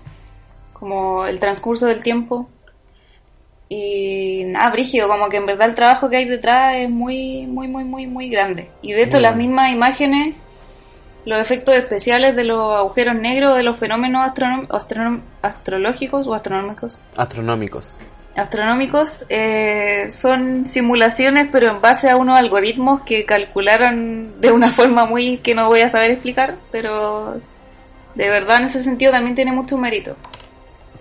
Como 0.73 1.25
el 1.25 1.39
transcurso 1.39 1.87
del 1.87 2.03
tiempo. 2.03 2.49
Y 3.69 4.43
nada, 4.45 4.69
brígido, 4.71 5.07
como 5.07 5.29
que 5.29 5.37
en 5.37 5.45
verdad 5.47 5.69
el 5.69 5.75
trabajo 5.75 6.09
que 6.09 6.17
hay 6.17 6.25
detrás 6.25 6.75
es 6.75 6.89
muy, 6.89 7.47
muy, 7.47 7.67
muy, 7.67 7.83
muy, 7.83 8.05
muy 8.07 8.29
grande. 8.29 8.69
Y 8.81 8.91
de 8.93 9.03
hecho 9.03 9.17
Muy 9.17 9.23
las 9.23 9.31
bueno. 9.35 9.47
mismas 9.47 9.71
imágenes, 9.71 10.35
los 11.25 11.39
efectos 11.39 11.75
especiales 11.75 12.35
de 12.35 12.43
los 12.43 12.75
agujeros 12.75 13.15
negros, 13.15 13.55
de 13.55 13.63
los 13.63 13.77
fenómenos 13.79 14.27
astronom- 14.31 15.21
astrológicos 15.41 16.27
o 16.27 16.33
astronómicos, 16.35 17.01
Astronómicos. 17.17 17.95
Astronómicos, 18.35 19.25
eh, 19.29 20.07
son 20.09 20.65
simulaciones 20.65 21.49
pero 21.51 21.71
en 21.71 21.81
base 21.81 22.09
a 22.09 22.17
unos 22.17 22.37
algoritmos 22.37 23.01
que 23.01 23.25
calcularon 23.25 24.41
de 24.41 24.51
una 24.51 24.71
forma 24.75 25.05
muy 25.05 25.37
que 25.37 25.53
no 25.55 25.67
voy 25.67 25.81
a 25.81 25.89
saber 25.89 26.11
explicar, 26.11 26.55
pero 26.71 27.39
de 28.15 28.29
verdad 28.29 28.57
en 28.59 28.65
ese 28.65 28.83
sentido 28.83 29.11
también 29.11 29.35
tiene 29.35 29.51
mucho 29.51 29.77
mérito. 29.77 30.15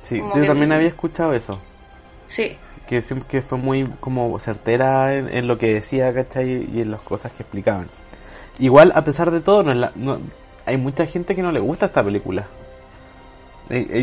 Sí, 0.02 0.18
Como 0.18 0.34
yo 0.34 0.42
que- 0.42 0.48
también 0.48 0.72
había 0.72 0.88
escuchado 0.88 1.32
eso. 1.32 1.58
Sí, 2.26 2.56
Que, 2.88 3.02
que 3.28 3.42
fue 3.42 3.58
muy 3.58 3.84
como 4.00 4.38
certera 4.38 5.14
en, 5.14 5.28
en 5.28 5.46
lo 5.46 5.56
que 5.58 5.74
decía, 5.74 6.12
¿cachai? 6.12 6.68
Y 6.74 6.80
en 6.82 6.90
las 6.90 7.00
cosas 7.02 7.32
que 7.32 7.42
explicaban. 7.42 7.88
Igual, 8.58 8.92
a 8.94 9.04
pesar 9.04 9.30
de 9.30 9.40
todo, 9.40 9.62
no 9.62 9.72
es 9.72 9.78
la- 9.78 9.92
no- 9.94 10.18
hay 10.66 10.76
mucha 10.76 11.06
gente 11.06 11.34
que 11.34 11.42
no 11.42 11.52
le 11.52 11.60
gusta 11.60 11.86
esta 11.86 12.02
película. 12.04 12.46
Eh, 13.70 13.86
eh, 13.88 14.02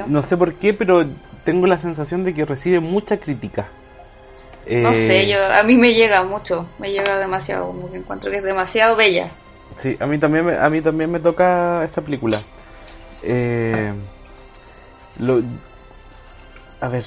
Eh. 0.00 0.04
No 0.06 0.22
sé 0.22 0.36
por 0.36 0.54
qué, 0.54 0.74
pero 0.74 1.04
tengo 1.44 1.66
la 1.66 1.78
sensación 1.78 2.24
de 2.24 2.34
que 2.34 2.44
recibe 2.44 2.80
mucha 2.80 3.18
crítica. 3.20 3.68
no 4.80 4.92
Eh, 4.92 4.94
sé, 4.94 5.26
yo 5.28 5.44
a 5.52 5.62
mí 5.62 5.76
me 5.76 5.94
llega 5.94 6.24
mucho, 6.24 6.74
me 6.78 6.90
llega 6.92 7.18
demasiado, 7.18 7.66
como 7.68 7.90
que 7.90 7.98
encuentro 7.98 8.30
que 8.30 8.38
es 8.38 8.44
demasiado 8.44 8.96
bella. 8.96 9.40
Sí, 9.76 9.96
a 10.00 10.06
mí 10.06 10.18
también 10.18 10.44
me, 10.46 10.56
a 10.58 10.68
mí 10.70 10.82
también 10.82 11.10
me 11.10 11.20
toca 11.20 11.84
esta 11.84 12.02
película. 12.02 12.48
Eh, 13.22 13.92
lo, 15.16 15.42
a 16.80 16.88
ver, 16.88 17.04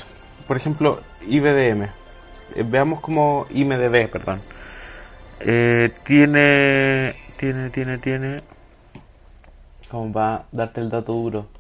por 0.47 0.57
ejemplo, 0.57 1.05
IBDM. 1.21 1.83
Eh, 2.49 2.63
veamos 2.65 3.01
como 3.01 3.47
IMDB, 3.49 4.09
perdón. 4.11 4.43
Eh, 5.39 5.91
tiene, 6.03 7.15
tiene, 7.37 7.69
tiene, 7.71 7.97
tiene. 7.99 8.43
¿Cómo 9.89 10.11
va 10.11 10.35
a 10.35 10.45
darte 10.51 10.81
el 10.81 10.89
dato 10.89 11.13
duro? 11.13 11.51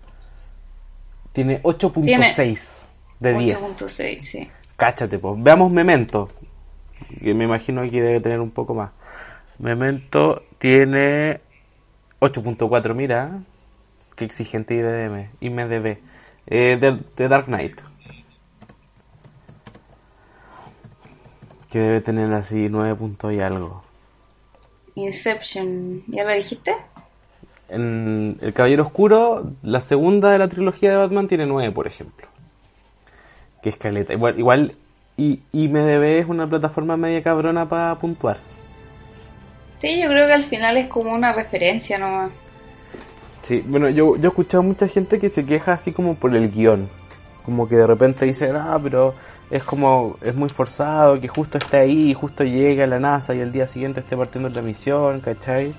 Tiene 1.33 1.61
8.6 1.63 2.89
de 3.19 3.33
10. 3.33 3.81
8.6, 3.81 4.19
sí. 4.21 4.49
Cáchate, 4.75 5.19
pues. 5.19 5.35
Veamos 5.41 5.71
Memento. 5.71 6.29
Que 7.21 7.33
me 7.33 7.45
imagino 7.45 7.81
que 7.83 8.01
debe 8.01 8.19
tener 8.19 8.39
un 8.39 8.51
poco 8.51 8.73
más. 8.73 8.91
Memento 9.59 10.43
tiene 10.57 11.39
8.4, 12.19 12.93
mira. 12.93 13.39
Qué 14.15 14.25
exigente 14.25 14.75
IBDM. 14.75 15.29
IMDB. 15.39 15.97
Eh, 16.47 16.77
de, 16.79 16.99
de 17.15 17.27
Dark 17.27 17.45
Knight. 17.45 17.79
Que 21.69 21.79
debe 21.79 22.01
tener 22.01 22.33
así 22.33 22.67
9 22.69 22.95
puntos 22.95 23.31
y 23.31 23.39
algo. 23.39 23.83
Inception, 24.95 26.03
¿ya 26.07 26.23
la 26.23 26.33
dijiste? 26.33 26.75
En 27.71 28.37
El 28.41 28.53
Caballero 28.53 28.83
Oscuro, 28.83 29.51
la 29.63 29.79
segunda 29.79 30.31
de 30.31 30.37
la 30.37 30.49
trilogía 30.49 30.91
de 30.91 30.97
Batman 30.97 31.27
tiene 31.27 31.45
9, 31.45 31.71
por 31.71 31.87
ejemplo. 31.87 32.27
Que 33.63 33.69
es 33.69 33.77
caleta. 33.77 34.13
Igual, 34.13 34.37
igual 34.37 34.75
y, 35.15 35.39
IMDB 35.53 36.19
es 36.19 36.27
una 36.27 36.47
plataforma 36.47 36.97
media 36.97 37.23
cabrona 37.23 37.67
para 37.69 37.95
puntuar. 37.95 38.37
Sí, 39.77 40.01
yo 40.01 40.09
creo 40.09 40.27
que 40.27 40.33
al 40.33 40.43
final 40.43 40.77
es 40.77 40.87
como 40.87 41.13
una 41.13 41.31
referencia 41.31 41.97
nomás. 41.97 42.31
Sí, 43.41 43.63
bueno, 43.65 43.89
yo, 43.89 44.17
yo 44.17 44.25
he 44.25 44.27
escuchado 44.27 44.59
a 44.59 44.65
mucha 44.65 44.87
gente 44.87 45.17
que 45.17 45.29
se 45.29 45.45
queja 45.45 45.73
así 45.73 45.91
como 45.91 46.15
por 46.15 46.35
el 46.35 46.51
guion. 46.51 46.89
Como 47.45 47.67
que 47.67 47.75
de 47.75 47.87
repente 47.87 48.25
dicen, 48.25 48.55
ah, 48.55 48.79
pero 48.81 49.15
es 49.49 49.63
como, 49.63 50.17
es 50.21 50.35
muy 50.35 50.49
forzado, 50.49 51.19
que 51.19 51.27
justo 51.27 51.57
esté 51.57 51.77
ahí, 51.77 52.13
justo 52.13 52.43
llega 52.43 52.85
la 52.85 52.99
NASA 52.99 53.33
y 53.33 53.39
el 53.39 53.51
día 53.51 53.67
siguiente 53.67 54.01
esté 54.01 54.15
partiendo 54.15 54.49
la 54.49 54.61
misión, 54.61 55.21
¿cachai? 55.21 55.73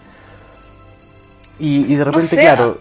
Y, 1.63 1.93
y 1.93 1.95
de 1.95 2.03
repente, 2.03 2.27
sé, 2.27 2.41
claro, 2.41 2.81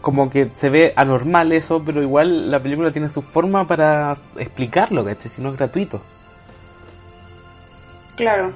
como 0.00 0.30
que 0.30 0.50
se 0.52 0.70
ve 0.70 0.92
anormal 0.94 1.50
eso, 1.50 1.82
pero 1.84 2.00
igual 2.00 2.48
la 2.48 2.62
película 2.62 2.92
tiene 2.92 3.08
su 3.08 3.22
forma 3.22 3.66
para 3.66 4.14
explicarlo, 4.38 5.04
¿cachai? 5.04 5.28
Si 5.28 5.42
no 5.42 5.50
es 5.50 5.56
gratuito. 5.56 6.00
Claro. 8.14 8.52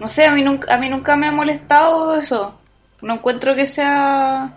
No 0.00 0.08
sé, 0.08 0.24
a 0.24 0.32
mí 0.32 0.42
nunca, 0.42 0.74
a 0.74 0.78
mí 0.78 0.90
nunca 0.90 1.14
me 1.14 1.28
ha 1.28 1.30
molestado 1.30 2.16
eso. 2.16 2.58
No 3.02 3.14
encuentro 3.14 3.54
que 3.54 3.66
sea... 3.66 4.52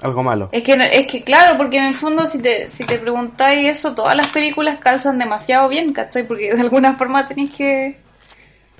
Algo 0.00 0.22
malo. 0.22 0.48
Es 0.52 0.62
que, 0.62 0.72
es 0.72 1.06
que 1.06 1.20
claro, 1.20 1.58
porque 1.58 1.76
en 1.76 1.84
el 1.84 1.94
fondo 1.94 2.24
si 2.24 2.40
te, 2.40 2.70
si 2.70 2.86
te 2.86 2.98
preguntáis 2.98 3.68
eso, 3.68 3.94
todas 3.94 4.16
las 4.16 4.28
películas 4.28 4.78
calzan 4.78 5.18
demasiado 5.18 5.68
bien, 5.68 5.92
¿cachai? 5.92 6.26
Porque 6.26 6.54
de 6.54 6.60
alguna 6.62 6.96
forma 6.96 7.28
tenéis 7.28 7.54
que 7.54 7.98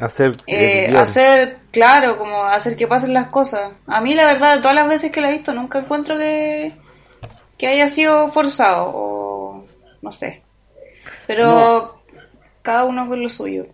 Hacer, 0.01 0.37
eh, 0.47 0.95
hacer, 0.97 1.59
claro, 1.71 2.19
como 2.19 2.45
hacer 2.45 2.77
que 2.77 2.87
pasen 2.87 3.15
las 3.15 3.29
cosas. 3.29 3.73
A 3.87 4.01
mí 4.03 4.13
la 4.15 4.27
verdad, 4.27 4.57
de 4.57 4.61
todas 4.61 4.77
las 4.77 4.89
veces 4.89 5.11
que 5.11 5.21
la 5.23 5.29
he 5.31 5.33
visto, 5.33 5.55
nunca 5.55 5.79
encuentro 5.79 6.19
que, 6.19 6.73
que 7.57 7.67
haya 7.67 7.89
sido 7.89 8.29
forzado 8.31 8.91
o 8.95 9.65
no 10.03 10.13
sé. 10.13 10.43
Pero 11.27 11.47
No. 11.47 11.93
cada 12.63 12.85
uno 12.85 13.09
con 13.09 13.23
lo 13.23 13.31
suyo. 13.31 13.67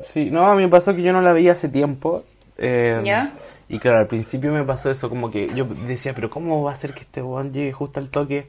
Sí, 0.00 0.30
no, 0.30 0.46
a 0.46 0.54
mí 0.54 0.62
me 0.62 0.68
pasó 0.68 0.94
que 0.94 1.02
yo 1.02 1.12
no 1.12 1.20
la 1.20 1.32
veía 1.32 1.52
hace 1.52 1.68
tiempo. 1.68 2.24
eh, 2.56 3.00
¿Ya? 3.04 3.32
Y 3.68 3.78
claro, 3.78 3.98
al 3.98 4.06
principio 4.06 4.50
me 4.50 4.64
pasó 4.64 4.90
eso, 4.90 5.08
como 5.08 5.30
que 5.30 5.46
yo 5.54 5.64
decía, 5.86 6.14
pero 6.14 6.30
¿cómo 6.30 6.62
va 6.62 6.72
a 6.72 6.76
ser 6.76 6.94
que 6.94 7.00
este 7.00 7.22
weón 7.22 7.52
llegue 7.52 7.72
justo 7.72 8.00
al 8.00 8.08
toque 8.08 8.48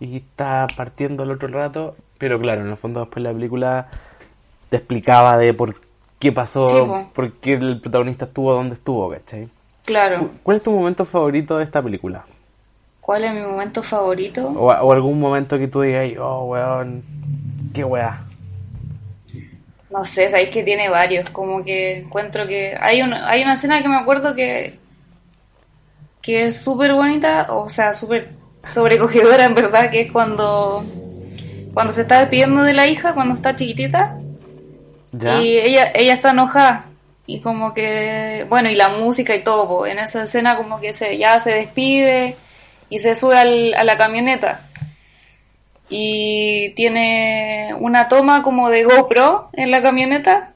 y 0.00 0.16
está 0.16 0.66
partiendo 0.76 1.22
el 1.22 1.30
otro 1.32 1.48
rato? 1.48 1.94
Pero 2.18 2.40
claro, 2.40 2.62
en 2.62 2.70
el 2.70 2.76
fondo 2.76 3.00
después 3.00 3.22
la 3.22 3.32
película 3.32 3.88
te 4.70 4.78
explicaba 4.78 5.36
de 5.36 5.52
por 5.54 5.74
qué 5.74 5.80
pasó, 6.32 6.66
Sí, 6.66 6.74
po. 6.86 7.10
por 7.14 7.32
qué 7.34 7.54
el 7.54 7.80
protagonista 7.80 8.24
estuvo 8.26 8.52
donde 8.52 8.74
estuvo, 8.74 9.10
¿cachai? 9.10 9.48
Claro. 9.84 10.30
¿Cuál 10.42 10.56
es 10.58 10.62
tu 10.62 10.70
momento 10.70 11.04
favorito 11.04 11.58
de 11.58 11.64
esta 11.64 11.82
película? 11.82 12.24
¿Cuál 13.00 13.24
es 13.24 13.34
mi 13.34 13.40
momento 13.42 13.82
favorito? 13.82 14.46
O, 14.48 14.68
o 14.68 14.92
algún 14.92 15.20
momento 15.20 15.58
que 15.58 15.68
tú 15.68 15.82
digas, 15.82 16.08
oh 16.18 16.44
weón, 16.44 17.02
qué 17.74 17.84
weá. 17.84 18.22
No 19.90 20.04
sé, 20.04 20.28
sabéis 20.28 20.48
que 20.48 20.62
tiene 20.64 20.88
varios, 20.88 21.28
como 21.30 21.62
que 21.64 21.98
encuentro 21.98 22.46
que 22.48 22.74
hay 22.80 23.02
una, 23.02 23.28
hay 23.28 23.42
una 23.42 23.54
escena 23.54 23.80
que 23.82 23.88
me 23.88 23.96
acuerdo 23.96 24.34
que 24.34 24.78
que 26.20 26.46
es 26.48 26.56
súper 26.56 26.94
bonita, 26.94 27.48
o 27.52 27.68
sea, 27.68 27.92
súper 27.92 28.30
sobrecogedora 28.66 29.44
en 29.44 29.54
verdad, 29.54 29.90
que 29.90 30.00
es 30.00 30.10
cuando 30.12 30.82
cuando 31.74 31.92
se 31.92 32.02
está 32.02 32.20
despidiendo 32.20 32.62
de 32.62 32.72
la 32.72 32.86
hija, 32.86 33.12
cuando 33.14 33.34
está 33.34 33.54
chiquitita, 33.54 34.16
¿Ya? 35.16 35.40
y 35.40 35.56
ella 35.58 35.92
ella 35.94 36.14
está 36.14 36.30
enojada 36.30 36.86
y 37.26 37.40
como 37.40 37.72
que 37.74 38.44
bueno 38.48 38.68
y 38.70 38.74
la 38.74 38.88
música 38.88 39.34
y 39.34 39.42
todo 39.44 39.68
po, 39.68 39.86
en 39.86 39.98
esa 39.98 40.24
escena 40.24 40.56
como 40.56 40.80
que 40.80 40.92
se 40.92 41.16
ya 41.18 41.38
se 41.40 41.50
despide 41.52 42.36
y 42.90 42.98
se 42.98 43.14
sube 43.14 43.36
al- 43.38 43.74
a 43.74 43.84
la 43.84 43.96
camioneta 43.96 44.68
y 45.88 46.70
tiene 46.70 47.74
una 47.78 48.08
toma 48.08 48.42
como 48.42 48.70
de 48.70 48.84
GoPro 48.84 49.50
en 49.52 49.70
la 49.70 49.82
camioneta 49.82 50.52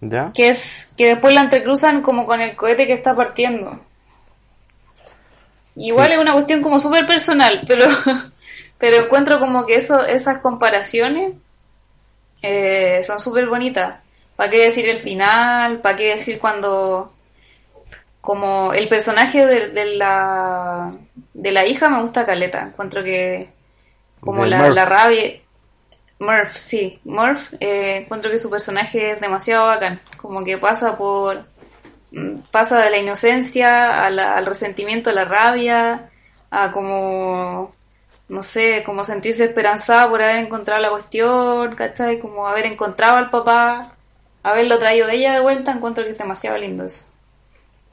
¿Ya? 0.00 0.30
que 0.34 0.48
es 0.50 0.92
que 0.96 1.06
después 1.08 1.32
la 1.34 1.40
entrecruzan 1.42 2.02
como 2.02 2.26
con 2.26 2.40
el 2.40 2.56
cohete 2.56 2.86
que 2.88 2.92
está 2.92 3.14
partiendo. 3.14 3.78
Igual 5.76 6.08
Sí. 6.08 6.14
es 6.14 6.20
una 6.20 6.32
cuestión 6.34 6.60
como 6.60 6.78
súper 6.80 7.06
personal, 7.06 7.62
pero 7.66 7.86
pero 8.78 8.96
encuentro 9.04 9.38
como 9.40 9.64
que 9.64 9.76
eso 9.76 10.04
esas 10.04 10.38
comparaciones 10.38 11.32
eh, 12.42 13.02
son 13.06 13.20
súper 13.20 13.46
bonitas. 13.46 14.00
¿Para 14.36 14.50
qué 14.50 14.64
decir 14.64 14.88
el 14.88 15.00
final? 15.00 15.80
¿Para 15.80 15.96
qué 15.96 16.14
decir 16.14 16.38
cuando 16.38 17.12
como 18.20 18.72
el 18.72 18.88
personaje 18.88 19.44
de, 19.46 19.68
de 19.70 19.84
la 19.96 20.92
de 21.34 21.50
la 21.52 21.66
hija 21.66 21.88
me 21.88 22.00
gusta 22.00 22.24
caleta. 22.24 22.62
Encuentro 22.62 23.02
que 23.02 23.48
como 24.20 24.44
la, 24.46 24.58
la 24.74 24.84
rabia 24.84 25.40
Murph, 26.20 26.52
sí, 26.56 27.00
Murph, 27.04 27.52
eh, 27.58 27.96
encuentro 28.04 28.30
que 28.30 28.38
su 28.38 28.48
personaje 28.48 29.12
es 29.12 29.20
demasiado 29.20 29.66
bacán, 29.66 30.00
como 30.18 30.44
que 30.44 30.56
pasa 30.56 30.96
por, 30.96 31.44
mm, 32.12 32.36
pasa 32.52 32.78
de 32.78 32.90
la 32.90 32.98
inocencia 32.98 34.06
a 34.06 34.10
la- 34.10 34.36
al 34.36 34.46
resentimiento, 34.46 35.10
a 35.10 35.14
la 35.14 35.24
rabia, 35.24 36.10
a 36.52 36.70
como, 36.70 37.74
no 38.32 38.42
sé, 38.42 38.82
como 38.84 39.04
sentirse 39.04 39.44
esperanzada 39.44 40.08
por 40.10 40.22
haber 40.22 40.36
encontrado 40.36 40.80
la 40.82 40.90
cuestión, 40.90 41.74
¿cachai? 41.76 42.18
Como 42.18 42.46
haber 42.48 42.66
encontrado 42.66 43.18
al 43.18 43.30
papá, 43.30 43.92
haberlo 44.42 44.78
traído 44.78 45.06
de 45.06 45.16
ella 45.16 45.34
de 45.34 45.40
vuelta, 45.40 45.72
encuentro 45.72 46.04
que 46.04 46.10
es 46.10 46.18
demasiado 46.18 46.58
lindo 46.58 46.84
eso. 46.84 47.04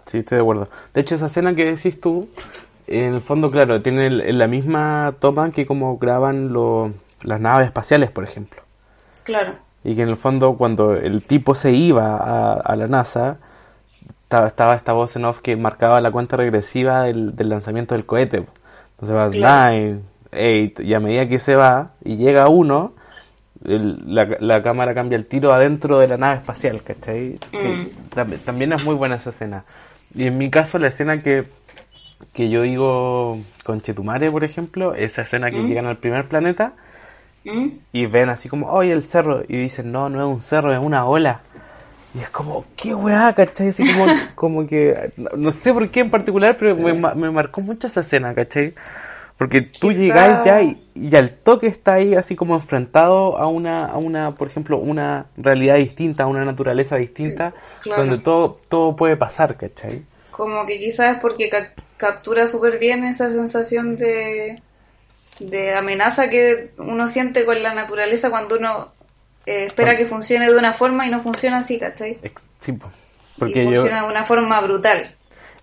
Sí, 0.07 0.19
estoy 0.19 0.37
de 0.37 0.41
acuerdo. 0.41 0.69
De 0.93 1.01
hecho, 1.01 1.15
esa 1.15 1.27
escena 1.27 1.53
que 1.53 1.65
decís 1.65 1.99
tú, 2.01 2.29
en 2.87 3.15
el 3.15 3.21
fondo, 3.21 3.51
claro, 3.51 3.81
tiene 3.81 4.07
el- 4.07 4.37
la 4.39 4.47
misma 4.47 5.13
toma 5.19 5.51
que 5.51 5.65
como 5.67 5.97
graban 5.97 6.51
lo- 6.53 6.91
las 7.21 7.39
naves 7.39 7.67
espaciales, 7.67 8.09
por 8.11 8.23
ejemplo. 8.23 8.61
Claro, 9.23 9.53
Y 9.83 9.95
que 9.95 10.01
en 10.03 10.09
el 10.09 10.17
fondo, 10.17 10.55
cuando 10.57 10.93
el 10.93 11.23
tipo 11.23 11.55
se 11.55 11.71
iba 11.71 12.17
a, 12.17 12.53
a 12.53 12.75
la 12.75 12.87
NASA, 12.87 13.37
estaba, 14.23 14.47
estaba 14.47 14.75
esta 14.75 14.93
voz 14.93 15.15
en 15.15 15.25
off 15.25 15.39
que 15.41 15.55
marcaba 15.55 16.01
la 16.01 16.11
cuenta 16.11 16.37
regresiva 16.37 17.03
del, 17.03 17.35
del 17.35 17.49
lanzamiento 17.49 17.95
del 17.95 18.05
cohete. 18.05 18.45
Entonces 18.99 19.15
va 19.15 19.29
Claro. 19.29 19.73
9, 19.75 19.99
8, 20.31 20.81
y 20.83 20.93
a 20.93 20.99
medida 20.99 21.27
que 21.27 21.39
se 21.39 21.55
va 21.55 21.91
y 22.03 22.17
llega 22.17 22.47
uno, 22.49 22.93
el- 23.65 24.13
la, 24.13 24.25
la 24.39 24.63
cámara 24.63 24.93
cambia 24.93 25.17
el 25.17 25.25
tiro 25.25 25.51
adentro 25.53 25.99
de 25.99 26.07
la 26.07 26.17
nave 26.17 26.35
espacial, 26.37 26.81
¿cachai? 26.83 27.39
Mm. 27.51 28.15
tam- 28.15 28.37
también 28.45 28.73
es 28.73 28.83
muy 28.85 28.95
buena 28.95 29.15
esa 29.15 29.31
escena. 29.31 29.65
Y 30.15 30.27
en 30.27 30.37
mi 30.37 30.49
caso, 30.49 30.79
la 30.79 30.87
escena 30.87 31.21
que, 31.21 31.45
que 32.33 32.49
yo 32.49 32.61
digo 32.63 33.39
con 33.63 33.81
Chetumare, 33.81 34.31
por 34.31 34.43
ejemplo, 34.43 34.93
esa 34.95 35.21
escena 35.23 35.51
que 35.51 35.61
Mm. 35.61 35.67
llegan 35.67 35.85
al 35.87 35.97
primer 35.97 36.27
planeta 36.27 36.73
¿Mm? 37.45 37.67
y 37.91 38.05
ven 38.05 38.29
así 38.29 38.49
como, 38.49 38.67
oye, 38.71 38.91
el 38.91 39.03
cerro, 39.03 39.43
y 39.47 39.57
dicen, 39.57 39.91
no, 39.91 40.09
no 40.09 40.19
es 40.19 40.27
un 40.35 40.41
cerro, 40.41 40.71
es 40.73 40.79
una 40.79 41.05
ola. 41.05 41.41
Y 42.15 42.19
es 42.19 42.29
como, 42.29 42.65
qué 42.75 42.95
weá, 42.95 43.33
¿cachai? 43.33 43.69
Así 43.69 43.83
como, 43.85 44.05
como 44.35 44.65
que, 44.67 45.11
no, 45.17 45.29
no 45.37 45.51
sé 45.51 45.73
por 45.73 45.89
qué 45.89 45.99
en 45.99 46.09
particular, 46.09 46.55
pero 46.57 46.75
me, 46.75 46.93
me 46.93 47.29
marcó 47.31 47.61
mucho 47.61 47.87
esa 47.87 48.01
escena, 48.01 48.33
¿cachai? 48.33 48.73
Porque 49.39 49.61
tú 49.61 49.87
Quizá- 49.89 49.99
llegáis 49.99 50.45
ya 50.45 50.61
y, 50.61 50.83
y 50.93 51.15
al 51.15 51.31
toque 51.31 51.65
está 51.67 51.93
ahí 51.93 52.13
así 52.13 52.35
como 52.35 52.53
enfrentado 52.55 53.37
a 53.37 53.47
una, 53.47 53.85
a 53.85 53.97
una, 53.97 54.35
por 54.35 54.47
ejemplo, 54.49 54.77
una 54.77 55.25
realidad 55.37 55.75
distinta, 55.77 56.23
a 56.23 56.27
una 56.27 56.43
naturaleza 56.45 56.97
distinta, 56.97 57.53
Claro. 57.81 58.01
donde 58.03 58.17
todo, 58.19 58.59
todo 58.69 58.95
puede 58.97 59.15
pasar, 59.15 59.55
¿cachai? 59.55 60.03
Como 60.29 60.65
que 60.67 60.77
quizás 60.77 61.15
es 61.15 61.21
porque 61.21 61.49
ca- 61.49 61.73
captura 61.97 62.45
súper 62.47 62.77
bien 62.79 63.05
esa 63.05 63.31
sensación 63.31 63.95
de, 63.95 64.61
de 65.39 65.73
amenaza 65.73 66.29
que 66.29 66.71
uno 66.77 67.07
siente 67.07 67.45
con 67.45 67.63
la 67.63 67.73
naturaleza 67.73 68.29
cuando 68.29 68.57
uno 68.57 68.91
eh, 69.45 69.65
espera 69.67 69.95
que 69.95 70.05
funcione 70.05 70.49
de 70.49 70.55
una 70.57 70.73
forma 70.73 71.07
y 71.07 71.09
no 71.11 71.21
funciona 71.21 71.57
así, 71.59 71.79
¿cachai? 71.79 72.19
Sí, 72.59 72.73
y 72.73 72.75
porque 73.39 73.63
yo, 73.63 73.71
funciona 73.71 74.03
de 74.03 74.09
una 74.09 74.25
forma 74.25 74.59
brutal. 74.61 75.15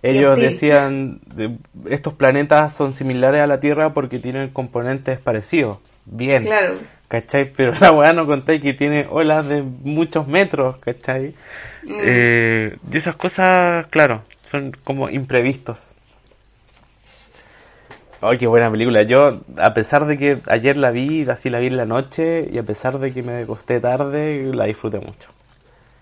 Ellos 0.03 0.37
decían, 0.39 1.19
de- 1.33 1.57
estos 1.89 2.13
planetas 2.13 2.75
son 2.75 2.93
similares 2.93 3.41
a 3.41 3.47
la 3.47 3.59
Tierra 3.59 3.93
porque 3.93 4.19
tienen 4.19 4.49
componentes 4.49 5.19
parecidos. 5.19 5.79
Bien, 6.05 6.43
Claro, 6.43 6.75
¿cachai? 7.07 7.51
Pero 7.51 7.73
la 7.81 7.91
weá 7.91 8.13
no 8.13 8.25
contáis 8.27 8.61
que 8.61 8.73
tiene 8.73 9.07
olas 9.09 9.47
de 9.47 9.61
muchos 9.63 10.27
metros, 10.27 10.77
¿cachai? 10.83 11.35
Mm. 11.83 11.99
Eh, 12.01 12.77
y 12.91 12.97
esas 12.97 13.15
cosas, 13.15 13.87
claro, 13.87 14.23
son 14.45 14.71
como 14.83 15.09
imprevistos. 15.09 15.93
Ay, 18.21 18.37
qué 18.37 18.47
buena 18.47 18.71
película. 18.71 19.03
Yo, 19.03 19.41
a 19.57 19.73
pesar 19.73 20.05
de 20.07 20.17
que 20.17 20.39
ayer 20.47 20.75
la 20.77 20.89
vi, 20.91 21.29
así 21.29 21.49
la 21.49 21.59
vi 21.59 21.67
en 21.67 21.77
la 21.77 21.85
noche, 21.85 22.47
y 22.51 22.57
a 22.57 22.63
pesar 22.63 22.97
de 22.99 23.13
que 23.13 23.21
me 23.21 23.37
acosté 23.43 23.79
tarde, 23.79 24.51
la 24.53 24.65
disfruté 24.65 24.99
mucho. 24.99 25.29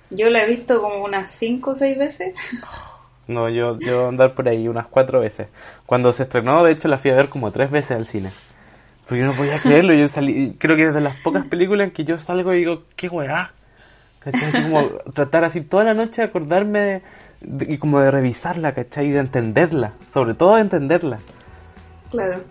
yo 0.09 0.29
la 0.29 0.43
he 0.43 0.47
visto 0.47 0.81
como 0.81 1.03
unas 1.03 1.31
5 1.31 1.71
o 1.71 1.73
6 1.73 1.97
veces. 1.97 2.33
No, 3.27 3.49
yo, 3.49 3.79
yo 3.79 4.07
andar 4.07 4.33
por 4.35 4.47
ahí 4.47 4.67
unas 4.67 4.87
cuatro 4.87 5.19
veces. 5.19 5.47
Cuando 5.85 6.11
se 6.13 6.23
estrenó, 6.23 6.63
de 6.63 6.71
hecho, 6.73 6.87
la 6.87 6.97
fui 6.97 7.11
a 7.11 7.15
ver 7.15 7.29
como 7.29 7.51
tres 7.51 7.71
veces 7.71 7.97
al 7.97 8.05
cine. 8.05 8.31
Porque 9.07 9.23
no 9.23 9.33
podía 9.33 9.59
creerlo. 9.59 9.93
Yo 9.93 10.07
salí, 10.07 10.55
creo 10.59 10.75
que 10.75 10.83
es 10.87 10.93
de 10.93 11.01
las 11.01 11.15
pocas 11.17 11.45
películas 11.45 11.87
en 11.87 11.93
que 11.93 12.03
yo 12.03 12.17
salgo 12.19 12.53
y 12.53 12.59
digo, 12.59 12.83
qué 12.95 13.07
weá. 13.09 13.51
¿Cachai? 14.19 14.49
Así 14.49 14.61
como 14.63 14.87
tratar 15.13 15.43
así 15.43 15.61
toda 15.61 15.83
la 15.83 15.93
noche 15.93 16.21
de 16.21 16.27
acordarme 16.27 16.79
de, 16.79 17.01
de- 17.41 17.73
y 17.73 17.77
como 17.77 17.99
de 17.99 18.09
revisarla, 18.11 18.73
¿cachai? 18.73 19.07
Y 19.07 19.11
de 19.11 19.19
entenderla. 19.19 19.93
Sobre 20.11 20.33
todo 20.33 20.55
de 20.55 20.61
entenderla. 20.61 21.19
Claro. 22.11 22.41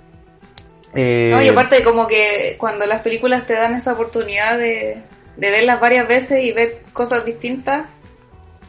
Eh, 0.94 1.30
No, 1.32 1.42
y 1.42 1.48
aparte 1.48 1.82
como 1.82 2.06
que 2.06 2.56
cuando 2.58 2.86
las 2.86 3.00
películas 3.02 3.46
te 3.46 3.54
dan 3.54 3.74
esa 3.74 3.92
oportunidad 3.94 4.56
de, 4.58 5.02
de 5.36 5.50
verlas 5.50 5.80
varias 5.80 6.06
veces 6.06 6.44
y 6.44 6.52
ver 6.52 6.82
cosas 6.92 7.24
distintas, 7.24 7.86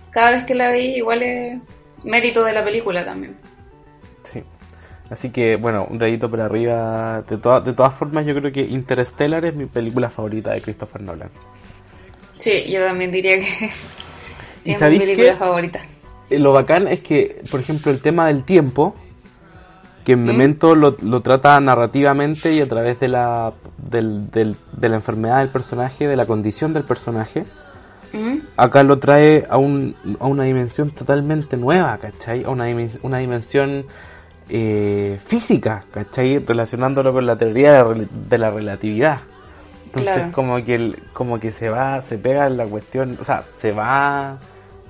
cada 0.10 0.32
vez 0.32 0.46
que 0.46 0.56
la 0.56 0.72
vi 0.72 0.96
igual 0.96 1.22
es 1.22 1.60
mérito 2.06 2.44
de 2.44 2.54
la 2.54 2.64
película 2.64 3.04
también. 3.04 3.36
Sí. 4.24 4.42
Así 5.10 5.30
que, 5.30 5.56
bueno, 5.58 5.86
un 5.90 5.98
dedito 6.00 6.30
por 6.32 6.42
arriba. 6.42 7.22
De, 7.28 7.38
toda- 7.38 7.60
de 7.62 7.74
todas 7.74 7.94
formas, 7.94 8.26
yo 8.26 8.34
creo 8.36 8.52
que 8.52 8.62
Interstellar 8.62 9.46
es 9.46 9.56
mi 9.56 9.66
película 9.66 10.10
favorita 10.10 10.52
de 10.54 10.62
Christopher 10.62 11.02
Nolan. 11.02 11.30
Sí, 12.38 12.64
yo 12.70 12.86
también 12.86 13.12
diría 13.12 13.38
que 13.40 13.46
¿Y 14.66 14.72
es 14.72 14.82
mi 14.82 14.98
película 15.00 15.32
qué? 15.34 15.36
favorita. 15.38 15.80
Eh, 16.30 16.40
Lo 16.40 16.52
bacán 16.54 16.88
es 16.88 17.02
que, 17.02 17.44
por 17.52 17.60
ejemplo, 17.60 17.92
el 17.92 18.02
tema 18.02 18.28
del 18.28 18.44
tiempo, 18.46 18.96
que 20.04 20.14
en 20.14 20.24
Memento 20.24 20.74
lo, 20.76 20.96
lo 21.04 21.22
trata 21.22 21.60
narrativamente 21.60 22.54
y 22.54 22.62
a 22.62 22.68
través 22.68 23.00
de 23.00 23.08
la, 23.08 23.54
del- 23.78 24.30
del- 24.32 24.56
de 24.74 24.90
la 24.90 24.96
enfermedad 24.96 25.40
del 25.40 25.50
personaje, 25.50 26.08
de 26.08 26.16
la 26.16 26.26
condición 26.26 26.74
del 26.74 26.84
personaje, 26.84 27.46
¿Mm? 28.16 28.40
acá 28.58 28.84
lo 28.84 28.98
trae 29.00 29.46
a, 29.50 29.58
un, 29.58 29.96
a 30.20 30.26
una 30.28 30.44
dimensión 30.44 30.92
totalmente 30.92 31.58
nueva, 31.58 31.98
¿cachai? 31.98 32.44
A 32.44 32.50
una, 32.50 32.68
dimen- 32.70 32.98
una 33.04 33.18
dimensión 33.20 33.86
eh, 34.50 35.20
física, 35.26 35.84
¿cachai? 35.92 36.40
Relacionándolo 36.40 37.12
con 37.14 37.26
la 37.26 37.36
teoría 37.38 37.84
de, 37.84 38.08
de 38.30 38.38
la 38.38 38.52
relatividad. 38.52 39.20
Entonces 39.86 40.14
Claro. 40.14 40.32
como 40.34 40.64
que 40.64 40.76
el- 40.76 41.00
como 41.14 41.40
que 41.40 41.52
se 41.52 41.70
va, 41.70 42.02
se 42.02 42.18
pega 42.18 42.48
en 42.48 42.58
la 42.58 42.66
cuestión, 42.66 43.18
o 43.20 43.24
sea, 43.24 43.44
se 43.60 43.72
va 43.72 44.38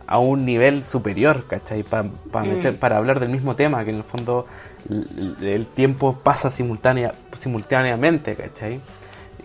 a 0.08 0.20
un 0.20 0.46
nivel 0.46 0.84
superior, 0.84 1.46
¿cachai? 1.48 1.84
Pa- 1.84 2.04
pa 2.32 2.44
Mm. 2.44 2.48
meter- 2.50 2.78
para 2.80 2.98
hablar 2.98 3.20
del 3.20 3.30
mismo 3.30 3.56
tema, 3.56 3.84
que 3.86 3.92
en 3.92 3.98
el 3.98 4.04
fondo 4.04 4.46
el, 4.90 5.38
el 5.42 5.66
tiempo 5.68 6.20
pasa 6.24 6.50
simultánea, 6.52 7.14
simultáneamente, 7.38 8.36
¿cachai? 8.36 8.82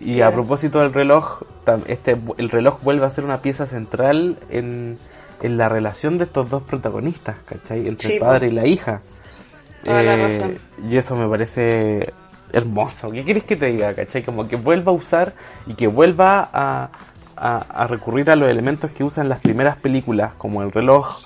Y 0.01 0.21
a 0.21 0.31
propósito 0.31 0.79
del 0.79 0.93
reloj, 0.93 1.41
este, 1.87 2.15
el 2.37 2.49
reloj 2.49 2.81
vuelve 2.81 3.05
a 3.05 3.09
ser 3.09 3.23
una 3.25 3.41
pieza 3.41 3.65
central 3.65 4.37
en, 4.49 4.97
en 5.41 5.57
la 5.57 5.69
relación 5.69 6.17
de 6.17 6.23
estos 6.25 6.49
dos 6.49 6.63
protagonistas, 6.63 7.37
¿cachai? 7.45 7.87
Entre 7.87 8.07
Sí, 8.07 8.13
el 8.15 8.19
padre 8.19 8.47
y 8.47 8.51
la 8.51 8.65
hija. 8.65 9.01
Eh, 9.83 9.85
Toda 9.85 10.03
la 10.03 10.15
razón. 10.15 10.55
Y 10.89 10.97
eso 10.97 11.15
me 11.15 11.27
parece 11.27 12.13
hermoso. 12.53 13.11
¿Qué 13.11 13.23
quieres 13.23 13.43
que 13.43 13.55
te 13.55 13.67
diga, 13.67 13.93
cachai? 13.93 14.23
Como 14.23 14.47
que 14.47 14.55
vuelva 14.55 14.91
a 14.91 14.95
usar 14.95 15.33
y 15.67 15.73
que 15.75 15.87
vuelva 15.87 16.49
a, 16.51 16.89
a, 17.35 17.57
a 17.57 17.87
recurrir 17.87 18.29
a 18.31 18.35
los 18.35 18.49
elementos 18.49 18.91
que 18.91 19.03
usan 19.03 19.29
las 19.29 19.39
primeras 19.39 19.77
películas, 19.77 20.33
como 20.37 20.61
el 20.63 20.71
reloj, 20.71 21.19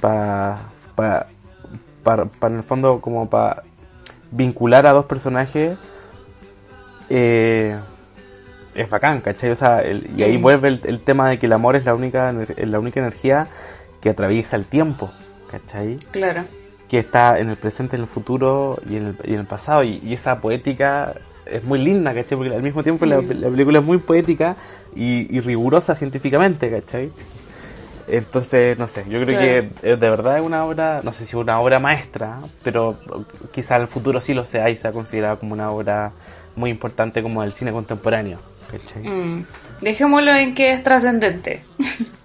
para 0.00 0.56
pa, 0.94 1.26
pa, 2.02 2.24
pa- 2.26 2.46
en 2.48 2.56
el 2.56 2.62
fondo 2.62 3.00
como 3.00 3.28
para 3.28 3.62
vincular 4.30 4.86
a 4.86 4.92
dos 4.92 5.04
personajes 5.06 5.76
eh, 7.08 7.78
es 8.74 8.88
bacán, 8.90 9.20
¿cachai? 9.20 9.50
O 9.50 9.56
sea, 9.56 9.80
el- 9.80 10.08
y 10.16 10.22
ahí 10.22 10.38
Mm. 10.38 10.40
vuelve 10.42 10.68
el, 10.68 10.80
el 10.84 11.00
tema 11.00 11.28
de 11.30 11.38
que 11.38 11.46
el 11.46 11.52
amor 11.52 11.76
es 11.76 11.84
la 11.86 11.94
única, 11.94 12.32
la 12.32 12.78
única 12.78 13.00
energía 13.00 13.46
que 14.00 14.10
atraviesa 14.10 14.56
el 14.56 14.66
tiempo, 14.66 15.10
¿cachai? 15.50 15.96
Claro. 16.12 16.44
Que 16.88 16.98
está 16.98 17.38
en 17.38 17.50
el 17.50 17.56
presente, 17.56 17.96
en 17.96 18.02
el 18.02 18.08
futuro 18.08 18.78
y 18.88 18.96
en 18.96 19.06
el, 19.08 19.16
y 19.24 19.34
en 19.34 19.40
el 19.40 19.46
pasado. 19.46 19.82
Y, 19.84 20.00
y 20.04 20.14
esa 20.14 20.40
poética 20.40 21.14
es 21.46 21.62
muy 21.64 21.78
linda, 21.80 22.14
¿cachai? 22.14 22.36
Porque 22.38 22.54
al 22.54 22.62
mismo 22.62 22.82
tiempo 22.82 23.06
la, 23.06 23.20
Mm. 23.20 23.30
la 23.40 23.48
película 23.48 23.78
es 23.80 23.84
muy 23.84 23.98
poética 23.98 24.56
y, 24.94 25.36
y 25.36 25.40
rigurosa 25.40 25.94
científicamente, 25.94 26.70
¿cachai? 26.70 27.10
Entonces, 28.08 28.76
no 28.76 28.88
sé, 28.88 29.04
yo 29.08 29.20
creo 29.22 29.38
Claro. 29.38 29.68
que 29.82 29.88
de 29.96 30.10
verdad 30.10 30.38
es 30.38 30.44
una 30.44 30.64
obra, 30.64 31.00
no 31.04 31.12
sé 31.12 31.26
si 31.26 31.36
una 31.36 31.60
obra 31.60 31.78
maestra, 31.78 32.38
pero 32.64 32.96
quizá 33.52 33.76
en 33.76 33.82
el 33.82 33.88
futuro 33.88 34.20
sí 34.20 34.34
lo 34.34 34.44
sea 34.44 34.68
y 34.68 34.74
sea 34.74 34.90
considerada 34.90 35.36
como 35.36 35.52
una 35.52 35.70
obra 35.70 36.10
muy 36.56 36.70
importante 36.70 37.22
como 37.22 37.42
del 37.42 37.52
cine 37.52 37.70
contemporáneo. 37.70 38.38
¿Cachai? 38.70 39.02
Mm. 39.02 39.46
Dejémoslo 39.80 40.32
en 40.34 40.54
que 40.54 40.72
es 40.72 40.82
trascendente. 40.82 41.64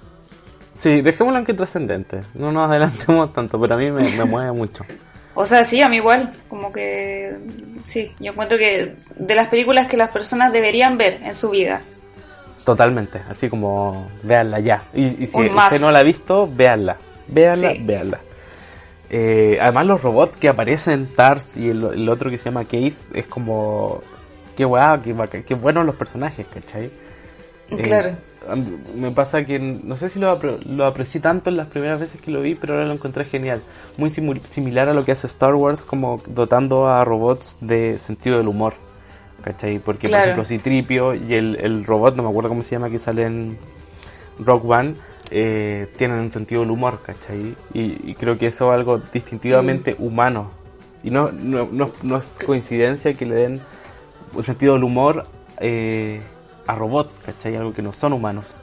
Sí, 0.77 1.01
dejémoslo 1.01 1.39
en 1.39 1.45
que 1.45 1.53
es 1.53 1.57
trascendente, 1.57 2.19
no 2.35 2.51
nos 2.51 2.69
adelantemos 2.69 3.33
tanto, 3.33 3.59
pero 3.59 3.73
a 3.73 3.77
mí 3.77 3.89
me, 3.91 4.03
me 4.11 4.25
mueve 4.25 4.51
mucho. 4.51 4.83
O 5.33 5.43
sea, 5.45 5.63
sí, 5.63 5.81
a 5.81 5.89
mí 5.89 5.95
igual. 5.95 6.31
Como 6.47 6.71
que. 6.71 7.35
Sí, 7.87 8.11
yo 8.19 8.33
encuentro 8.33 8.57
que 8.57 8.95
de 9.15 9.35
las 9.35 9.47
películas 9.47 9.87
que 9.87 9.97
las 9.97 10.09
personas 10.11 10.53
deberían 10.53 10.95
ver 10.97 11.21
en 11.23 11.33
su 11.33 11.49
vida. 11.49 11.81
Totalmente, 12.65 13.19
así 13.27 13.49
como 13.49 14.11
véanla 14.21 14.59
ya. 14.59 14.83
Y, 14.93 15.23
y 15.23 15.27
si 15.27 15.41
usted 15.49 15.79
no 15.79 15.89
la 15.91 15.99
ha 15.99 16.03
visto, 16.03 16.45
véanla. 16.45 16.97
Véanla, 17.27 17.71
Sí. 17.71 17.79
véanla. 17.83 18.19
Eh, 19.09 19.57
además 19.61 19.85
los 19.87 20.03
robots 20.03 20.37
que 20.37 20.49
aparecen, 20.49 21.07
Tars 21.13 21.57
y 21.57 21.69
el, 21.69 21.83
el 21.93 22.09
otro 22.09 22.29
que 22.29 22.37
se 22.37 22.45
llama 22.45 22.65
Case, 22.65 23.07
es 23.13 23.25
como... 23.27 24.01
Qué 24.55 24.65
guau, 24.65 25.01
qué, 25.01 25.43
qué 25.43 25.53
buenos 25.55 25.85
los 25.85 25.95
personajes, 25.95 26.47
¿cachai? 26.47 26.89
Eh, 27.71 27.81
Claro. 27.83 28.11
me 28.95 29.11
pasa 29.11 29.43
que 29.43 29.57
no 29.59 29.97
sé 29.97 30.09
si 30.09 30.19
lo, 30.19 30.31
apre- 30.39 30.61
lo 30.65 30.85
aprecié 30.85 31.19
tanto 31.19 31.49
en 31.49 31.57
las 31.57 31.67
primeras 31.67 31.99
veces 31.99 32.21
que 32.21 32.31
lo 32.31 32.41
vi, 32.41 32.55
pero 32.55 32.73
ahora 32.73 32.85
lo 32.85 32.93
encontré 32.93 33.25
genial. 33.25 33.61
Muy 33.97 34.09
similar 34.11 34.87
a 34.89 34.93
lo 34.93 35.03
que 35.03 35.11
hace 35.11 35.27
Star 35.27 35.55
Wars, 35.55 35.83
como 35.83 36.21
dotando 36.27 36.87
a 36.87 37.03
robots 37.03 37.57
de 37.61 37.97
sentido 37.99 38.37
del 38.37 38.47
humor. 38.47 38.73
¿Cachai? 39.43 39.79
Porque, 39.79 40.07
Claro. 40.07 40.21
por 40.21 40.27
ejemplo, 40.29 40.45
Citripio 40.45 41.13
y 41.13 41.33
el, 41.33 41.55
el 41.57 41.85
robot, 41.85 42.15
no 42.15 42.23
me 42.23 42.29
acuerdo 42.29 42.49
cómo 42.49 42.63
se 42.63 42.71
llama, 42.71 42.89
que 42.89 42.97
sale 42.97 43.23
en 43.23 43.57
Rock 44.39 44.65
One, 44.65 44.95
eh, 45.31 45.87
tienen 45.97 46.19
un 46.19 46.31
sentido 46.31 46.61
del 46.61 46.71
humor, 46.71 46.99
¿cachai? 47.05 47.55
Y, 47.73 48.09
y 48.11 48.15
creo 48.15 48.37
que 48.37 48.47
eso 48.47 48.71
es 48.71 48.77
algo 48.79 48.99
distintivamente 49.13 49.95
humano. 49.99 50.51
Y 51.03 51.09
no, 51.11 51.31
no, 51.31 51.67
no, 51.71 51.91
no 52.01 52.17
es 52.17 52.39
coincidencia 52.43 53.13
que 53.13 53.25
le 53.25 53.35
den 53.35 53.61
sentido 54.43 54.73
del 54.73 54.83
humor 54.83 55.27
eh, 55.59 56.21
a 56.67 56.75
robots, 56.75 57.19
¿cachai? 57.25 57.55
Algo 57.55 57.73
que 57.73 57.81
no 57.81 57.91
son 57.91 58.13
humanos. 58.13 58.57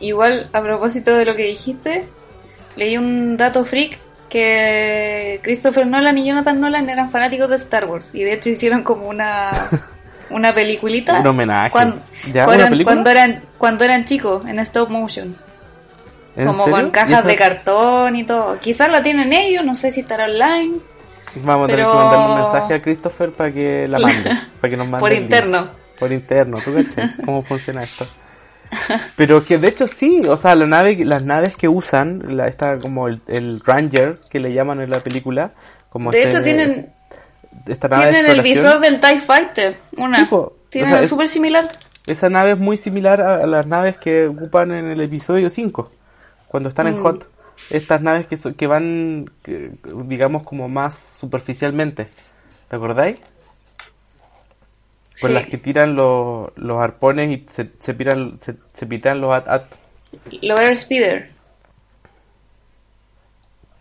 Igual, 0.00 0.48
a 0.52 0.60
propósito 0.62 1.14
de 1.14 1.24
lo 1.24 1.36
que 1.36 1.44
dijiste, 1.44 2.04
leí 2.76 2.96
un 2.96 3.36
dato 3.36 3.64
freak 3.64 3.98
que 4.28 5.40
Christopher 5.42 5.86
Nolan 5.86 6.16
y 6.18 6.24
Jonathan 6.26 6.58
Nolan 6.58 6.88
eran 6.88 7.10
fanáticos 7.10 7.50
de 7.50 7.56
Star 7.56 7.84
Wars 7.84 8.14
y 8.14 8.22
de 8.24 8.32
hecho 8.32 8.48
hicieron 8.48 8.82
como 8.82 9.06
una 9.06 9.52
una 10.30 10.54
peliculita 10.54 11.20
Un 11.20 11.26
homenaje. 11.26 11.70
cuando, 11.70 12.00
¿Ya? 12.32 12.46
cuando 12.46 12.64
¿Una 12.66 12.74
eran, 12.74 12.84
cuando 12.84 13.10
eran 13.10 13.42
cuando 13.58 13.84
eran 13.84 14.04
chicos 14.06 14.46
en 14.46 14.58
stop 14.60 14.88
motion 14.88 15.36
¿En 16.34 16.46
como 16.46 16.64
serio? 16.64 16.78
con 16.80 16.88
¿Y 16.88 16.92
cajas 16.92 17.24
de 17.24 17.36
cartón 17.36 18.16
y 18.16 18.24
todo 18.24 18.58
quizás 18.58 18.90
la 18.90 19.02
tienen 19.02 19.34
ellos 19.34 19.66
no 19.66 19.74
sé 19.76 19.90
si 19.90 20.00
estará 20.00 20.24
online 20.24 20.78
Vamos 21.36 21.68
a 21.68 21.70
tener 21.72 21.86
que 21.86 21.94
mandarle 21.94 22.34
un 22.34 22.40
mensaje 22.42 22.74
a 22.74 22.82
Christopher 22.82 23.30
para 23.32 23.52
que 23.52 23.86
la 23.88 23.98
mande, 23.98 24.30
para 24.60 24.70
que 24.70 24.76
nos 24.76 24.86
mande 24.86 25.00
por 25.00 25.12
interno 25.12 25.68
Por 25.98 26.12
interno, 26.12 26.58
¿tú 26.64 26.74
cachai? 26.74 27.16
¿Cómo 27.24 27.42
funciona 27.42 27.82
esto? 27.82 28.06
Pero 29.16 29.44
que 29.44 29.58
de 29.58 29.68
hecho 29.68 29.86
sí, 29.86 30.22
o 30.26 30.36
sea, 30.36 30.54
la 30.54 30.66
nave, 30.66 31.04
las 31.04 31.24
naves 31.24 31.56
que 31.56 31.68
usan, 31.68 32.22
la, 32.36 32.48
esta 32.48 32.78
como 32.80 33.08
el, 33.08 33.20
el 33.28 33.60
Ranger 33.64 34.18
que 34.30 34.40
le 34.40 34.52
llaman 34.54 34.80
en 34.80 34.90
la 34.90 35.00
película, 35.00 35.52
como 35.90 36.10
de 36.10 36.22
este- 36.22 36.28
hecho 36.30 36.42
tienen 36.42 36.90
esta 37.66 37.88
nave 37.88 38.06
de 38.06 38.12
tienen 38.12 38.30
el 38.30 38.40
visor 38.42 38.80
del 38.80 38.98
TIE 38.98 39.20
Fighter 39.20 39.76
una 39.98 40.18
Sí, 40.20 40.28
tienen 40.70 40.90
O 40.90 40.94
sea, 40.94 41.02
es- 41.02 41.10
súper 41.10 41.28
similar 41.28 41.68
Esa 42.06 42.28
nave 42.30 42.52
es 42.52 42.58
muy 42.58 42.76
similar 42.78 43.20
a, 43.20 43.34
a 43.36 43.46
las 43.46 43.66
naves 43.66 43.96
que 43.98 44.26
ocupan 44.26 44.72
en 44.72 44.86
el 44.90 45.00
episodio 45.02 45.50
5, 45.50 45.90
cuando 46.48 46.68
están 46.70 46.86
en 46.86 46.94
Mm. 46.98 47.02
Hot. 47.02 47.28
Estas 47.70 48.00
naves 48.02 48.26
que, 48.26 48.36
so- 48.36 48.54
que 48.56 48.66
van, 48.66 49.30
que- 49.42 49.70
digamos, 50.06 50.42
como 50.42 50.68
más 50.68 50.98
superficialmente. 50.98 52.08
¿Te 52.68 52.76
acordáis? 52.76 53.18
Sí. 55.14 55.28
las 55.28 55.46
que 55.46 55.56
tiran 55.58 55.94
los, 55.94 56.50
los 56.56 56.80
arpones 56.82 57.30
y 57.30 57.44
se, 57.48 57.70
se, 57.78 57.94
piran, 57.94 58.38
se, 58.40 58.56
se 58.72 58.86
pitan 58.86 59.20
los 59.20 59.32
at-at. 59.32 59.64
los 60.40 60.58
Air 60.58 60.76
Speeder 60.76 61.30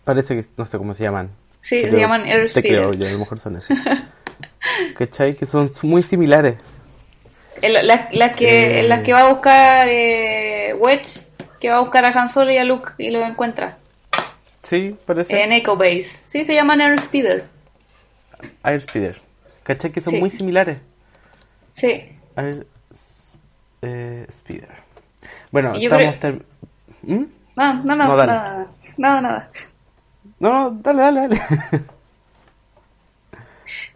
Parece 0.03 0.35
que 0.35 0.45
no 0.57 0.65
sé 0.65 0.77
cómo 0.77 0.93
se 0.93 1.03
llaman. 1.03 1.29
Sí, 1.61 1.81
se 1.83 1.97
llaman 1.99 2.25
Air 2.27 2.51
Te 2.51 2.61
creo, 2.61 2.89
Speeder. 2.93 2.99
yo 2.99 3.07
a 3.07 3.11
lo 3.11 3.19
mejor 3.19 3.39
son 3.39 3.57
esos. 3.57 3.75
¿Cachai? 4.97 5.35
Que 5.35 5.45
son 5.45 5.71
muy 5.83 6.03
similares. 6.03 6.55
Las 7.61 8.11
las 8.13 8.35
que, 8.35 8.79
Eh. 8.79 8.83
las 8.83 9.01
que 9.01 9.13
va 9.13 9.27
a 9.27 9.29
buscar 9.33 9.87
eh, 9.89 10.73
Wedge, 10.79 11.21
que 11.61 11.69
va 11.69 11.77
a 11.77 11.79
buscar 11.81 12.03
a 12.03 12.09
Han 12.09 12.27
Solo 12.27 12.51
y 12.51 12.57
a 12.57 12.63
Luke 12.65 12.91
y 12.97 13.11
lo 13.11 13.23
encuentra. 13.25 13.77
Sí, 14.63 14.95
parece. 15.05 15.41
En 15.43 15.53
Echo 15.53 15.77
Base. 15.77 16.21
Sí, 16.25 16.43
se 16.43 16.53
llaman 16.53 16.81
Air 16.81 16.99
Speeder. 16.99 17.45
Airspeeder. 18.63 19.21
¿Cachai? 19.63 19.91
Que 19.91 20.01
son 20.01 20.13
Sí. 20.13 20.19
muy 20.19 20.29
similares. 20.29 20.79
Sí. 21.73 22.09
Air 22.35 22.65
eh, 23.83 24.25
Speeder. 24.31 24.69
Bueno, 25.51 25.75
yo 25.77 25.89
estamos... 25.89 26.17
creo- 26.17 26.41
¿Mm? 27.03 27.25
No, 27.55 27.73
no, 27.83 27.95
no, 27.95 28.07
No, 28.07 28.17
nada, 28.17 28.67
nada, 28.97 29.21
nada. 29.21 29.49
No, 30.39 30.49
no, 30.71 30.71
dale, 30.81 31.01
dale, 31.01 31.19
dale. 31.27 31.41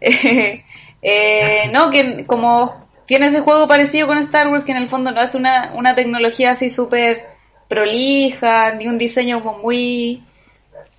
Eh, 0.00 0.64
eh, 1.02 1.70
no, 1.72 1.90
que 1.90 2.24
como 2.26 2.86
tiene 3.06 3.26
ese 3.28 3.40
juego 3.40 3.68
parecido 3.68 4.06
con 4.06 4.18
Star 4.18 4.48
Wars, 4.48 4.64
que 4.64 4.72
en 4.72 4.78
el 4.78 4.88
fondo 4.88 5.10
no 5.12 5.20
hace 5.20 5.36
una, 5.36 5.72
una 5.74 5.94
tecnología 5.94 6.52
así 6.52 6.70
súper 6.70 7.35
prolija, 7.68 8.72
ni 8.74 8.86
un 8.86 8.98
diseño 8.98 9.42
como 9.42 9.58
muy, 9.58 10.22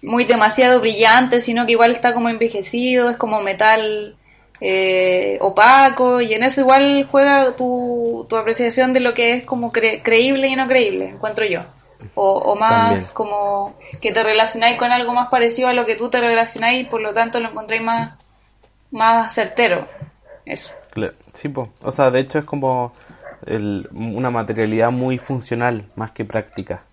muy 0.02 0.26
demasiado 0.26 0.80
brillante, 0.80 1.42
sino 1.42 1.66
que 1.66 1.74
igual 1.74 1.92
está 1.92 2.14
como 2.14 2.30
envejecido, 2.30 3.10
es 3.10 3.18
como 3.18 3.42
metal 3.42 4.16
eh, 4.60 5.38
opaco, 5.42 6.22
y 6.22 6.34
en 6.34 6.44
eso 6.44 6.62
igual 6.62 7.08
juega 7.12 7.56
tu, 7.56 8.26
tu 8.30 8.38
apreciación 8.38 8.94
de 8.94 9.00
lo 9.00 9.14
que 9.14 9.34
es 9.34 9.44
como 9.46 9.72
cre- 9.72 10.02
creíble 10.04 10.48
y 10.48 10.56
no 10.56 10.68
creíble, 10.68 11.10
encuentro 11.10 11.46
yo. 11.46 11.62
O, 12.14 12.32
o 12.34 12.56
más 12.56 12.70
También. 12.90 13.04
como 13.14 13.76
que 14.02 14.12
te 14.12 14.22
relacionáis 14.24 14.78
con 14.78 14.92
algo 14.92 15.14
más 15.14 15.30
parecido 15.30 15.68
a 15.68 15.74
lo 15.74 15.86
que 15.86 15.96
tú 15.96 16.10
te 16.10 16.20
relacionáis, 16.22 16.88
por 16.88 17.02
lo 17.02 17.14
tanto 17.14 17.40
lo 17.40 17.50
encontráis 17.50 17.82
más, 17.82 18.14
más 18.92 19.34
certero. 19.34 19.88
Eso. 20.46 20.72
Sí, 21.34 21.50
po. 21.50 21.70
o 21.84 21.92
sea, 21.92 22.10
de 22.10 22.22
hecho 22.22 22.40
es 22.40 22.46
como 22.46 22.94
el- 23.48 23.88
una 23.94 24.30
materialidad 24.30 24.92
muy 24.92 25.18
funcional 25.18 25.86
más 25.96 26.12
que 26.12 26.26
práctica. 26.26 26.84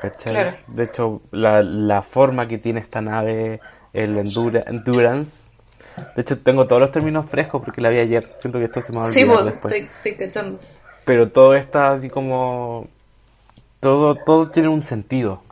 ¿Cachai? 0.00 0.32
Claro. 0.34 0.56
De 0.66 0.82
hecho, 0.84 1.22
la, 1.30 1.62
la 1.62 2.02
forma 2.02 2.48
que 2.48 2.58
tiene 2.58 2.80
esta 2.80 3.00
nave, 3.00 3.60
el 3.92 4.16
endura- 4.18 4.64
endurance. 4.66 5.50
De 6.16 6.22
hecho, 6.22 6.38
tengo 6.40 6.66
todos 6.66 6.80
los 6.80 6.90
términos 6.90 7.26
frescos 7.28 7.62
porque 7.64 7.80
la 7.80 7.88
vi 7.90 7.98
ayer. 7.98 8.34
Siento 8.38 8.58
que 8.58 8.64
esto 8.64 8.80
se 8.80 8.92
me 8.92 8.98
va 8.98 9.04
a 9.06 9.10
Sí, 9.10 9.20
olvidar 9.22 9.36
pues, 9.42 9.52
después. 9.52 9.74
estoy, 9.74 9.90
estoy 9.94 10.26
cachando. 10.26 10.58
Pero 11.04 11.30
todo 11.30 11.54
está 11.54 11.92
así 11.92 12.08
como. 12.10 12.88
Todo, 13.80 14.14
todo 14.16 14.48
tiene 14.48 14.68
un 14.68 14.82
sentido. 14.82 15.42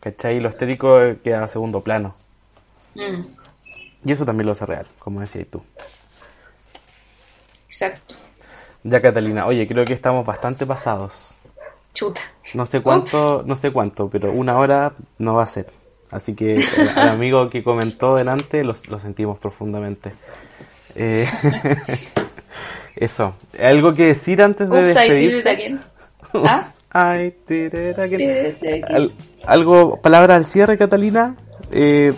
¿Cachai? 0.00 0.38
Lo 0.40 0.48
estético 0.48 0.98
queda 1.22 1.44
a 1.44 1.48
segundo 1.48 1.80
plano. 1.82 2.14
Mm, 2.94 3.26
Y 4.04 4.12
eso 4.12 4.24
también 4.24 4.46
lo 4.46 4.52
hace 4.52 4.64
real, 4.66 4.86
como 4.98 5.20
decías 5.20 5.46
tú. 5.50 5.62
exacto. 7.68 8.14
Ya, 8.88 9.00
Catalina, 9.00 9.46
oye, 9.46 9.66
creo 9.66 9.84
que 9.84 9.92
estamos 9.94 10.24
bastante 10.24 10.64
pasados. 10.66 11.34
Chuta. 11.92 12.20
No 12.54 12.66
sé 12.66 12.80
cuánto, 12.82 13.42
no 13.44 13.56
sé 13.56 13.70
cuánto, 13.72 14.08
pero 14.08 14.30
una 14.32 14.58
hora 14.58 14.92
no 15.18 15.34
va 15.34 15.42
a 15.44 15.46
ser. 15.46 15.66
Así 16.12 16.34
que 16.34 16.54
el, 16.56 16.88
al 16.94 17.08
amigo 17.08 17.50
que 17.50 17.64
comentó 17.64 18.14
delante 18.14 18.62
lo, 18.62 18.74
lo 18.88 19.00
sentimos 19.00 19.38
profundamente. 19.38 20.12
Eh, 20.94 21.26
eso. 22.96 23.34
¿Algo 23.58 23.94
que 23.94 24.06
decir 24.06 24.42
antes 24.42 24.68
de 24.70 24.82
Oops, 24.82 24.90
I 24.96 25.10
did 25.10 25.18
it 25.18 25.34
despedirse? 25.34 25.48
again. 25.50 25.80
¿Ah? 26.34 26.64
I 27.18 27.34
did 27.48 27.74
it 27.74 27.98
again. 27.98 28.18
Did 28.18 28.46
it 28.46 28.62
again. 28.62 28.84
Al- 28.94 29.12
algo, 29.46 30.00
palabra 30.00 30.36
al 30.36 30.44
cierre, 30.44 30.76
Catalina. 30.78 31.34
Eh, 31.72 32.12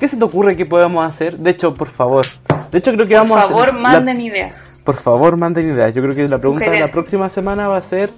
¿Qué 0.00 0.08
se 0.08 0.16
te 0.16 0.24
ocurre 0.24 0.56
que 0.56 0.64
podamos 0.66 1.04
hacer? 1.06 1.36
De 1.38 1.50
hecho, 1.50 1.74
por 1.74 1.88
favor. 1.88 2.24
De 2.70 2.78
hecho, 2.78 2.92
creo 2.92 3.06
que 3.06 3.14
Por 3.16 3.22
vamos 3.28 3.38
a 3.38 3.48
favor, 3.48 3.62
hacer. 3.68 3.74
la- 3.74 3.80
manden 3.80 4.20
ideas. 4.20 4.82
por 4.84 4.94
favor, 4.96 5.36
manden 5.36 5.70
ideas. 5.74 5.94
Yo 5.94 6.02
creo 6.02 6.14
que 6.14 6.28
la 6.28 6.38
pregunta 6.38 6.70
de 6.70 6.80
la 6.80 6.88
próxima 6.88 7.28
semana 7.28 7.66
va 7.68 7.78
a 7.78 7.82
ser, 7.82 8.10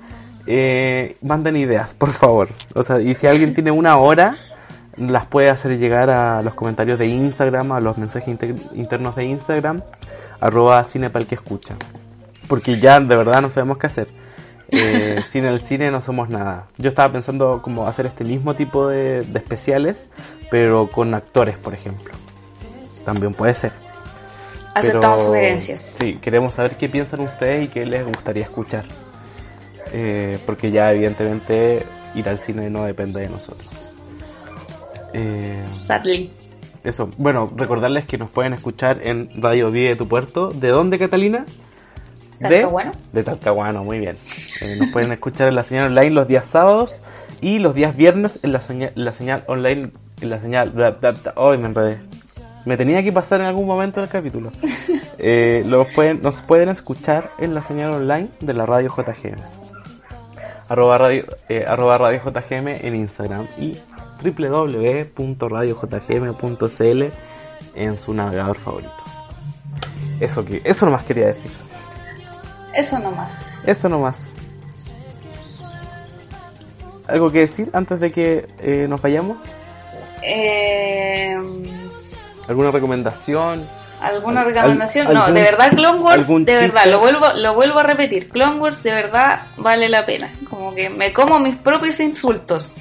eh, 0.47 1.17
manden 1.23 1.57
ideas, 1.57 1.95
por 1.95 2.11
favor. 2.11 2.49
O 2.75 2.83
sea, 2.83 3.01
y 3.01 3.15
si 3.15 3.27
alguien 3.27 3.55
tiene 3.55 3.71
una 3.71 3.97
hora, 3.97 4.37
las 4.97 5.27
puede 5.27 5.49
hacer 5.51 5.79
llegar 5.79 6.11
a 6.11 6.43
los 6.43 6.55
comentarios 6.55 6.99
de 6.99 7.07
Instagram, 7.07 7.73
a 7.73 7.81
los 7.81 7.97
mensajes 7.97 8.29
inter- 8.29 8.55
internos 8.75 9.17
de 9.17 9.25
Instagram, 9.25 9.81
arroba 10.41 10.83
cinepal 10.85 11.27
que 11.27 11.35
escucha. 11.37 11.75
porque 12.49 12.81
ya 12.81 12.99
de 12.99 13.15
verdad 13.17 13.41
no 13.43 13.49
sabemos 13.51 13.79
qué 13.79 13.87
hacer. 13.87 14.09
Eh, 14.71 15.23
sin 15.29 15.45
el 15.45 15.61
cine 15.61 15.91
no 15.91 16.01
somos 16.01 16.29
nada. 16.29 16.67
Yo 16.79 16.89
estaba 16.89 17.13
pensando 17.13 17.61
como 17.63 17.87
hacer 17.87 18.07
este 18.07 18.25
mismo 18.25 18.55
tipo 18.55 18.89
de, 18.89 19.23
de 19.23 19.39
especiales, 19.39 20.09
pero 20.51 20.89
con 20.91 21.15
actores, 21.15 21.57
por 21.59 21.75
ejemplo. 21.75 22.15
También 23.05 23.35
puede 23.35 23.55
ser. 23.55 23.73
Aceptamos 24.75 25.23
sugerencias. 25.23 25.81
Sí, 25.81 26.19
queremos 26.21 26.55
saber 26.55 26.77
qué 26.77 26.89
piensan 26.89 27.21
ustedes 27.21 27.65
y 27.65 27.69
qué 27.69 27.87
les 27.87 28.07
gustaría 28.07 28.45
escuchar. 28.45 28.85
Eh, 29.93 30.39
porque 30.47 30.71
ya 30.71 30.93
evidentemente 30.93 31.85
ir 32.15 32.29
al 32.29 32.39
cine 32.39 32.71
no 32.71 32.85
depende 32.85 33.21
de 33.21 33.29
nosotros. 33.29 33.69
Eh, 35.13 35.65
Sadly. 35.73 36.31
eso, 36.85 37.11
bueno, 37.17 37.53
recordarles 37.57 38.05
que 38.05 38.17
nos 38.17 38.31
pueden 38.31 38.53
escuchar 38.53 39.01
en 39.03 39.29
Radio 39.43 39.71
Vive 39.71 39.91
de 39.91 39.97
tu 39.97 40.07
Puerto. 40.07 40.51
¿De 40.51 40.69
dónde, 40.69 40.99
Catalina? 40.99 41.47
Talcahuano. 42.41 42.93
De 43.13 43.23
Talcahuano, 43.23 43.85
muy 43.85 43.99
bien. 43.99 44.17
Eh, 44.61 44.77
nos 44.77 44.91
pueden 44.91 45.13
escuchar 45.13 45.49
en 45.49 45.55
la 45.55 45.63
señal 45.63 45.87
online 45.87 46.11
los 46.11 46.27
días 46.27 46.47
sábados 46.47 47.03
y 47.41 47.59
los 47.59 47.75
días 47.75 47.97
viernes 47.97 48.41
en 48.43 48.53
la, 48.53 48.61
señal, 48.61 48.93
la 48.95 49.13
señal 49.13 49.45
online, 49.47 49.91
en 50.21 50.31
la 50.31 50.41
señal... 50.41 50.73
Ay, 51.37 51.59
me 51.59 51.67
enredé. 51.67 51.99
Me 52.65 52.77
tenía 52.77 53.03
que 53.03 53.13
pasar 53.13 53.41
en 53.41 53.47
algún 53.47 53.67
momento 53.67 54.01
del 54.01 54.09
capítulo. 54.09 54.51
Eh, 55.23 55.63
los 55.67 55.87
pueden, 55.89 56.23
nos 56.23 56.41
pueden 56.41 56.71
escuchar 56.71 57.33
en 57.37 57.55
la 57.55 57.63
señal 57.63 57.93
online 57.93 58.29
de 58.41 58.55
la 58.55 58.65
radio 58.65 58.89
JGM. 58.89 59.37
Arroba 60.67 60.97
radio, 60.97 61.27
eh, 61.51 61.67
arroba 61.69 61.99
radio 61.99 62.23
JGM 62.25 62.69
en 62.69 62.95
Instagram 62.95 63.47
y 63.59 63.77
www.radiojgm.cl 64.25 67.03
en 67.75 67.99
su 67.99 68.15
navegador 68.15 68.57
favorito. 68.57 68.95
Eso 70.21 70.43
que, 70.43 70.63
eso 70.65 70.87
nomás 70.87 71.05
quería 71.05 71.27
decir. 71.27 71.51
Eso 72.75 72.99
nomás. 72.99 73.61
Eso 73.67 73.89
nomás. 73.89 74.33
¿Algo 77.09 77.31
que 77.33 77.41
decir 77.41 77.71
antes 77.73 77.99
de 78.01 78.13
que 78.13 78.47
eh, 78.61 78.87
nos 78.89 79.03
vayamos? 79.03 79.43
Eh, 80.23 81.37
¿Alguna 82.49 82.71
recomendación? 82.71 83.67
¿Alguna 84.01 84.41
Al- 84.43 84.47
recomendación? 84.55 85.07
al- 85.09 85.15
no, 85.15 85.21
algún- 85.25 85.35
de 85.35 85.43
verdad 85.43 85.71
Clone 85.71 86.01
Wars, 86.01 86.29
de 86.29 86.45
verdad, 86.55 86.87
lo 86.87 87.01
vuelvo, 87.01 87.33
lo 87.35 87.55
vuelvo 87.55 87.79
a 87.81 87.83
repetir, 87.83 88.29
Clone 88.29 88.59
Wars 88.61 88.83
de 88.83 88.93
verdad 88.93 89.41
vale 89.57 89.89
la 89.89 90.07
pena. 90.07 90.31
Como 90.49 90.75
que 90.75 90.89
me 90.89 91.13
como 91.13 91.39
mis 91.41 91.57
propios 91.57 91.99
insultos 92.01 92.75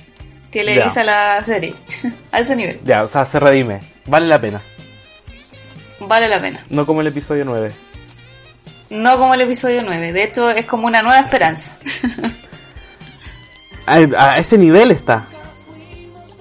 que 0.51 0.63
le 0.63 0.75
Ya. 0.75 0.87
hice 0.87 1.01
a 1.01 1.03
la 1.03 1.43
serie. 1.43 1.75
a 2.31 2.39
ese 2.39 2.55
nivel. 2.55 2.79
Ya, 2.83 3.03
o 3.03 3.07
sea, 3.07 3.25
se 3.25 3.39
redime. 3.39 3.81
Vale 4.05 4.27
la 4.27 4.39
pena. 4.39 4.61
Vale 5.99 6.27
la 6.29 6.39
pena. 6.41 6.63
No 6.69 6.85
como 6.85 7.01
el 7.01 7.07
episodio 7.07 7.43
9. 7.45 7.71
No 8.89 9.17
como 9.19 9.33
el 9.33 9.41
episodio 9.41 9.81
9. 9.83 10.11
De 10.13 10.23
hecho, 10.23 10.49
es 10.49 10.65
como 10.65 10.87
una 10.87 11.01
nueva 11.01 11.19
esperanza. 11.19 11.75
A, 13.85 13.95
a 14.17 14.37
ese 14.37 14.57
nivel 14.57 14.91
está. 14.91 15.25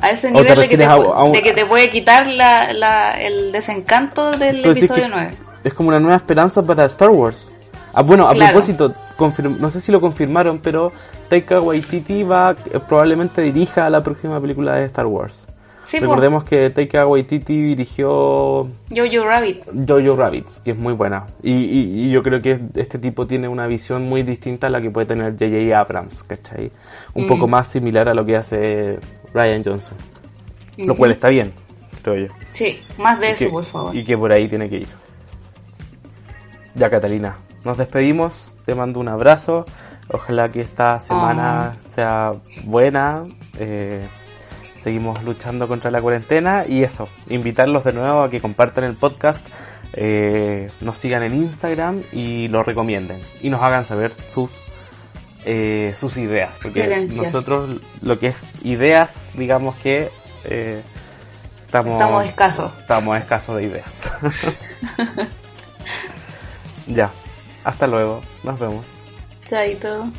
A 0.01 0.11
ese 0.11 0.29
¿O 0.29 0.33
te 0.33 0.43
nivel 0.43 0.59
de 0.61 0.69
que, 0.69 0.79
te, 0.79 0.85
a- 0.85 0.97
pu- 0.97 1.13
a 1.15 1.25
un- 1.25 1.33
de 1.33 1.43
que 1.43 1.53
te 1.53 1.67
puede 1.67 1.91
quitar 1.91 2.27
la, 2.27 2.73
la- 2.73 3.13
el 3.21 3.51
desencanto 3.53 4.31
del 4.33 4.65
episodio 4.65 5.05
que 5.05 5.09
9. 5.11 5.31
Es 5.65 5.75
como 5.75 5.89
una 5.89 5.99
nueva 6.01 6.17
esperanza 6.17 6.63
para 6.65 6.85
Star 6.85 7.11
Wars. 7.11 7.51
Ah, 7.93 8.03
bueno, 8.03 8.29
a 8.29 8.33
Claro. 8.35 8.53
propósito, 8.53 8.95
no 9.59 9.71
sé 9.71 9.81
si 9.81 9.91
lo 9.91 10.01
confirmaron, 10.01 10.59
pero 10.61 10.93
Taika 11.29 11.61
Waititi 11.61 12.23
va, 12.23 12.55
eh, 12.71 12.79
probablemente 12.87 13.41
dirija 13.43 13.89
la 13.91 14.03
próxima 14.03 14.41
película 14.41 14.77
de 14.77 14.85
Star 14.85 15.07
Wars. 15.07 15.45
Sí, 15.89 16.01
Recordemos 16.01 16.45
que 16.45 16.69
Taika 16.69 17.07
Waititi 17.07 17.63
dirigió 17.63 18.69
Jojo 18.95 19.25
Rabbit. 19.25 19.63
Jojo 19.89 20.17
Rabbit, 20.17 20.47
que 20.63 20.73
es 20.73 20.77
muy 20.79 20.93
buena. 20.93 21.25
Y, 21.43 21.51
y- 21.55 22.05
y 22.05 22.11
yo 22.11 22.23
creo 22.23 22.43
que 22.43 22.61
este 22.75 22.99
tipo 22.99 23.27
tiene 23.27 23.49
una 23.49 23.67
visión 23.67 24.07
muy 24.07 24.23
distinta 24.23 24.67
a 24.67 24.71
la 24.71 24.83
que 24.83 24.91
puede 24.91 25.07
tener 25.07 25.33
J.J. 25.33 25.79
Abrams, 25.81 26.23
¿cachai? 26.25 26.71
Un 27.15 27.25
Mm. 27.25 27.29
poco 27.29 27.49
más 27.49 27.69
similar 27.69 28.07
a 28.07 28.13
lo 28.13 28.27
que 28.27 28.37
hace 28.37 28.99
Ryan 29.33 29.65
Johnson. 29.65 29.97
Lo 30.77 30.93
Ujú. 30.93 30.97
cual 30.97 31.11
está 31.13 31.31
bien, 31.31 31.55
creo 32.03 32.27
yo. 32.27 32.35
Sí, 32.53 32.81
más 32.99 33.19
de 33.19 33.31
Y 33.31 33.33
eso, 33.33 33.45
que- 33.47 33.51
por 33.51 33.65
favor. 33.65 33.97
Y 33.97 34.05
que 34.05 34.19
por 34.19 34.31
ahí 34.31 34.47
tiene 34.47 34.69
que 34.69 34.77
ir. 34.81 34.89
Ya, 36.75 36.91
Catalina, 36.91 37.37
nos 37.65 37.79
despedimos. 37.79 38.55
Te 38.67 38.75
mando 38.75 39.01
un 39.01 39.09
abrazo. 39.09 39.65
Ojalá 40.13 40.51
que 40.51 40.61
esta 40.61 41.01
semana 41.01 41.73
sea 41.89 42.33
buena. 42.65 43.25
Eh, 43.59 44.07
seguimos 44.89 45.23
luchando 45.23 45.69
contra 45.69 45.91
la 45.91 46.01
cuarentena. 46.01 46.65
Y 46.67 46.83
eso, 46.83 47.09
invitarlos 47.29 47.85
de 47.85 47.93
nuevo 47.93 48.23
a 48.23 48.31
que 48.31 48.41
compartan 48.41 48.85
el 48.85 48.97
podcast. 48.97 49.47
eh, 49.93 50.71
nos 50.81 50.97
sigan 50.99 51.23
en 51.23 51.35
Instagram 51.35 52.03
y 52.13 52.49
lo 52.49 52.63
recomienden. 52.63 53.21
Y 53.43 53.51
nos 53.51 53.63
hagan 53.63 53.85
saber 53.85 54.13
sus 54.13 54.71
eh, 55.45 55.95
sus 55.97 56.17
ideas. 56.17 56.59
Porque 56.63 57.07
nosotros 57.15 57.81
lo 58.01 58.19
que 58.19 58.29
es 58.29 58.65
ideas, 58.65 59.31
digamos 59.35 59.77
que 59.77 60.11
eh, 60.45 60.83
estamos, 61.67 61.93
Estamos 61.93 62.27
escasos. 62.27 62.73
estamos 62.81 63.19
escasos 63.19 63.57
de 63.57 63.65
ideas. 63.65 64.13
ya, 66.87 67.11
hasta 67.65 67.87
luego, 67.87 68.21
nos 68.43 68.59
vemos. 68.59 68.87
Chaito. 69.49 70.11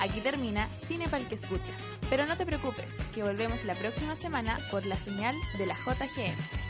Aquí 0.00 0.20
termina 0.20 0.68
Cine 0.88 1.08
para 1.08 1.22
el 1.22 1.28
que 1.28 1.34
escucha. 1.34 1.74
Pero 2.08 2.26
no 2.26 2.36
te 2.36 2.46
preocupes, 2.46 2.92
que 3.14 3.22
volvemos 3.22 3.64
la 3.64 3.74
próxima 3.74 4.16
semana 4.16 4.58
por 4.70 4.86
la 4.86 4.96
señal 4.96 5.36
de 5.58 5.66
la 5.66 5.74
JGM. 5.74 6.69